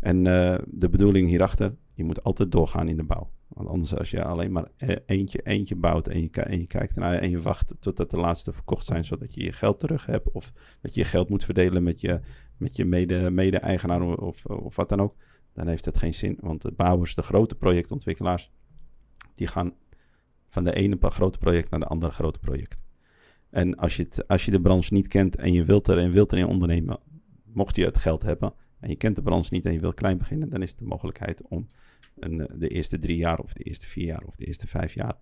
En 0.00 0.26
eh, 0.26 0.58
de 0.66 0.88
bedoeling 0.88 1.28
hierachter, 1.28 1.76
je 1.94 2.04
moet 2.04 2.22
altijd 2.22 2.52
doorgaan 2.52 2.88
in 2.88 2.96
de 2.96 3.04
bouw. 3.04 3.30
Want 3.48 3.68
anders 3.68 3.96
als 3.96 4.10
je 4.10 4.24
alleen 4.24 4.52
maar 4.52 4.68
e- 4.76 4.96
eentje, 5.06 5.40
eentje 5.42 5.76
bouwt 5.76 6.08
en 6.08 6.20
je, 6.22 6.30
en 6.30 6.58
je 6.58 6.66
kijkt 6.66 6.94
ernaar 6.94 7.14
en 7.14 7.30
je 7.30 7.40
wacht 7.40 7.74
totdat 7.80 8.10
de 8.10 8.16
laatste 8.16 8.52
verkocht 8.52 8.86
zijn, 8.86 9.04
zodat 9.04 9.34
je 9.34 9.44
je 9.44 9.52
geld 9.52 9.78
terug 9.80 10.06
hebt. 10.06 10.30
Of 10.30 10.52
dat 10.80 10.94
je 10.94 11.00
je 11.00 11.06
geld 11.06 11.28
moet 11.28 11.44
verdelen 11.44 11.82
met 11.82 12.00
je, 12.00 12.20
met 12.56 12.76
je 12.76 12.84
mede, 12.84 13.30
mede-eigenaar 13.30 14.02
of, 14.02 14.46
of 14.46 14.76
wat 14.76 14.88
dan 14.88 15.00
ook. 15.00 15.14
Dan 15.52 15.66
heeft 15.66 15.84
het 15.84 15.98
geen 15.98 16.14
zin. 16.14 16.38
Want 16.40 16.62
de 16.62 16.72
bouwers, 16.72 17.14
de 17.14 17.22
grote 17.22 17.54
projectontwikkelaars, 17.54 18.50
die 19.34 19.46
gaan 19.46 19.74
van 20.48 20.64
de 20.64 20.72
ene 20.74 20.96
grote 21.00 21.38
project 21.38 21.70
naar 21.70 21.80
de 21.80 21.86
andere 21.86 22.12
grote 22.12 22.38
project. 22.38 22.82
En 23.54 23.76
als 23.76 23.96
je, 23.96 24.02
het, 24.02 24.28
als 24.28 24.44
je 24.44 24.50
de 24.50 24.60
branche 24.60 24.94
niet 24.94 25.08
kent 25.08 25.36
en 25.36 25.52
je 25.52 25.64
wilt 25.64 25.88
er 25.88 25.98
en 25.98 26.10
wilt 26.10 26.32
erin 26.32 26.46
ondernemen, 26.46 26.98
mocht 27.44 27.76
je 27.76 27.84
het 27.84 27.98
geld 27.98 28.22
hebben 28.22 28.54
en 28.80 28.88
je 28.88 28.96
kent 28.96 29.16
de 29.16 29.22
branche 29.22 29.54
niet 29.54 29.66
en 29.66 29.72
je 29.72 29.80
wil 29.80 29.94
klein 29.94 30.18
beginnen, 30.18 30.48
dan 30.48 30.62
is 30.62 30.70
het 30.70 30.78
de 30.78 30.84
mogelijkheid 30.84 31.42
om 31.48 31.68
een, 32.18 32.40
eh, 32.40 32.54
de 32.58 32.68
eerste 32.68 32.98
drie 32.98 33.16
jaar 33.16 33.38
of 33.38 33.52
de 33.52 33.62
eerste 33.62 33.86
vier 33.86 34.04
jaar 34.04 34.22
of 34.26 34.36
de 34.36 34.44
eerste 34.44 34.66
vijf 34.66 34.94
jaar 34.94 35.16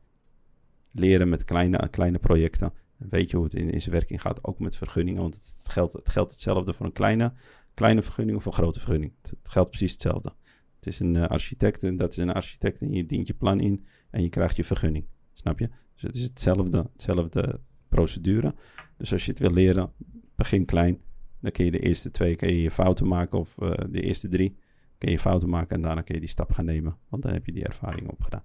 leren 0.90 1.28
met 1.28 1.44
kleine, 1.44 1.88
kleine 1.88 2.18
projecten. 2.18 2.72
En 2.98 3.08
weet 3.08 3.30
je 3.30 3.36
hoe 3.36 3.44
het 3.44 3.54
in, 3.54 3.70
in 3.70 3.80
zijn 3.80 3.94
werking 3.94 4.20
gaat, 4.20 4.44
ook 4.44 4.58
met 4.58 4.76
vergunningen, 4.76 5.22
want 5.22 5.34
het, 5.34 5.68
geldt, 5.68 5.92
het 5.92 6.14
hetzelfde 6.14 6.72
voor 6.72 6.86
een 6.86 6.92
kleine, 6.92 7.32
kleine 7.74 8.02
vergunning 8.02 8.38
of 8.38 8.46
een 8.46 8.52
grote 8.52 8.80
vergunning. 8.80 9.12
Het, 9.22 9.30
het 9.30 9.48
geldt 9.48 9.68
precies 9.68 9.92
hetzelfde. 9.92 10.32
Het 10.76 10.86
is 10.86 11.00
een 11.00 11.16
eh, 11.16 11.28
architect 11.28 11.82
en 11.82 11.96
dat 11.96 12.10
is 12.10 12.16
een 12.16 12.32
architect 12.32 12.80
en 12.80 12.92
je 12.92 13.04
dient 13.04 13.26
je 13.26 13.34
plan 13.34 13.60
in 13.60 13.86
en 14.10 14.22
je 14.22 14.28
krijgt 14.28 14.56
je 14.56 14.64
vergunning. 14.64 15.04
Snap 15.32 15.58
je? 15.58 15.68
Dus 15.94 16.02
het 16.02 16.14
is 16.14 16.22
hetzelfde, 16.22 16.88
hetzelfde 16.92 17.60
procedure. 17.94 18.54
Dus 18.96 19.12
als 19.12 19.24
je 19.24 19.30
het 19.30 19.40
wil 19.40 19.52
leren, 19.52 19.92
begin 20.36 20.64
klein. 20.64 21.00
Dan 21.40 21.50
kun 21.50 21.64
je 21.64 21.70
de 21.70 21.78
eerste 21.78 22.10
twee 22.10 22.36
kun 22.36 22.48
je 22.48 22.62
je 22.62 22.70
fouten 22.70 23.06
maken 23.06 23.38
of 23.38 23.58
eh, 23.58 23.70
de 23.90 24.00
eerste 24.00 24.28
drie 24.28 24.56
kun 24.98 25.10
je 25.10 25.18
fouten 25.18 25.48
maken 25.48 25.76
en 25.76 25.82
daarna 25.82 26.00
kun 26.00 26.14
je 26.14 26.20
die 26.20 26.28
stap 26.28 26.50
gaan 26.50 26.64
nemen. 26.64 26.96
Want 27.08 27.22
dan 27.22 27.32
heb 27.32 27.46
je 27.46 27.52
die 27.52 27.64
ervaring 27.64 28.10
opgedaan. 28.10 28.44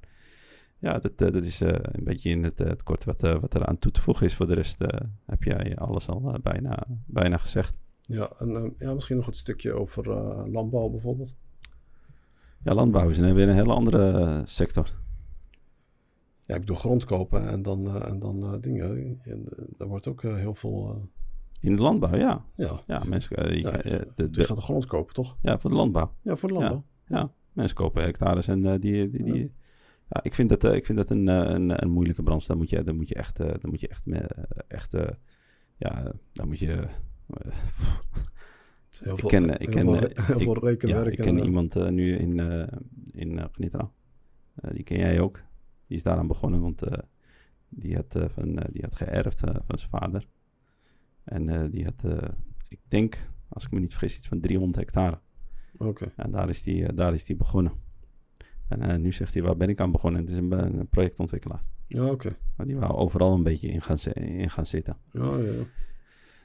Ja, 0.79 0.99
dat, 0.99 1.21
eh, 1.21 1.31
dat 1.31 1.45
is 1.45 1.61
eh, 1.61 1.69
een 1.81 2.03
beetje 2.03 2.29
in 2.29 2.43
het, 2.43 2.57
het 2.57 2.83
kort 2.83 3.03
wat, 3.03 3.21
wat 3.21 3.53
er 3.53 3.65
aan 3.65 3.79
toe 3.79 3.91
te 3.91 4.01
voegen 4.01 4.25
is. 4.25 4.35
Voor 4.35 4.47
de 4.47 4.53
rest 4.53 4.79
heb 5.25 5.43
jij 5.43 5.75
alles 5.75 6.07
al 6.07 6.39
bijna, 6.41 6.87
bijna 7.05 7.37
gezegd. 7.37 7.75
Ja, 8.01 8.31
en 8.37 8.73
ja, 8.77 8.93
misschien 8.93 9.15
nog 9.15 9.25
het 9.25 9.37
stukje 9.37 9.73
over 9.73 10.07
landbouw 10.49 10.89
bijvoorbeeld. 10.89 11.35
Ja, 12.63 12.73
landbouw 12.73 13.09
is 13.09 13.17
een, 13.17 13.33
weer 13.33 13.47
een 13.47 13.55
hele 13.55 13.73
andere 13.73 14.41
sector. 14.45 14.91
Ja, 16.47 16.53
ik 16.55 16.59
bedoel 16.59 16.75
grond 16.75 17.05
kopen 17.05 17.47
en 17.47 17.61
dan, 17.61 17.87
eh, 17.87 18.09
en 18.09 18.19
dan 18.19 18.43
eh, 18.43 18.61
dingen. 18.61 19.19
En, 19.23 19.45
eh, 19.49 19.63
daar 19.77 19.87
wordt 19.87 20.07
ook 20.07 20.21
heel 20.21 20.53
veel... 20.55 21.09
In 21.59 21.75
de 21.75 21.81
landbouw, 21.81 22.15
ja. 22.15 22.45
ja, 22.55 22.79
Ja, 22.87 23.03
mensen, 23.03 23.35
eh, 23.37 23.55
je 23.55 23.61
Ja, 23.61 23.71
de, 24.15 24.27
je 24.31 24.45
gaat 24.45 24.55
de 24.57 24.61
grond 24.63 24.85
kopen, 24.85 25.13
toch? 25.13 25.37
ja, 25.41 25.59
voor 25.59 25.69
de 25.69 25.75
landbouw. 25.75 26.13
Ja, 26.21 26.35
voor 26.35 26.49
de 26.49 26.55
landbouw. 26.55 26.83
Ja, 27.07 27.31
mensen 27.53 27.75
kopen 27.75 28.03
hectares 28.03 28.47
en 28.47 28.79
die, 28.79 29.09
die, 29.09 29.23
die, 29.23 29.53
ja. 30.09 30.23
ik 30.23 30.33
vind 30.33 30.49
dat, 30.49 30.63
ik 30.63 30.85
vind 30.85 30.97
dat 30.97 31.09
een, 31.09 31.27
een, 31.27 31.83
een 31.83 31.89
moeilijke 31.91 32.23
branche. 32.23 32.47
Daar 32.47 32.57
moet 32.57 32.69
je, 32.69 32.83
daar 32.83 32.95
moet 32.95 33.07
je 33.07 33.15
echt, 33.15 33.37
daar 33.37 33.59
moet 33.69 33.79
je 33.79 33.87
echt, 33.87 34.03
echt 34.67 34.91
ja, 35.77 36.11
daar 36.33 36.47
moet 36.47 36.59
je. 36.59 36.87
Heel 38.99 39.13
Ik 39.13 39.19
veel, 39.19 39.29
ken, 39.29 39.49
ik 39.49 39.59
heel 39.59 39.69
ken, 39.69 39.83
veel, 39.85 39.95
re- 39.99 40.11
heel 40.23 40.39
ik- 40.67 40.81
ja, 40.87 41.03
ken 41.23 41.35
iemand 41.45 41.89
nu 41.91 42.15
in, 42.15 42.39
eh 42.39 42.67
in 43.11 43.31
uh, 43.31 43.43
die 44.71 44.83
ken 44.83 44.97
jij 44.97 45.19
ook. 45.19 45.43
Die 45.87 45.97
is 45.97 46.03
daaraan 46.03 46.27
begonnen, 46.27 46.61
want 46.61 46.81
eh, 46.81 46.97
die, 47.69 47.95
had, 47.95 48.15
eh, 48.15 48.25
van, 48.29 48.59
eh, 48.59 48.65
die 48.71 48.81
had 48.81 48.95
geërfd 48.95 49.39
van 49.39 49.77
zijn 49.77 49.89
vader. 49.89 50.27
En 51.23 51.71
die 51.71 51.83
had, 51.85 52.03
ik 52.67 52.79
denk, 52.87 53.29
Als 53.49 53.65
ik 53.65 53.71
me 53.71 53.79
niet 53.79 53.91
vergis, 53.91 54.17
iets 54.17 54.27
van 54.27 54.39
300 54.39 54.75
hectare. 54.75 55.19
Oké. 55.77 56.11
En 56.15 56.31
daar 56.31 56.49
is 56.49 56.63
die, 56.63 56.93
daar 56.93 57.13
is 57.13 57.25
die 57.25 57.35
begonnen. 57.35 57.73
En 58.67 59.01
nu 59.01 59.11
zegt 59.11 59.33
hij, 59.33 59.43
waar 59.43 59.57
ben 59.57 59.69
ik 59.69 59.79
aan 59.79 59.91
begonnen? 59.91 60.21
Het 60.21 60.29
is 60.29 60.37
een, 60.37 60.51
een 60.51 60.87
projectontwikkelaar. 60.87 61.63
Ja, 61.87 62.05
oké. 62.05 62.37
Maar 62.55 62.65
die 62.65 62.77
wou 62.77 62.93
overal 62.93 63.33
een 63.33 63.43
beetje 63.43 63.67
in 63.67 63.81
gaan, 63.81 63.97
in 64.13 64.49
gaan 64.49 64.65
zitten. 64.65 64.97
Ja, 65.11 65.37
ja. 65.37 65.51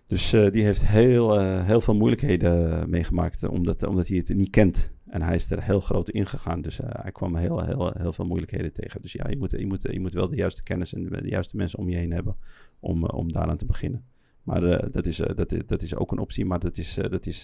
Dus 0.06 0.30
die 0.30 0.64
heeft 0.64 0.86
heel, 0.86 1.38
heel 1.40 1.80
veel 1.80 1.96
moeilijkheden 1.96 2.90
meegemaakt, 2.90 3.42
omdat, 3.42 3.82
omdat 3.82 4.08
hij 4.08 4.16
het 4.16 4.34
niet 4.34 4.50
kent. 4.50 4.92
En 5.12 5.22
hij 5.22 5.34
is 5.34 5.50
er 5.50 5.62
heel 5.62 5.80
groot 5.80 6.08
in 6.08 6.26
gegaan. 6.26 6.60
Dus 6.60 6.80
eh, 6.80 6.88
hij 6.90 7.12
kwam 7.12 7.36
heel, 7.36 7.64
heel, 7.64 7.92
heel 7.98 8.12
veel 8.12 8.24
moeilijkheden 8.24 8.72
tegen. 8.72 9.02
Dus 9.02 9.12
ja, 9.12 9.28
je 9.28 9.36
moet, 9.36 9.50
je, 9.50 9.66
moet, 9.66 9.82
je 9.82 10.00
moet 10.00 10.12
wel 10.12 10.28
de 10.28 10.36
juiste 10.36 10.62
kennis 10.62 10.94
en 10.94 11.04
de, 11.04 11.28
juiste 11.28 11.56
mensen 11.56 11.78
om 11.78 11.88
je 11.88 11.96
heen 11.96 12.12
hebben 12.12 12.36
om, 12.80 13.04
eh, 13.06 13.18
om 13.18 13.32
daaraan 13.32 13.56
te 13.56 13.66
beginnen. 13.66 14.04
Maar 14.42 14.62
eh, 14.62 14.90
dat, 14.90 15.06
is, 15.06 15.16
dat, 15.16 15.54
dat 15.66 15.82
is 15.82 15.96
ook 15.96 16.12
een 16.12 16.18
optie, 16.18 16.44
maar 16.44 16.58
dat 16.58 16.76
is, 16.76 16.94
dat 16.94 17.26
is, 17.26 17.42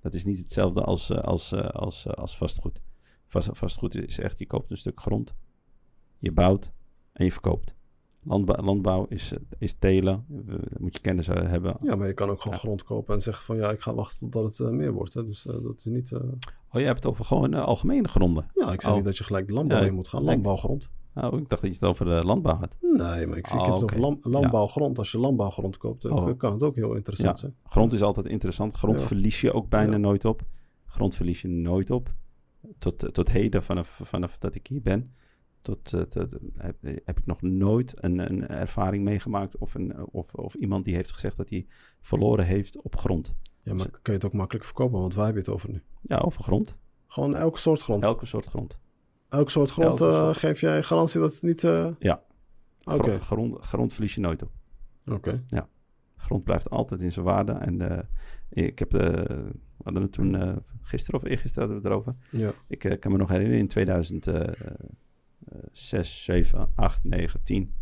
dat 0.00 0.14
is 0.14 0.24
niet 0.24 0.38
hetzelfde 0.38 0.82
als, 0.82 1.12
als, 1.12 1.54
als, 1.54 2.06
als 2.06 2.36
vastgoed. 2.36 2.80
Vast, 3.26 3.48
vastgoed 3.52 3.94
is 3.94 4.18
echt, 4.18 4.38
je 4.38 4.46
koopt 4.46 4.70
een 4.70 4.76
stuk 4.76 5.00
grond, 5.00 5.34
je 6.18 6.32
bouwt 6.32 6.72
en 7.12 7.24
je 7.24 7.32
verkoopt. 7.32 7.76
Landbouw, 8.22 8.64
landbouw 8.64 9.06
is, 9.08 9.32
is 9.58 9.74
telen, 9.78 10.24
eh, 10.48 10.54
moet 10.78 10.92
je 10.92 11.00
kennis 11.00 11.28
eh, 11.28 11.42
hebben. 11.48 11.76
ja, 11.82 11.96
maar 11.96 12.06
je 12.06 12.12
kan 12.14 12.28
ook 12.30 12.40
gewoon 12.40 12.56
Ja. 12.56 12.62
grond 12.62 12.82
kopen 12.82 13.14
en 13.14 13.20
zeggen 13.20 13.44
van 13.44 13.56
ja, 13.56 13.70
ik 13.70 13.80
ga 13.80 13.94
wachten 13.94 14.30
totdat 14.30 14.56
het 14.58 14.66
eh, 14.68 14.72
meer 14.74 14.92
wordt. 14.92 15.14
Hè. 15.14 15.26
Dus 15.26 15.46
eh, 15.46 15.62
dat 15.62 15.78
is 15.78 15.84
niet... 15.84 16.12
Oh, 16.72 16.80
je 16.80 16.86
hebt 16.86 16.96
het 17.02 17.06
over 17.12 17.24
gewoon 17.24 17.54
algemene 17.54 18.08
gronden. 18.08 18.46
Ja, 18.54 18.72
ik 18.72 18.80
zeg 18.80 18.90
Oh. 18.90 18.96
niet 18.96 19.04
dat 19.04 19.18
je 19.18 19.24
gelijk 19.24 19.46
de 19.48 19.52
landbouw 19.54 19.80
Ja, 19.80 19.86
in 19.86 19.94
moet 19.94 20.08
gaan. 20.08 20.22
Landbouwgrond. 20.22 20.88
Oh, 21.14 21.38
ik 21.38 21.48
dacht 21.48 21.62
dat 21.62 21.70
je 21.70 21.76
het 21.80 21.84
over 21.84 22.04
de 22.04 22.24
landbouw 22.24 22.54
had. 22.56 22.76
Nee, 22.80 23.26
maar 23.26 23.36
ik, 23.36 23.46
ik 23.48 23.54
Oh, 23.54 23.64
heb 23.64 23.74
het 23.74 23.82
over 23.82 24.18
landbouwgrond. 24.30 24.98
Als 24.98 25.12
je 25.12 25.18
landbouwgrond 25.18 25.76
koopt, 25.76 26.02
dan 26.02 26.12
Oh. 26.12 26.38
kan 26.38 26.52
het 26.52 26.62
ook 26.62 26.74
heel 26.74 26.94
interessant 26.94 27.34
Ja. 27.34 27.40
zijn. 27.40 27.54
Grond 27.64 27.92
is 27.92 28.02
altijd 28.02 28.26
interessant. 28.26 28.76
Grond 28.76 29.02
verlies 29.02 29.40
je 29.40 29.52
ook 29.52 29.68
bijna 29.68 29.96
nooit 29.96 30.24
op. 30.24 30.42
Grond 30.86 31.14
verlies 31.14 31.42
je 31.42 31.48
nooit 31.48 31.90
op. 31.90 32.14
Tot, 32.78 33.14
tot 33.14 33.30
heden, 33.30 33.62
vanaf, 33.62 34.00
vanaf 34.02 34.38
dat 34.38 34.54
ik 34.54 34.66
hier 34.66 34.82
ben, 34.82 35.14
tot, 35.60 35.92
eh, 35.92 36.00
tot- 36.00 36.36
heb, 36.56 36.76
ik 37.16 37.26
nog 37.26 37.42
nooit 37.42 37.94
een, 37.96 38.18
een 38.30 38.48
ervaring 38.48 39.04
meegemaakt 39.04 39.58
of, 39.58 39.74
een, 39.74 40.06
of, 40.06 40.34
of 40.34 40.54
iemand 40.54 40.84
die 40.84 40.94
heeft 40.94 41.12
gezegd 41.12 41.36
dat 41.36 41.50
hij 41.50 41.66
verloren 42.00 42.44
heeft 42.44 42.80
op 42.82 42.96
grond. 42.96 43.34
Ja, 43.62 43.74
maar 43.74 43.86
kan 43.90 44.00
je 44.02 44.12
het 44.12 44.24
ook 44.24 44.32
makkelijk 44.32 44.64
verkopen? 44.64 45.00
Want 45.00 45.14
waar 45.14 45.26
heb 45.26 45.34
je 45.34 45.40
het 45.40 45.50
over 45.50 45.70
nu? 45.70 45.82
Ja, 46.02 46.18
over 46.18 46.42
grond. 46.42 46.78
Gewoon 47.06 47.34
elke 47.36 47.58
soort 47.58 47.82
grond. 47.82 48.04
Elke 48.04 48.26
soort 48.26 48.46
grond. 48.46 48.80
Elke 49.28 49.50
soort 49.50 49.70
grond 49.70 50.00
elke 50.00 50.12
eh, 50.16 50.22
soort. 50.24 50.36
geef 50.36 50.60
jij 50.60 50.82
garantie 50.82 51.20
dat 51.20 51.32
het 51.34 51.42
niet... 51.42 51.64
eh, 51.64 51.88
Ja. 51.98 52.22
Oké. 52.84 53.18
Gro- 53.18 53.18
grond, 53.18 53.64
grond 53.64 53.92
verlies 53.92 54.14
je 54.14 54.20
nooit 54.20 54.42
op. 54.42 54.50
Oké. 55.06 55.44
grond 56.16 56.44
blijft 56.44 56.70
altijd 56.70 57.02
in 57.02 57.12
zijn 57.12 57.24
waarde. 57.24 57.52
En 57.52 58.08
ik 58.50 58.78
heb, 58.78 58.94
eh, 58.94 59.00
we 59.10 59.82
hadden 59.82 60.02
het 60.02 60.12
toen 60.12 60.62
gisteren 60.82 61.20
of 61.20 61.26
eergisteren 61.26 61.68
hadden 61.68 61.82
we 61.82 61.88
het 61.88 62.04
erover. 62.04 62.14
Ja. 62.30 62.52
Ik 62.68 63.00
kan 63.00 63.12
me 63.12 63.18
nog 63.18 63.28
herinneren 63.28 63.60
in 63.60 63.68
2006, 65.44 66.24
7, 66.24 66.72
8, 66.74 67.04
9, 67.04 67.42
10. 67.42 67.74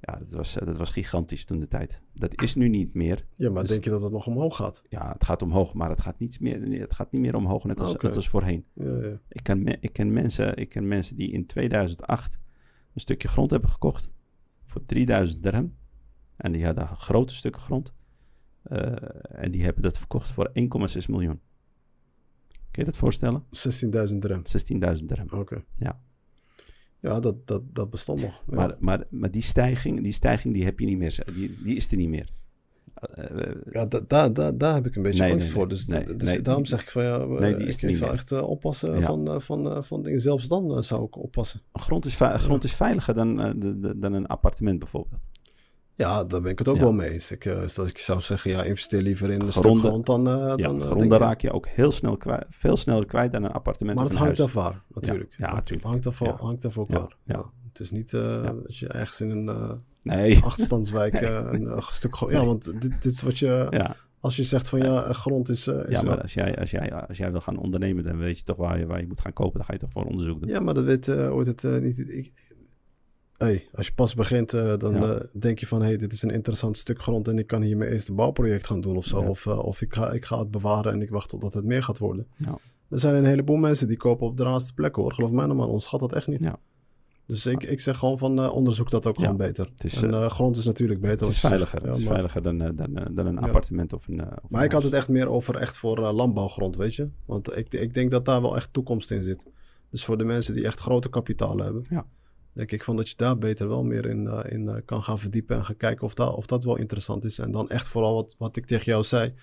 Ja, 0.00 0.18
dat 0.18 0.32
was, 0.32 0.56
eh, 0.58 0.66
dat 0.66 0.76
was 0.76 0.90
gigantisch 0.90 1.44
toen 1.44 1.60
de 1.60 1.66
tijd. 1.66 2.00
Dat 2.12 2.42
is 2.42 2.54
nu 2.54 2.68
niet 2.68 2.94
meer. 2.94 3.26
ja, 3.34 3.50
maar 3.50 3.60
Dus- 3.62 3.70
denk 3.70 3.84
je 3.84 3.90
dat 3.90 4.02
het 4.02 4.12
nog 4.12 4.26
omhoog 4.26 4.56
gaat? 4.56 4.82
Ja, 4.88 5.12
het 5.12 5.24
gaat 5.24 5.42
omhoog, 5.42 5.74
maar 5.74 5.88
het 5.90 6.00
gaat 6.00 6.18
niet 6.18 6.40
meer, 6.40 6.80
het 6.80 6.92
gaat 6.94 7.12
niet 7.12 7.20
meer 7.20 7.34
omhoog 7.36 7.64
net 7.64 7.80
als, 7.80 7.96
net 7.96 8.16
als 8.16 8.28
voorheen. 8.28 8.64
Ja, 8.72 8.84
ja. 9.02 9.20
Ik 9.28 9.42
ken, 9.42 9.62
me- 9.62 9.76
ik, 9.80 9.92
ken 9.92 10.12
mensen, 10.12 10.56
ik 10.56 10.68
ken 10.68 10.88
mensen 10.88 11.16
die 11.16 11.30
in 11.30 11.46
2008 11.46 12.38
een 12.94 13.00
stukje 13.00 13.28
grond 13.28 13.50
hebben 13.50 13.70
gekocht 13.70 14.10
voor 14.64 14.84
3000 14.86 15.42
dirham. 15.42 15.74
En 16.36 16.52
die 16.52 16.64
hadden 16.64 16.88
grote 16.88 17.34
stukken 17.34 17.60
grond. 17.62 17.92
Eh, 18.62 18.92
en 19.42 19.50
die 19.50 19.62
hebben 19.64 19.82
dat 19.82 19.98
verkocht 19.98 20.32
voor 20.32 20.50
1,6 20.52 21.06
miljoen. 21.08 21.40
Kun 22.70 22.84
je 22.84 22.84
dat 22.84 22.96
voorstellen? 22.96 23.44
16.000 23.50 24.22
dirham. 24.22 24.42
16.000 24.98 25.04
dirham. 25.08 25.28
Oké. 25.40 25.64
Ja. 25.76 26.00
Ja, 27.04 27.20
dat, 27.20 27.46
dat, 27.46 27.62
dat 27.72 27.90
bestond 27.90 28.20
nog. 28.22 28.42
Ja. 28.50 28.56
Maar, 28.56 28.76
maar, 28.78 29.04
maar 29.10 29.30
die 29.30 29.42
stijging, 29.42 30.02
die 30.02 30.12
stijging 30.12 30.54
die 30.54 30.64
heb 30.64 30.78
je 30.80 30.86
niet 30.86 30.98
meer. 30.98 31.24
Die, 31.34 31.56
die 31.62 31.76
is 31.76 31.90
er 31.90 31.96
niet 31.96 32.08
meer. 32.08 32.28
Eh, 32.94 33.24
eh, 33.46 33.56
Ja, 33.72 33.86
da, 33.86 34.00
da, 34.08 34.28
da- 34.28 34.52
daar 34.52 34.74
heb 34.74 34.86
ik 34.86 34.96
een 34.96 35.02
beetje 35.02 35.22
Nee, 35.22 35.32
angst 35.32 35.46
nee, 35.46 35.56
voor. 35.56 35.68
Dus, 35.68 35.86
Nee, 35.86 36.16
dus 36.16 36.42
daarom 36.42 36.64
zeg 36.64 36.82
ik 36.82 36.90
van 36.90 37.02
ja, 37.04 37.18
eh, 37.18 37.28
Nee, 37.28 37.56
die 37.56 37.66
is 37.66 37.74
ik, 37.76 37.82
niet 37.82 37.90
ik 37.90 37.96
zou 37.96 38.12
echt 38.12 38.32
eh, 38.32 38.42
oppassen 38.48 38.94
Ja. 38.98 39.00
van, 39.00 39.28
eh, 39.28 39.40
van, 39.40 39.70
eh, 39.70 39.82
van 39.82 40.02
dingen. 40.02 40.20
Zelfs 40.20 40.48
dan 40.48 40.76
eh, 40.76 40.82
zou 40.82 41.04
ik 41.04 41.16
oppassen. 41.16 41.60
grond, 41.72 42.04
is 42.04 42.16
grond 42.20 42.64
is 42.64 42.74
veiliger 42.74 43.14
dan, 43.14 43.40
eh, 43.40 43.50
dan 43.96 44.12
een 44.12 44.26
appartement 44.26 44.78
bijvoorbeeld. 44.78 45.20
Ja, 45.96 46.24
daar 46.24 46.40
ben 46.40 46.50
ik 46.50 46.58
het 46.58 46.68
ook 46.68 46.76
Ja. 46.76 46.82
wel 46.82 46.92
mee 46.92 47.10
eens. 47.10 47.30
Ik, 47.30 47.44
eh, 47.44 47.62
ik 47.86 47.98
zou 47.98 48.20
zeggen, 48.20 48.50
ja, 48.50 48.62
investeer 48.62 49.02
liever 49.02 49.30
in 49.30 49.42
Gronden- 49.42 49.84
grond 49.90 50.06
dan... 50.06 50.28
eh, 50.28 50.32
Ja, 50.34 50.56
dan 50.56 50.74
eh, 50.76 50.80
gronden 50.80 50.98
dingen. 50.98 51.18
raak 51.18 51.40
je 51.40 51.52
ook 51.52 51.66
heel 51.68 51.90
snel 51.90 52.16
kwijt, 52.16 52.44
veel 52.48 52.76
sneller 52.76 53.06
kwijt 53.06 53.32
dan 53.32 53.44
een 53.44 53.52
appartement 53.52 53.96
Maar 53.98 54.06
het 54.06 54.14
hangt 54.14 54.40
af 54.40 54.52
waar, 54.52 54.82
natuurlijk. 54.94 55.34
Ja, 55.38 55.54
Het 55.54 55.66
tuurlijk. 55.66 55.86
hangt 55.88 56.06
af, 56.06 56.18
Ja. 56.18 56.36
hangt 56.36 56.64
af 56.64 56.78
ook 56.78 56.88
Ja, 56.90 56.98
waar. 56.98 57.16
ja. 57.24 57.34
Ja. 57.34 57.44
Het 57.68 57.80
is 57.80 57.90
niet 57.90 58.12
eh, 58.12 58.20
Ja. 58.34 58.52
dat 58.52 58.76
je 58.78 58.88
ergens 58.88 59.20
in 59.20 59.30
een 59.30 59.48
eh, 59.48 59.70
Nee. 60.02 60.40
achterstandswijk 60.44 61.14
eh, 61.14 61.46
een 61.50 61.66
eh, 61.66 61.80
stuk. 61.80 62.14
Ja, 62.28 62.44
want 62.46 62.64
dit, 62.80 63.02
dit 63.02 63.12
is 63.12 63.22
wat 63.22 63.38
je... 63.38 63.92
Als 64.20 64.36
je 64.36 64.42
zegt 64.44 64.68
van 64.68 64.78
ja, 64.78 65.02
eh, 65.04 65.14
grond 65.14 65.48
is... 65.48 65.66
eh, 65.66 65.74
is 65.88 65.88
ja 65.88 66.02
maar 66.02 66.22
als 66.22 66.34
jij, 66.34 66.58
als, 66.58 66.70
jij, 66.70 66.92
als 66.92 67.16
jij 67.16 67.30
wil 67.30 67.40
gaan 67.40 67.56
ondernemen, 67.58 68.04
dan 68.04 68.16
weet 68.18 68.38
je 68.38 68.44
toch 68.44 68.56
waar 68.56 68.78
je, 68.78 68.86
waar 68.86 69.00
je 69.00 69.06
moet 69.06 69.20
gaan 69.20 69.32
kopen. 69.32 69.54
Dan 69.56 69.64
ga 69.64 69.72
je 69.72 69.78
toch 69.78 69.92
voor 69.92 70.04
onderzoek 70.04 70.40
doen. 70.40 70.48
Ja, 70.48 70.60
maar 70.60 70.74
dat 70.74 70.84
weet 70.84 71.08
eh, 71.08 71.34
ooit 71.34 71.46
het 71.46 71.64
eh, 71.64 71.78
niet. 71.78 71.98
Ik, 71.98 72.32
hey, 73.44 73.68
als 73.74 73.86
je 73.86 73.94
pas 73.94 74.14
begint, 74.14 74.52
eh, 74.52 74.76
dan 74.76 74.94
Ja. 74.94 75.00
eh, 75.14 75.24
denk 75.32 75.58
je 75.58 75.66
van 75.66 75.82
hey, 75.82 75.96
dit 75.96 76.12
is 76.12 76.22
een 76.22 76.30
interessant 76.30 76.76
stuk 76.78 77.02
grond 77.02 77.28
en 77.28 77.38
ik 77.38 77.46
kan 77.46 77.62
hier 77.62 77.76
mijn 77.76 77.90
eerste 77.92 78.12
bouwproject 78.12 78.66
gaan 78.66 78.80
doen 78.80 78.96
of 78.96 79.04
zo. 79.06 79.20
Ja. 79.20 79.28
Of, 79.28 79.46
eh, 79.46 79.58
of 79.58 79.80
ik, 79.80 79.94
ga, 79.94 80.12
ik 80.12 80.24
ga 80.24 80.38
het 80.38 80.50
bewaren 80.50 80.92
en 80.92 81.02
ik 81.02 81.10
wacht 81.10 81.28
totdat 81.28 81.54
het 81.54 81.64
meer 81.64 81.82
gaat 81.82 81.98
worden. 81.98 82.26
Ja. 82.36 82.58
Er 82.88 83.00
zijn 83.00 83.14
een 83.14 83.24
heleboel 83.24 83.56
mensen 83.56 83.86
die 83.88 83.96
kopen 83.96 84.26
op 84.26 84.36
de 84.36 84.42
raarste 84.42 84.74
plekken 84.74 85.02
hoor. 85.02 85.12
Geloof 85.12 85.30
mij 85.30 85.44
nou 85.46 85.56
maar, 85.58 85.66
ons 85.68 85.84
schat 85.84 86.00
dat 86.00 86.12
echt 86.14 86.26
niet. 86.26 86.42
Ja. 86.42 86.58
Dus 87.26 87.46
ik, 87.46 87.62
ik 87.62 87.80
zeg 87.80 87.96
gewoon 87.98 88.18
van 88.18 88.50
onderzoek 88.50 88.90
dat 88.90 89.06
ook 89.06 89.18
gewoon 89.18 89.36
beter. 89.36 89.68
Het 89.74 89.84
is, 89.84 90.02
en 90.02 90.14
eh, 90.14 90.26
grond 90.28 90.56
is 90.56 90.64
natuurlijk 90.64 91.00
beter. 91.00 91.26
Het 91.26 91.34
is 91.34 91.40
veiliger. 91.40 91.82
Het 91.82 91.96
is 91.96 92.04
maar- 92.04 92.12
veiliger 92.12 92.42
dan, 92.42 92.58
dan, 92.58 93.08
dan 93.14 93.26
een 93.26 93.38
appartement 93.38 93.92
of 93.92 94.08
een. 94.08 94.20
of 94.20 94.28
Maar 94.48 94.60
een 94.60 94.66
ik 94.66 94.72
had 94.72 94.82
het 94.82 94.92
echt 94.92 95.08
meer 95.08 95.28
over 95.28 95.56
echt 95.56 95.78
voor 95.78 96.00
landbouwgrond, 96.12 96.76
weet 96.76 96.94
je. 96.94 97.08
Want 97.24 97.56
ik, 97.56 97.72
ik 97.74 97.94
denk 97.94 98.10
dat 98.10 98.24
daar 98.24 98.40
wel 98.42 98.56
echt 98.56 98.68
toekomst 98.72 99.10
in 99.10 99.22
zit. 99.22 99.46
Dus 99.90 100.04
voor 100.04 100.18
de 100.18 100.24
mensen 100.24 100.54
die 100.54 100.64
echt 100.66 100.80
grote 100.80 101.08
kapitalen 101.08 101.64
hebben, 101.64 101.84
Ja. 101.88 102.06
Denk 102.54 102.72
ik 102.72 102.84
van 102.84 102.96
dat 102.96 103.08
je 103.08 103.16
daar 103.16 103.38
beter 103.38 103.68
wel 103.68 103.84
meer 103.84 104.06
in, 104.06 104.26
eh, 104.26 104.52
in 104.52 104.68
eh, 104.68 104.76
kan 104.84 105.02
gaan 105.02 105.18
verdiepen 105.18 105.56
en 105.56 105.64
gaan 105.64 105.76
kijken 105.76 106.04
of 106.04 106.14
dat, 106.14 106.34
of 106.34 106.46
dat 106.46 106.64
wel 106.64 106.76
interessant 106.76 107.24
is. 107.24 107.38
En 107.38 107.50
dan 107.50 107.68
echt 107.68 107.88
vooral 107.88 108.14
wat, 108.14 108.34
wat 108.38 108.56
ik 108.56 108.66
tegen 108.66 108.84
jou 108.84 109.02
zei. 109.02 109.34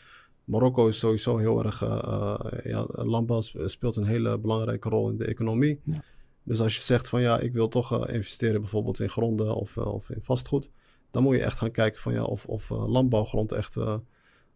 Marokko 0.43 0.87
is 0.87 0.99
sowieso 0.99 1.37
heel 1.37 1.65
erg, 1.65 1.81
eh, 1.81 2.39
ja, 2.63 2.85
landbouw 2.87 3.41
sp- 3.41 3.61
speelt 3.65 3.95
een 3.95 4.05
hele 4.05 4.39
belangrijke 4.39 4.89
rol 4.89 5.09
in 5.09 5.17
de 5.17 5.25
economie. 5.25 5.79
Ja. 5.83 6.03
Dus 6.43 6.59
als 6.61 6.75
je 6.75 6.81
zegt 6.81 7.09
van 7.09 7.21
ja, 7.21 7.39
ik 7.39 7.53
wil 7.53 7.67
toch 7.67 8.07
investeren 8.07 8.61
bijvoorbeeld 8.61 8.99
in 8.99 9.09
gronden 9.09 9.55
of, 9.55 9.77
of 9.77 10.09
in 10.09 10.21
vastgoed, 10.21 10.71
dan 11.11 11.23
moet 11.23 11.35
je 11.35 11.43
echt 11.43 11.57
gaan 11.57 11.71
kijken 11.71 12.01
van 12.01 12.13
ja, 12.13 12.23
of, 12.23 12.45
of 12.45 12.69
landbouwgrond 12.69 13.51
echt 13.51 13.75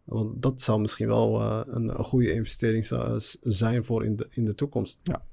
want 0.03 0.41
dat 0.41 0.61
zou 0.61 0.79
misschien 0.81 1.07
wel 1.07 1.41
een, 1.41 1.89
een 1.97 2.03
goede 2.03 2.33
investering 2.33 2.85
zijn 3.41 3.83
voor 3.83 4.05
in 4.05 4.15
de, 4.15 4.27
in 4.29 4.45
de 4.45 4.55
toekomst. 4.55 4.99
Ja. 5.03 5.25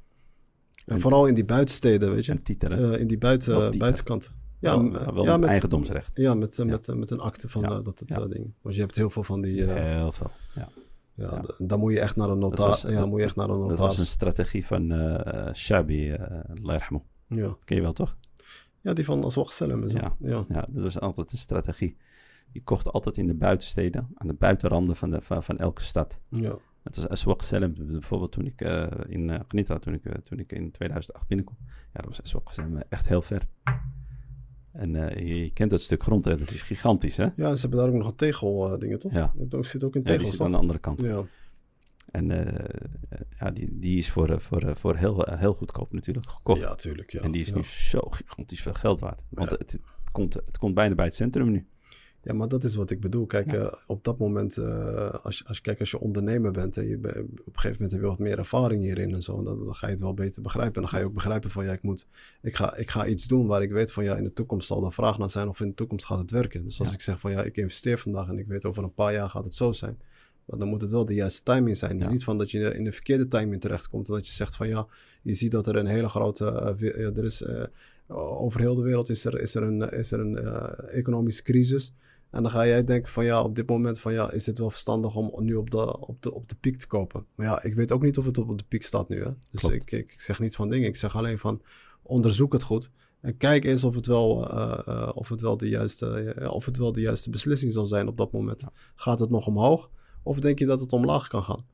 En 0.87 1.01
vooral 1.01 1.27
in 1.27 1.35
die 1.35 1.45
buitensteden, 1.45 2.13
weet 2.15 2.25
je. 2.25 2.33
En 2.33 2.43
titelen. 2.43 2.93
Eh, 2.93 3.01
in 3.01 3.07
die 3.07 3.19
buiten, 3.19 3.79
buitenkanten. 3.79 4.33
Ja, 4.59 4.83
wel, 4.91 5.15
wel 5.15 5.25
ja, 5.25 5.37
met 5.37 5.49
eigendomsrecht. 5.49 6.11
ja, 6.15 6.35
met, 6.35 6.59
eh, 6.59 6.65
Ja. 6.67 6.71
Met, 6.73 6.89
eh, 6.89 6.95
met 6.95 7.11
een 7.11 7.21
akte 7.21 7.49
van 7.49 7.65
eh, 7.65 7.79
dat 7.83 8.03
eh, 8.07 8.29
ding. 8.29 8.53
Want 8.61 8.75
je 8.75 8.81
hebt 8.81 8.95
heel 8.97 9.11
veel 9.11 9.23
van 9.25 9.41
die. 9.41 9.65
eh, 9.67 9.97
Heel 9.97 10.13
veel. 10.13 10.31
Ja. 10.55 10.69
ja, 11.15 11.45
Dan 11.59 11.79
moet 11.79 11.93
je 11.93 12.01
echt 12.01 12.17
naar 12.17 12.29
een 12.31 12.39
notaris. 12.39 12.83
Ja, 12.83 13.07
moet 13.07 13.19
je 13.19 13.25
echt 13.25 13.37
naar 13.37 13.49
een 13.49 13.59
Dat 13.61 13.69
was 13.69 13.79
een 13.79 13.85
notaris. 13.87 14.11
strategie 14.11 14.67
van 14.67 14.91
eh 14.93 15.53
Shabi, 15.55 16.11
uh, 16.13 16.19
Ja. 17.29 17.47
Dat 17.47 17.65
ken 17.65 17.77
je 17.77 17.83
wel 17.83 17.93
toch? 17.93 18.17
ja, 18.81 18.93
die 18.93 19.05
van 19.05 19.25
Aswag 19.25 19.53
Salem. 19.53 19.89
Ja. 19.89 20.17
Ja. 20.19 20.45
Ja, 20.49 20.67
dat 20.71 20.83
was 20.83 21.01
altijd 21.01 21.33
een 21.33 21.39
strategie. 21.39 21.97
Je 22.53 22.63
kocht 22.63 22.93
altijd 22.93 23.17
in 23.19 23.27
de 23.27 23.35
buitensteden, 23.35 24.09
aan 24.15 24.27
de 24.27 24.35
buitenranden 24.35 24.97
van, 24.97 25.11
de, 25.11 25.21
van, 25.21 25.43
van 25.43 25.59
elke 25.59 25.83
stad. 25.83 26.21
Ja. 26.29 26.55
Het 26.83 26.97
was 26.97 27.09
Aswaq 27.09 27.45
Salem, 27.45 27.75
bijvoorbeeld 27.79 28.33
toen 28.33 28.47
ik 28.47 28.61
eh, 28.61 28.87
in 29.07 29.29
uh, 29.29 29.41
Gnita, 29.49 29.79
toen 29.79 29.95
ik, 29.95 30.05
uh, 30.05 30.13
toen 30.13 30.39
ik 30.39 30.53
in 30.53 30.71
2008 30.71 31.27
binnenkwam. 31.27 31.59
Ja, 31.67 32.01
dat 32.01 32.05
was 32.05 32.23
Aswaq 32.23 32.53
Salem 32.53 32.83
echt 32.89 33.09
heel 33.09 33.23
ver. 33.23 33.49
En 34.73 34.93
je, 34.93 35.43
je, 35.43 35.53
kent 35.53 35.71
dat 35.71 35.81
stuk 35.81 36.03
grond, 36.03 36.25
hè? 36.25 36.37
dat 36.37 36.51
is 36.51 36.63
gigantisch, 36.63 37.17
hè? 37.17 37.27
Ja, 37.37 37.55
ze 37.55 37.61
hebben 37.61 37.79
daar 37.79 37.89
ook 37.89 37.95
nog 37.95 38.07
een 38.07 38.15
tegel 38.15 38.79
dingen, 38.79 38.99
toch? 38.99 39.13
Ja. 39.13 39.35
Het 39.39 39.67
zit 39.67 39.85
ook 39.85 39.95
in 39.95 40.01
ja, 40.01 40.07
tegels, 40.07 40.29
die 40.29 40.33
zit 40.37 40.47
aan 40.47 40.53
de 40.53 40.59
andere 40.59 40.79
kant. 40.79 41.01
Ja. 41.01 41.25
En 42.11 42.27
ja, 43.39 43.51
die, 43.51 43.79
die 43.79 43.99
is 43.99 44.11
voor, 44.11 44.41
voor, 44.41 44.77
voor 44.77 44.97
heel, 44.97 45.27
heel 45.29 45.55
goedkoop 45.55 45.93
natuurlijk 45.93 46.29
gekocht. 46.29 46.61
Ja, 46.61 46.75
tuurlijk. 46.75 47.13
Ja. 47.13 47.21
En 47.21 47.31
die 47.31 47.41
is 47.41 47.49
ja. 47.49 47.55
nu 47.55 47.65
zo 47.65 48.01
gigantisch 48.01 48.63
veel 48.63 48.75
geld 48.75 49.01
waard. 49.01 49.23
Want 49.29 49.51
ja. 49.51 49.57
het, 49.57 49.73
het, 49.73 49.81
komt, 50.13 50.35
het 50.35 50.59
komt 50.59 50.75
bijna 50.75 50.95
bij 50.95 51.05
het 51.05 51.15
centrum 51.15 51.51
nu. 51.51 51.67
Ja, 52.25 52.33
maar 52.33 52.49
dat 52.49 52.65
is 52.65 52.75
wat 52.75 52.91
ik 52.91 53.01
bedoel. 53.01 53.27
Kijk, 53.27 53.51
ja. 53.51 53.59
uh, 53.59 53.73
op 53.87 54.05
dat 54.05 54.19
moment, 54.19 54.57
uh, 54.57 55.11
als, 55.11 55.39
je, 55.39 55.45
als, 55.47 55.57
je, 55.57 55.63
kijk, 55.63 55.81
als 55.81 55.91
je 55.91 56.01
ondernemer 56.01 56.53
bent 56.53 56.77
en 56.77 56.87
je 56.87 56.97
op 56.97 57.05
een 57.05 57.31
gegeven 57.53 57.73
moment 57.73 57.91
heb 57.91 58.01
je 58.01 58.07
wat 58.07 58.19
meer 58.19 58.39
ervaring 58.39 58.83
hierin 58.83 59.15
en 59.15 59.23
zo, 59.23 59.43
dan, 59.43 59.65
dan, 59.65 59.75
ga 59.75 59.87
je 59.87 59.93
het 59.93 60.03
wel 60.03 60.15
beter 60.15 60.43
begrijpen. 60.43 60.75
En 60.75 60.81
dan 60.81 60.91
ga 60.91 60.99
je 60.99 61.05
ook 61.05 61.15
begrijpen 61.15 61.51
van, 61.51 61.65
ja, 61.65 61.73
ik 61.73 61.83
moet, 61.83 62.07
ik 62.43 62.57
ga, 62.57 62.77
ik 62.77 62.91
ga 62.91 63.07
iets 63.07 63.27
doen 63.27 63.47
waar 63.47 63.63
ik 63.63 63.71
weet 63.71 63.93
van, 63.93 64.05
ja, 64.05 64.17
in 64.17 64.25
de 64.25 64.33
toekomst 64.33 64.67
zal 64.67 64.85
er 64.85 64.93
vraag 64.93 65.19
naar 65.19 65.31
zijn 65.31 65.49
of 65.49 65.61
in 65.61 65.69
de 65.69 65.75
toekomst 65.75 66.05
gaat 66.05 66.19
het 66.19 66.31
werken. 66.31 66.65
Dus 66.65 66.79
als 66.79 66.89
ja. 66.89 66.95
ik 66.95 67.01
zeg 67.01 67.21
van, 67.21 67.31
ja, 67.31 67.43
ik 67.43 67.57
investeer 67.57 67.99
vandaag 67.99 68.29
en 68.29 68.39
ik 68.39 68.47
weet 68.47 68.65
over 68.65 68.83
een 68.83 68.95
paar 68.95 69.13
jaar 69.13 69.29
gaat 69.29 69.45
het 69.45 69.55
zo 69.55 69.73
zijn, 69.73 69.99
Maar 70.45 70.59
dan 70.59 70.69
moet 70.69 70.83
het 70.83 70.91
wel 70.91 71.05
de 71.07 71.15
juiste 71.15 71.43
timing 71.43 71.77
zijn. 71.77 71.97
Dus 71.97 72.07
Ja. 72.07 72.13
niet 72.13 72.25
van 72.25 72.39
dat 72.39 72.51
je 72.51 72.75
in 72.75 72.85
de 72.85 72.93
verkeerde 72.93 73.29
timing 73.29 73.61
terechtkomt. 73.61 74.09
En 74.09 74.15
dat 74.15 74.27
je 74.27 74.33
zegt 74.33 74.57
van 74.57 74.69
ja, 74.69 74.87
je 75.23 75.35
ziet 75.35 75.51
dat 75.51 75.67
er 75.67 75.77
een 75.77 75.87
hele 75.87 76.09
grote. 76.09 76.47
eh, 76.47 77.17
er 77.17 77.25
is, 77.25 77.43
eh, 77.43 77.65
over 78.07 78.61
heel 78.61 78.75
de 78.75 78.83
wereld 78.83 79.09
is 79.09 79.25
er, 79.25 79.41
is 79.41 79.55
er 79.55 79.63
een, 79.63 79.91
is 79.91 80.13
er 80.13 80.21
een 80.21 80.39
eh, 80.39 80.99
economische 80.99 81.43
crisis. 81.43 81.93
En 82.33 82.43
dan 82.43 82.51
ga 82.51 82.67
jij 82.67 82.85
denken 82.85 83.13
van 83.13 83.25
ja, 83.25 83.43
op 83.43 83.55
dit 83.55 83.69
moment 83.69 84.01
van 84.01 84.13
ja, 84.13 84.31
is 84.31 84.47
het 84.47 84.59
wel 84.59 84.71
verstandig 84.71 85.17
om 85.17 85.45
nu 85.45 85.55
op 85.55 85.71
de, 85.71 85.99
op 86.01 86.23
de, 86.23 86.35
op 86.35 86.49
de 86.49 86.55
piek 86.55 86.77
te 86.77 86.87
kopen. 86.87 87.27
Maar 87.35 87.47
ja, 87.47 87.63
ik 87.63 87.75
weet 87.75 87.93
ook 87.93 88.03
niet 88.03 88.19
of 88.19 88.25
het 88.25 88.39
op 88.39 88.59
de 88.59 88.65
piek 88.69 88.83
staat 88.83 89.09
nu. 89.09 89.23
Hè? 89.23 89.31
Dus 89.51 89.61
Klopt. 89.61 89.75
ik, 89.75 89.91
ik, 89.91 90.21
zeg 90.21 90.41
niet 90.41 90.57
van 90.57 90.69
dingen. 90.71 90.89
Ik 90.89 90.97
zeg 90.97 91.17
alleen 91.17 91.39
van 91.39 91.63
onderzoek 92.03 92.53
het 92.53 92.63
goed. 92.63 92.91
En 93.21 93.37
kijk 93.37 93.65
eens 93.65 93.85
of 93.85 93.95
het 93.95 94.07
wel, 94.07 94.51
eh, 94.51 94.79
eh, 94.87 95.11
of 95.15 95.29
het 95.29 95.41
wel, 95.41 95.57
de, 95.57 95.69
juiste, 95.69 96.07
eh, 96.07 96.51
of 96.51 96.65
het 96.65 96.77
wel 96.77 96.93
de 96.93 97.01
juiste 97.01 97.31
beslissing 97.31 97.73
zal 97.73 97.87
zijn 97.87 98.09
op 98.09 98.17
dat 98.17 98.33
moment. 98.33 98.61
Ja. 98.61 98.73
Gaat 98.95 99.21
het 99.21 99.31
nog 99.31 99.47
omhoog? 99.47 99.91
Of 100.23 100.41
denk 100.41 100.59
je 100.59 100.67
dat 100.67 100.81
het 100.81 100.93
omlaag 100.93 101.29
kan 101.29 101.43
gaan? 101.43 101.65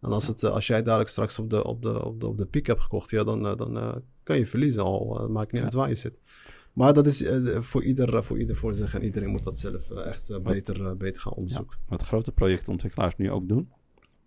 En 0.00 0.12
als, 0.12 0.26
het, 0.26 0.44
als 0.44 0.66
jij 0.66 0.82
dadelijk 0.82 1.10
straks 1.10 1.38
op 1.38 1.50
de, 1.50 1.64
op 1.64 1.82
de, 1.82 2.04
op 2.04 2.20
de, 2.20 2.26
op 2.26 2.38
de 2.38 2.46
piek 2.46 2.66
hebt 2.66 2.80
gekocht, 2.80 3.10
ja, 3.10 3.24
dan, 3.24 3.42
dan 3.42 4.02
kan 4.22 4.38
je 4.38 4.46
verliezen 4.46 4.82
al. 4.82 5.28
maakt 5.28 5.52
niet 5.52 5.60
Ja. 5.60 5.66
uit 5.66 5.74
waar 5.74 5.88
je 5.88 5.94
zit. 5.94 6.18
Maar 6.78 6.92
dat 6.92 7.06
is 7.06 7.22
eh, 7.22 7.60
voor, 7.60 7.84
ieder, 7.84 8.16
eh, 8.16 8.22
voor 8.22 8.38
ieder 8.38 8.56
voor 8.56 8.74
zich. 8.74 8.94
En 8.94 9.04
iedereen 9.04 9.28
moet 9.28 9.42
dat 9.44 9.58
zelf 9.58 9.90
eh, 9.90 10.06
echt 10.06 10.42
beter, 10.42 10.96
beter 10.96 11.22
gaan 11.22 11.32
onderzoeken. 11.32 11.78
Wat 11.88 12.02
grote 12.02 12.32
projectontwikkelaars 12.32 13.16
nu 13.16 13.30
ook 13.30 13.48
doen, 13.48 13.72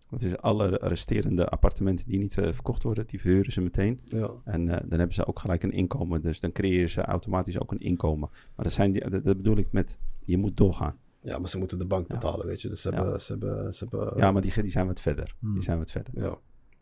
dat 0.09 0.23
is 0.23 0.37
alle 0.37 0.77
resterende 0.81 1.47
appartementen 1.47 2.07
die 2.07 2.19
niet 2.19 2.33
verkocht 2.33 2.83
worden, 2.83 3.07
die 3.07 3.21
verhuren 3.21 3.51
ze 3.51 3.61
meteen. 3.61 3.99
Ja. 4.05 4.29
En 4.43 4.65
dan 4.65 4.77
hebben 4.89 5.13
ze 5.13 5.25
ook 5.25 5.39
gelijk 5.39 5.63
een 5.63 5.71
inkomen. 5.71 6.21
Dus 6.21 6.39
dan 6.39 6.51
creëren 6.51 6.89
ze 6.89 7.01
automatisch 7.01 7.59
ook 7.59 7.71
een 7.71 7.79
inkomen. 7.79 8.29
Maar 8.55 8.65
dat, 8.65 8.73
zijn 8.73 8.91
die, 8.91 9.09
dat, 9.09 9.23
dat 9.23 9.37
bedoel 9.37 9.57
ik 9.57 9.71
met, 9.71 9.97
je 10.21 10.37
moet 10.37 10.57
doorgaan. 10.57 10.97
ja, 11.21 11.39
maar 11.39 11.49
ze 11.49 11.57
moeten 11.57 11.77
de 11.79 11.85
bank 11.85 12.07
Ja. 12.07 12.13
betalen, 12.13 12.45
weet 12.45 12.61
je. 12.61 12.69
Dus 12.69 12.81
ze 12.81 12.91
Ja. 12.91 12.95
hebben... 12.95 13.21
Ze 13.21 13.31
hebben, 13.31 13.73
ze 13.73 13.85
hebben 13.89 14.17
Ja, 14.17 14.31
maar 14.31 14.41
die, 14.41 14.61
die 14.61 14.71
zijn 14.71 14.87
wat 14.87 15.01
verder. 15.01 15.35
Hmm. 15.39 15.53
Die 15.53 15.63
zijn 15.63 15.77
wat 15.77 15.91
verder. 15.91 16.13
Ja. 16.21 16.37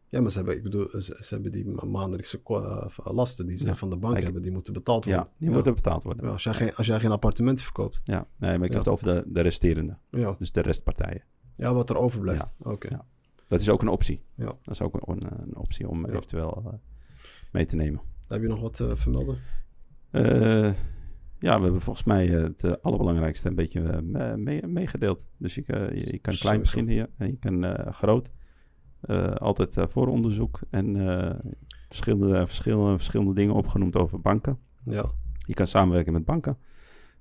Ja, 0.10 0.22
maar 0.22 0.32
ze 0.32 0.38
hebben, 0.38 0.56
ik 0.58 0.64
bedoel, 0.64 0.88
ze, 1.02 1.16
hebben 1.30 1.52
die 1.52 1.68
ma- 1.68 1.86
maandelijkse 1.86 2.38
ko- 2.42 2.64
eh, 2.64 3.14
lasten 3.14 3.46
die 3.48 3.56
ze 3.56 3.66
Ja. 3.66 3.76
van 3.76 3.90
de 3.90 3.98
bank 3.98 4.22
hebben, 4.22 4.42
die 4.42 4.52
moeten 4.52 4.74
betaald 4.74 5.06
worden. 5.06 5.24
Ja, 5.24 5.32
die 5.38 5.50
moeten 5.50 5.76
betaald 5.76 6.04
worden. 6.04 6.22
Ja, 6.22 6.28
Ja, 6.28 6.34
als, 6.34 6.44
jij 6.44 6.54
geen, 6.54 6.76
als 6.76 6.88
jij 6.88 7.00
geen 7.00 7.12
appartementen 7.12 7.64
verkoopt. 7.64 8.02
nee, 8.06 8.18
maar 8.38 8.54
ik 8.54 8.60
Ja. 8.60 8.60
heb 8.68 8.72
het 8.78 8.88
over 8.88 9.06
de, 9.06 9.24
de 9.28 9.42
resterende. 9.42 9.98
Ja. 10.12 10.36
Dus 10.40 10.52
de 10.52 10.62
restpartijen. 10.62 11.24
ja, 11.54 11.74
wat 11.74 11.90
er 11.90 11.98
overblijft. 11.98 12.54
Oké. 12.60 12.88
Ja. 12.94 13.06
Dat 13.48 13.60
is 13.60 13.70
ook 13.70 13.82
een 13.82 13.88
optie. 13.88 14.24
Ja. 14.36 14.46
Dat 14.46 14.74
is 14.74 14.82
ook 14.82 15.08
een, 15.08 15.24
een, 15.42 15.56
optie 15.58 15.88
om 15.90 16.06
Ja. 16.08 16.12
eventueel 16.14 16.64
eh, 16.66 16.74
mee 17.52 17.66
te 17.66 17.76
nemen. 17.76 18.02
Heb 18.28 18.42
je 18.42 18.48
nog 18.48 18.62
wat 18.62 18.74
te 18.74 18.98
vermelden? 18.98 19.38
Eh, 20.12 20.74
ja, 21.40 21.58
we 21.58 21.64
hebben 21.64 21.82
volgens 21.82 22.06
mij 22.06 22.36
eh, 22.36 22.44
het 22.44 22.64
eh, 22.64 22.72
allerbelangrijkste 22.82 23.48
een 23.48 23.56
beetje 23.56 23.82
eh, 23.82 24.00
me- 24.02 24.38
mee- 24.38 24.68
meegedeeld. 24.68 25.28
Dus 25.38 25.56
je, 25.56 25.64
eh, 25.66 25.98
je, 26.06 26.12
je 26.12 26.20
kan 26.20 26.34
klein 26.36 26.60
beginnen 26.62 26.94
hier 26.94 27.10
en 27.18 27.28
je 27.28 27.38
kan 27.38 27.64
eh, 27.64 27.92
groot. 27.94 28.32
Eh, 29.02 29.32
altijd 29.36 29.78
eh, 29.78 29.88
vooronderzoek 29.88 30.60
en 30.70 31.08
eh, 31.10 31.36
verschillende, 31.88 32.48
verschillende, 32.48 32.96
verschillende 32.98 33.34
dingen 33.34 33.56
opgenoemd 33.56 33.96
over 33.96 34.22
banken. 34.22 34.60
Ja. 34.84 35.06
Je 35.38 35.54
kan 35.54 35.68
samenwerken 35.68 36.14
met 36.14 36.26
banken. 36.26 36.58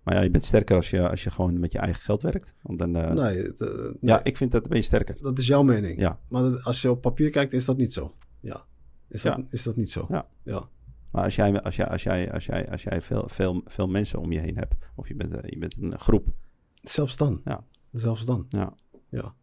Maar 0.03 0.15
ja, 0.15 0.21
je 0.23 0.31
bent 0.31 0.45
sterker 0.45 0.77
als 0.77 0.91
je, 0.91 1.09
als 1.09 1.25
je 1.25 1.31
gewoon 1.31 1.59
met 1.61 1.73
je 1.73 1.79
eigen 1.79 2.03
geld 2.03 2.23
werkt. 2.23 2.55
Want 2.63 2.79
dan, 2.79 2.91
nee, 2.91 3.03
het, 3.43 3.59
nee, 3.61 3.93
ja, 4.01 4.25
ik 4.25 4.37
vind 4.37 4.53
dat 4.53 4.63
een 4.63 4.69
beetje 4.69 4.85
sterker. 4.85 5.17
dat 5.23 5.39
is 5.39 5.47
jouw 5.47 5.63
mening. 5.63 5.99
Ja. 6.01 6.19
Maar 6.29 6.43
dat- 6.43 6.65
als 6.65 6.83
je 6.83 6.91
op 6.91 7.01
papier 7.01 7.31
kijkt, 7.31 7.53
is 7.53 7.65
dat 7.65 7.77
niet 7.77 7.93
zo. 7.93 8.15
Ja. 8.41 8.65
Is 9.09 9.23
dat, 9.23 9.37
Ja. 9.37 9.45
is 9.51 9.63
dat 9.63 9.77
niet 9.77 9.91
zo? 9.91 10.07
Ja. 10.09 10.27
ja. 10.43 10.69
Maar 11.11 11.25
als 11.25 11.37
jij, 11.37 11.63
als 11.63 11.77
jij, 11.77 11.89
als 11.89 12.03
jij, 12.03 12.33
als 12.33 12.47
jij, 12.47 12.71
als 12.71 12.83
jij 12.83 13.03
veel, 13.03 13.29
veel, 13.29 13.63
veel 13.67 13.89
mensen 13.89 14.19
om 14.21 14.33
je 14.33 14.39
heen 14.41 14.57
hebt, 14.57 14.75
of 14.95 15.09
je 15.09 15.15
bent, 15.15 15.35
je 15.47 15.59
bent 15.59 15.77
een 15.81 15.99
groep, 15.99 16.29
Zelfs 16.83 17.17
dan. 17.17 17.41
Ja. 17.45 17.65
Zelfs 17.93 18.25
dan. 18.25 18.47
Ja. 18.49 18.75
ja. 19.09 19.35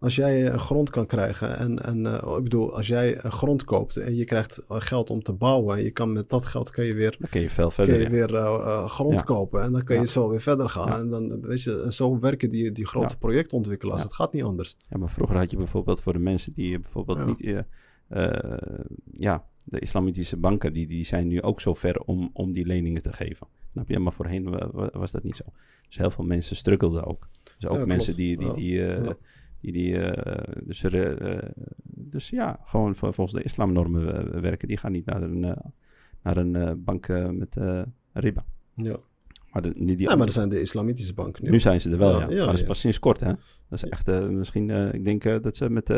Als 0.00 0.14
jij 0.16 0.48
eh, 0.48 0.58
grond 0.58 0.90
kan 0.90 1.06
krijgen 1.06 1.58
en, 1.58 1.78
en 1.84 2.06
eh, 2.06 2.36
ik 2.36 2.42
bedoel, 2.42 2.76
als 2.76 2.86
jij 2.86 3.24
een 3.24 3.32
grond 3.32 3.64
koopt 3.64 3.96
en 3.96 4.14
je 4.14 4.24
krijgt 4.24 4.58
eh, 4.68 4.76
geld 4.80 5.10
om 5.10 5.22
te 5.22 5.32
bouwen 5.32 5.76
en 5.76 5.82
je 5.84 5.90
kan 5.90 6.12
met 6.12 6.28
dat 6.28 6.46
geld 6.46 6.70
kun 6.70 6.84
je 6.84 6.94
weer, 6.94 7.14
dan 7.18 7.28
kun 7.28 7.40
je 7.40 7.50
veel 7.50 7.64
kun 7.64 7.72
verder. 7.74 7.94
je 7.96 8.02
ja. 8.02 8.10
weer 8.10 8.34
eh, 8.34 8.44
eh, 8.44 8.88
grond 8.88 9.14
Ja. 9.14 9.20
kopen 9.20 9.62
en 9.62 9.72
dan 9.72 9.84
kun 9.84 9.94
je 9.94 10.00
Ja. 10.00 10.06
zo 10.06 10.28
weer 10.28 10.40
verder 10.40 10.68
gaan. 10.68 10.88
Ja. 10.88 10.98
En 10.98 11.10
dan, 11.10 11.40
weet 11.40 11.62
je, 11.62 11.86
zo 11.88 12.18
werken 12.18 12.50
die, 12.50 12.72
die 12.72 12.86
grote 12.86 13.16
projectontwikkelaars. 13.18 14.02
Het 14.02 14.12
gaat 14.14 14.32
niet 14.32 14.42
anders. 14.42 14.76
Ja, 14.88 14.98
maar 14.98 15.08
vroeger 15.08 15.36
had 15.36 15.50
je 15.50 15.56
bijvoorbeeld 15.56 16.00
voor 16.02 16.12
de 16.12 16.18
mensen 16.18 16.52
die 16.52 16.78
bijvoorbeeld 16.78 17.26
niet... 17.26 17.40
eh, 17.40 17.58
eh, 18.08 18.58
ja, 19.12 19.44
de 19.64 19.78
islamitische 19.78 20.36
banken 20.36 20.72
die, 20.72 20.86
die 20.86 21.04
zijn 21.04 21.26
nu 21.26 21.42
ook 21.42 21.60
zo 21.60 21.74
ver 21.74 22.00
om, 22.00 22.30
om 22.32 22.52
die 22.52 22.66
leningen 22.66 23.02
te 23.02 23.12
geven. 23.12 23.46
Snap 23.72 23.88
je? 23.88 23.98
Maar 23.98 24.12
voorheen 24.12 24.50
wa- 24.50 24.70
wa- 24.72 24.90
was 24.92 25.10
dat 25.10 25.22
niet 25.22 25.36
zo. 25.36 25.44
Dus 25.86 25.96
heel 25.98 26.10
veel 26.10 26.24
mensen 26.24 26.56
struggelden 26.56 27.04
ook. 27.04 27.28
Dus 27.58 27.70
ook 27.70 27.86
mensen 27.86 28.16
die... 28.16 28.36
die, 28.36 28.52
die, 28.52 28.86
eh, 28.86 29.04
Ja. 29.04 29.16
Die, 29.60 29.72
die 29.72 29.98
eh, 29.98 30.54
dus, 30.64 30.82
eh, 30.84 31.38
dus 31.84 32.30
ja, 32.30 32.60
gewoon 32.64 32.96
vol- 32.96 33.12
volgens 33.12 33.36
de 33.36 33.42
islamnormen 33.44 34.32
eh, 34.34 34.40
werken. 34.40 34.68
Die 34.68 34.76
gaan 34.76 34.92
niet 34.92 35.04
naar 35.06 35.22
een, 35.22 35.40
naar 36.22 36.36
een 36.36 36.84
bank 36.84 37.08
met 37.32 37.56
riba. 38.12 38.44
Ja. 38.74 38.96
Maar, 39.52 39.62
de, 39.62 39.72
nu, 39.74 39.94
die 39.94 40.08
ja, 40.08 40.16
maar 40.16 40.26
er 40.26 40.32
zijn 40.32 40.48
de 40.48 40.60
islamitische 40.60 41.14
banken 41.14 41.44
nu. 41.44 41.50
nu 41.50 41.60
zijn 41.60 41.80
ze 41.80 41.90
er 41.90 41.98
wel, 41.98 42.10
Ja, 42.10 42.20
ja. 42.20 42.30
ja, 42.30 42.36
maar 42.36 42.46
dat 42.46 42.54
is 42.54 42.64
pas 42.64 42.80
sinds 42.80 42.98
kort, 42.98 43.20
hè? 43.20 43.26
Dat 43.68 43.82
is 43.82 43.84
echt 43.84 44.06
misschien, 44.30 44.70
ik 44.94 45.04
denk 45.04 45.42
dat 45.42 45.56
ze 45.56 45.70
met, 45.70 45.88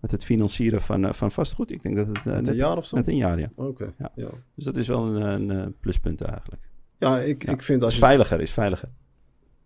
met 0.00 0.10
het 0.10 0.24
financieren 0.24 0.80
van, 0.80 1.14
van 1.14 1.30
vastgoed, 1.30 1.70
ik 1.70 1.82
denk 1.82 1.94
dat 1.96 2.06
het 2.06 2.24
Met 2.24 2.36
een 2.36 2.42
net, 2.42 2.54
jaar 2.54 2.76
of 2.76 2.86
zo? 2.86 2.96
net 2.96 3.06
een 3.08 3.16
jaar, 3.16 3.38
ja. 3.38 3.50
Oké. 3.54 3.92
Ja. 3.98 4.12
Ja. 4.16 4.28
Dus 4.54 4.64
dat 4.64 4.76
is 4.76 4.86
wel 4.88 5.06
een, 5.16 5.48
een, 5.48 5.74
pluspunt 5.80 6.20
eigenlijk. 6.20 6.68
Ja, 6.98 7.18
ik, 7.18 7.44
ik 7.44 7.62
vind 7.62 7.68
Het 7.68 7.82
als 7.82 7.92
is 7.92 7.98
je... 7.98 8.04
veiliger, 8.04 8.40
is 8.40 8.50
veiliger. 8.52 8.88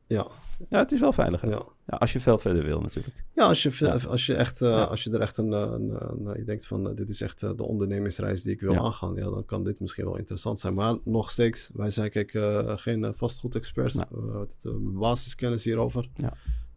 Ja, 0.07 0.27
Ja, 0.69 0.79
het 0.79 0.93
is 0.93 1.01
wel 1.01 1.13
veiliger. 1.13 1.49
Ja. 1.49 1.63
ja. 1.87 1.97
als 1.97 2.13
je 2.13 2.21
veel 2.21 2.39
verder 2.39 2.65
wil 2.65 2.81
natuurlijk. 2.81 3.25
Ja, 3.35 3.47
als 3.47 3.63
je, 3.63 3.71
Ja. 3.79 3.97
Als 4.09 4.27
je, 4.27 4.35
echt, 4.35 4.61
eh, 4.63 4.87
als 4.89 5.03
je 5.03 5.11
er 5.11 5.21
echt 5.21 5.37
een, 5.37 5.53
eh, 5.53 5.61
een, 5.61 5.91
een- 6.27 6.39
je 6.39 6.45
denkt 6.45 6.67
van, 6.67 6.89
eh, 6.89 6.97
dit 6.97 7.09
is 7.09 7.21
echt 7.21 7.43
eh, 7.43 7.51
de 7.57 7.63
ondernemingsreis 7.65 8.43
die 8.43 8.53
ik 8.53 8.61
wil 8.61 8.73
Ja. 8.73 8.79
aangaan, 8.81 9.15
ja, 9.15 9.31
dan 9.31 9.45
kan 9.45 9.65
dit 9.65 9.81
misschien 9.81 10.05
wel 10.05 10.17
interessant 10.17 10.59
zijn. 10.59 10.75
Maar 10.75 10.97
nog 11.05 11.31
steeds, 11.31 11.71
wij 11.75 11.91
zijn 11.91 12.11
kijk 12.11 12.35
eh, 12.35 12.73
geen 12.77 13.05
eh, 13.05 13.11
vastgoedexperts. 13.15 13.95
We 13.95 14.47
eh, 14.63 14.71
basiskennis 14.81 15.65
hierover. 15.65 16.09
Ja. 16.15 16.33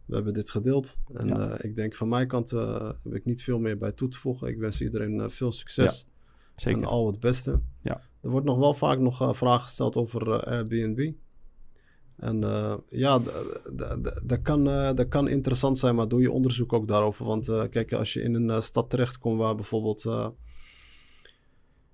We 0.06 0.14
hebben 0.14 0.34
dit 0.34 0.50
gedeeld. 0.50 0.96
En 1.14 1.40
eh, 1.40 1.64
ik 1.64 1.74
denk 1.76 1.94
van 1.94 2.08
mijn 2.08 2.26
kant 2.28 2.52
eh, 2.52 2.90
heb 3.02 3.14
ik 3.14 3.24
niet 3.24 3.42
veel 3.42 3.58
meer 3.58 3.78
bij 3.78 3.92
toe 3.92 4.08
te 4.08 4.18
voegen. 4.18 4.48
Ik 4.48 4.58
wens 4.58 4.80
iedereen 4.80 5.20
eh, 5.20 5.28
veel 5.28 5.52
succes 5.52 6.06
Zeker. 6.56 6.78
en 6.82 6.86
al 6.88 7.06
het 7.06 7.20
beste. 7.20 7.60
Ja. 7.82 8.00
Er 8.22 8.30
wordt 8.30 8.46
nog 8.46 8.58
wel 8.58 8.74
vaak 8.74 8.98
nog 8.98 9.20
eh, 9.22 9.32
vragen 9.32 9.60
gesteld 9.60 9.96
over 9.96 10.32
eh, 10.32 10.52
Airbnb. 10.52 11.12
En 12.18 12.44
eh, 12.44 12.74
ja, 12.88 13.20
dat 14.24 14.42
kan, 14.42 14.68
eh, 14.68 14.94
dat 14.94 15.08
kan 15.08 15.28
interessant 15.28 15.78
zijn, 15.78 15.94
maar 15.94 16.08
doe 16.08 16.20
je 16.20 16.32
onderzoek 16.32 16.72
ook 16.72 16.88
daarover. 16.88 17.24
Want 17.24 17.48
eh, 17.48 17.62
kijk, 17.70 17.92
als 17.92 18.12
je 18.12 18.22
in 18.22 18.34
een 18.34 18.62
stad 18.62 18.90
terechtkomt 18.90 19.38
waar 19.38 19.54
bijvoorbeeld... 19.54 20.02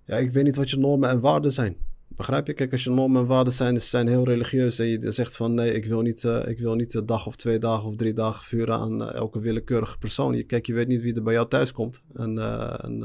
ja, 0.06 0.16
ik 0.16 0.30
weet 0.30 0.44
niet 0.44 0.56
wat 0.56 0.70
je 0.70 0.78
normen 0.78 1.08
en 1.08 1.20
waarden 1.20 1.52
zijn. 1.52 1.76
Begrijp 2.08 2.46
je? 2.46 2.52
Kijk, 2.52 2.72
als 2.72 2.84
je 2.84 2.90
normen 2.90 3.20
en 3.20 3.26
waarden 3.26 3.52
zijn, 3.52 3.80
zijn 3.80 4.08
heel 4.08 4.24
religieus. 4.24 4.78
En 4.78 4.86
je 4.86 5.12
zegt 5.12 5.36
van 5.36 5.54
nee, 5.54 5.72
ik 5.72 5.84
wil 5.84 6.00
niet, 6.00 6.24
ik 6.24 6.58
wil 6.58 6.74
niet 6.74 6.94
een 6.94 7.06
dag 7.06 7.26
of 7.26 7.36
twee 7.36 7.58
dagen 7.58 7.88
of 7.88 7.96
drie 7.96 8.12
dagen 8.12 8.42
vuren 8.42 8.78
aan 8.78 9.10
elke 9.10 9.40
willekeurige 9.40 9.98
persoon. 9.98 10.36
Je, 10.36 10.44
kijk, 10.44 10.66
je 10.66 10.74
weet 10.74 10.88
niet 10.88 11.02
wie 11.02 11.14
er 11.14 11.22
bij 11.22 11.32
jou 11.32 11.48
thuis 11.48 11.72
komt. 11.72 12.02
En, 12.14 12.38
en, 12.80 13.02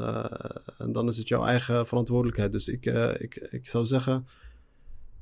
en 0.78 0.92
dan 0.92 1.08
is 1.08 1.16
het 1.16 1.28
jouw 1.28 1.44
eigen 1.44 1.86
verantwoordelijkheid. 1.86 2.52
Dus 2.52 2.68
ik, 2.68 2.84
ik, 3.18 3.48
ik 3.50 3.66
zou 3.66 3.84
zeggen, 3.84 4.26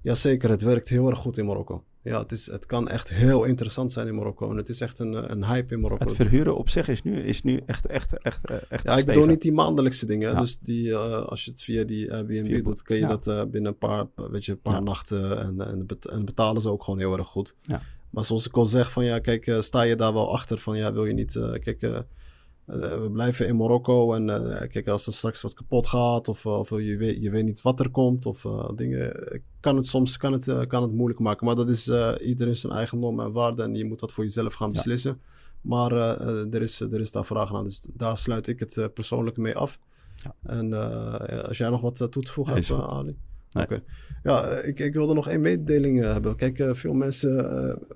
ja 0.02 0.14
zeker, 0.14 0.50
het 0.50 0.62
werkt 0.62 0.88
heel 0.88 1.08
erg 1.10 1.18
goed 1.18 1.36
in 1.38 1.46
Marokko. 1.46 1.84
Ja, 2.02 2.18
het, 2.18 2.32
is, 2.32 2.46
het 2.50 2.66
kan 2.66 2.88
echt 2.88 3.08
heel 3.08 3.44
interessant 3.44 3.92
zijn 3.92 4.06
in 4.06 4.14
Marokko. 4.14 4.50
En 4.50 4.56
het 4.56 4.68
is 4.68 4.80
echt 4.80 4.98
een, 4.98 5.30
een 5.32 5.44
hype 5.44 5.74
in 5.74 5.80
Marokko. 5.80 6.04
Het 6.06 6.14
verhuren 6.16 6.56
op 6.56 6.68
zich 6.68 6.88
is 6.88 7.02
nu, 7.02 7.20
is 7.22 7.42
nu 7.42 7.60
echt, 7.66 7.86
echt, 7.86 8.18
echt, 8.22 8.46
eh, 8.46 8.56
echt 8.68 8.84
Ja, 8.86 8.96
ik 8.96 9.04
bedoel 9.06 9.26
niet 9.26 9.42
die 9.42 9.52
maandelijkse 9.52 10.06
dingen. 10.06 10.30
Ja. 10.30 10.40
Dus 10.40 10.58
die, 10.58 10.90
eh, 10.92 11.22
als 11.26 11.44
je 11.44 11.50
het 11.50 11.62
via 11.62 11.84
die 11.84 12.12
Airbnb 12.12 12.46
Via- 12.46 12.62
doet, 12.62 12.82
kun 12.82 12.96
je 12.96 13.02
ja. 13.02 13.08
dat 13.08 13.26
eh, 13.26 13.42
binnen 13.44 13.72
een 13.72 13.78
paar, 13.78 14.06
weet 14.14 14.44
je, 14.44 14.52
een 14.52 14.60
paar 14.60 14.74
Ja. 14.74 14.80
nachten 14.80 15.38
en, 15.38 15.60
en, 15.60 15.86
bet- 15.86 16.06
en 16.06 16.24
betalen 16.24 16.62
ze 16.62 16.68
ook 16.70 16.84
gewoon 16.84 16.98
heel 16.98 17.16
erg 17.18 17.26
goed. 17.28 17.54
Ja. 17.62 17.82
Maar 18.10 18.24
zoals 18.24 18.46
ik 18.46 18.56
al 18.56 18.66
zeg, 18.66 18.92
van 18.92 19.04
ja, 19.04 19.18
kijk, 19.18 19.56
sta 19.60 19.82
je 19.82 19.96
daar 19.96 20.12
wel 20.12 20.32
achter 20.32 20.58
van 20.58 20.76
ja, 20.78 20.92
wil 20.92 21.04
je 21.04 21.12
niet, 21.14 21.32
kijk, 21.60 22.04
we 22.68 23.08
blijven 23.12 23.46
in 23.46 23.56
Marokko 23.56 24.14
en 24.14 24.30
eh, 24.60 24.68
kijk, 24.68 24.88
als 24.88 25.06
er 25.06 25.12
straks 25.12 25.42
wat 25.42 25.54
kapot 25.54 25.86
gaat 25.86 26.28
of, 26.28 26.46
of 26.46 26.70
je, 26.70 26.96
weet, 26.96 27.22
je 27.22 27.30
weet 27.30 27.44
niet 27.44 27.62
wat 27.62 27.80
er 27.80 27.90
komt 27.90 28.26
of 28.26 28.44
eh, 28.44 28.68
dingen, 28.74 29.26
eh, 29.30 29.38
kan 29.60 29.76
het 29.76 29.86
soms 29.86 30.16
kan 30.16 30.32
het, 30.32 30.48
eh, 30.48 30.60
kan 30.66 30.82
het 30.82 30.92
moeilijk 30.92 31.20
maken. 31.20 31.46
Maar 31.46 31.54
dat 31.56 31.68
is 31.68 31.88
eh, 31.88 32.12
iedereen 32.22 32.56
zijn 32.56 32.72
eigen 32.72 32.98
normen 32.98 33.24
en 33.24 33.32
waarden 33.32 33.64
en 33.64 33.74
je 33.74 33.84
moet 33.84 34.00
dat 34.00 34.12
voor 34.12 34.24
jezelf 34.24 34.54
gaan 34.54 34.68
Ja. 34.68 34.74
beslissen. 34.74 35.20
Maar 35.60 35.92
eh, 35.92 36.10
eh, 36.28 36.54
er, 36.54 36.62
is, 36.62 36.80
er 36.80 37.00
is 37.00 37.12
daar 37.12 37.26
vraag 37.26 37.54
aan, 37.54 37.64
dus 37.64 37.86
daar 37.94 38.18
sluit 38.18 38.46
ik 38.46 38.58
het 38.60 38.76
eh, 38.76 38.84
persoonlijk 38.94 39.36
mee 39.36 39.56
af. 39.56 39.78
Ja. 40.14 40.34
En 40.42 40.72
eh, 40.72 41.38
als 41.48 41.58
jij 41.58 41.68
nog 41.70 41.80
wat 41.80 42.00
eh, 42.00 42.06
toe 42.08 42.22
te 42.22 42.32
voegen 42.32 42.54
hebt, 42.54 42.70
eh. 42.70 42.88
Ali? 42.88 43.16
Nee. 43.50 43.64
Oké. 43.64 43.82
Ja, 44.22 44.42
eh, 44.44 44.68
ik, 44.68 44.80
ik 44.80 44.92
wilde 44.94 45.14
nog 45.14 45.28
één 45.28 45.40
mededeling 45.40 46.02
eh, 46.04 46.12
hebben. 46.12 46.36
Kijk, 46.36 46.58
eh, 46.58 46.74
veel 46.74 46.92
mensen 46.92 47.50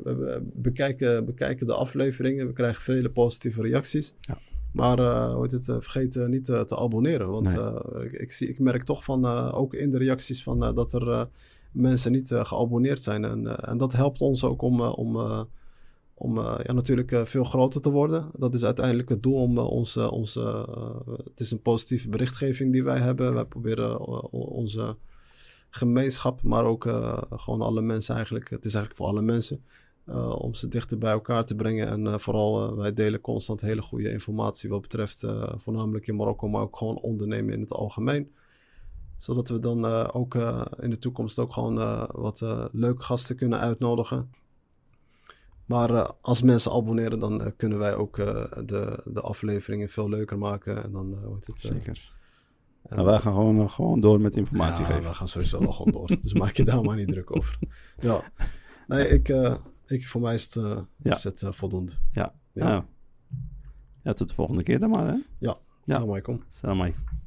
eh, 0.04 0.36
bekijken, 0.42 1.24
bekijken 1.24 1.66
de 1.66 1.74
afleveringen. 1.74 2.46
We 2.46 2.52
krijgen 2.52 2.82
vele 2.82 3.10
positieve 3.10 3.62
reacties. 3.62 4.14
Ja. 4.20 4.38
Maar 4.72 4.98
uh, 4.98 5.34
hoe 5.34 5.42
het, 5.42 5.66
uh, 5.68 5.76
vergeet 5.78 6.14
uh, 6.14 6.26
niet 6.26 6.44
te 6.44 6.76
abonneren. 6.76 7.28
Want 7.28 7.54
Nee. 7.54 8.04
ik, 8.04 8.12
ik, 8.12 8.32
zie, 8.32 8.48
ik 8.48 8.58
merk 8.58 8.82
toch 8.82 9.04
van, 9.04 9.26
ook 9.52 9.74
in 9.74 9.90
de 9.90 9.98
reacties 9.98 10.42
van, 10.42 10.74
dat 10.74 10.92
er 10.92 11.28
mensen 11.72 12.12
niet 12.12 12.30
geabonneerd 12.32 13.02
zijn. 13.02 13.24
En, 13.24 13.60
en 13.60 13.78
dat 13.78 13.92
helpt 13.92 14.20
ons 14.20 14.44
ook 14.44 14.62
om, 14.62 14.80
om, 14.80 15.46
om 16.22 16.38
eh, 16.38 16.54
ja, 16.62 16.72
natuurlijk 16.72 17.12
eh, 17.12 17.24
veel 17.24 17.44
groter 17.44 17.80
te 17.80 17.90
worden. 17.90 18.30
Dat 18.36 18.54
is 18.54 18.64
uiteindelijk 18.64 19.08
het 19.08 19.22
doel 19.22 19.34
om 19.34 19.58
onze... 19.58 20.10
onze 20.10 20.66
het 21.24 21.40
is 21.40 21.50
een 21.50 21.62
positieve 21.62 22.08
berichtgeving 22.08 22.72
die 22.72 22.84
wij 22.84 22.98
hebben. 22.98 23.34
Wij 23.34 23.44
proberen 23.44 24.00
onze 24.30 24.96
gemeenschap, 25.70 26.42
maar 26.42 26.64
ook 26.64 26.82
gewoon 27.30 27.60
alle 27.60 27.82
mensen 27.82 28.14
eigenlijk... 28.14 28.50
Het 28.50 28.64
is 28.64 28.74
eigenlijk 28.74 29.04
voor 29.04 29.12
alle 29.12 29.22
mensen... 29.22 29.64
om 30.38 30.54
ze 30.54 30.68
dichter 30.68 30.98
bij 30.98 31.12
elkaar 31.12 31.44
te 31.44 31.54
brengen. 31.54 31.88
En 31.88 32.20
vooral, 32.20 32.76
wij 32.76 32.92
delen 32.92 33.20
constant 33.20 33.60
hele 33.60 33.82
goede 33.82 34.10
informatie 34.10 34.68
wat 34.68 34.80
betreft 34.80 35.24
voornamelijk 35.56 36.06
in 36.06 36.16
Marokko, 36.16 36.48
maar 36.48 36.62
ook 36.62 36.76
gewoon 36.76 37.00
ondernemen 37.00 37.54
in 37.54 37.60
het 37.60 37.72
algemeen. 37.72 38.32
Zodat 39.16 39.48
we 39.48 39.58
dan 39.58 39.84
ook 40.12 40.34
in 40.78 40.90
de 40.90 40.98
toekomst 40.98 41.38
ook 41.38 41.52
gewoon 41.52 42.06
wat 42.12 42.42
leuke 42.72 43.02
gasten 43.02 43.36
kunnen 43.36 43.58
uitnodigen. 43.58 44.30
Maar 45.66 46.12
als 46.20 46.42
mensen 46.42 46.72
abonneren, 46.72 47.18
dan 47.18 47.52
kunnen 47.56 47.78
wij 47.78 47.94
ook 47.94 48.16
de, 48.16 49.02
de 49.04 49.20
afleveringen 49.20 49.88
veel 49.88 50.08
leuker 50.08 50.38
maken. 50.38 50.84
En 50.84 50.92
dan 50.92 51.24
wordt 51.24 51.46
het. 51.46 51.60
Zeker. 51.60 52.12
En 52.82 52.96
nou, 52.96 53.08
wij 53.08 53.18
gaan 53.18 53.32
gewoon, 53.32 53.70
gewoon 53.70 54.00
door 54.00 54.20
met 54.20 54.36
informatie 54.36 54.80
ja, 54.80 54.86
geven. 54.86 55.02
wij 55.02 55.12
gaan 55.14 55.28
sowieso 55.28 55.58
wel 55.58 55.72
gewoon 55.72 55.92
door. 55.92 56.06
Dus 56.20 56.32
maak 56.32 56.56
je 56.56 56.64
daar 56.64 56.82
maar 56.82 56.96
niet 56.96 57.08
druk 57.08 57.36
over. 57.36 57.58
Ja. 57.98 58.22
Nee, 58.86 59.08
ik, 59.08 59.28
ik, 59.92 60.06
voor 60.06 60.20
mij 60.20 60.34
is 60.34 60.54
het, 60.54 60.54
ja. 60.96 61.12
is 61.12 61.24
het 61.24 61.44
voldoende. 61.48 61.92
Ja. 62.12 62.34
Ja. 62.52 62.68
ja. 62.68 62.86
ja. 64.02 64.12
tot 64.12 64.28
de 64.28 64.34
volgende 64.34 64.62
keer 64.62 64.78
dan 64.78 64.90
maar, 64.90 65.06
hè? 65.06 65.12
Ja. 65.12 65.24
ja. 65.38 65.58
Salam 65.84 66.08
alaikum. 66.08 66.42
Salam 66.46 66.80
alaikum. 66.80 67.21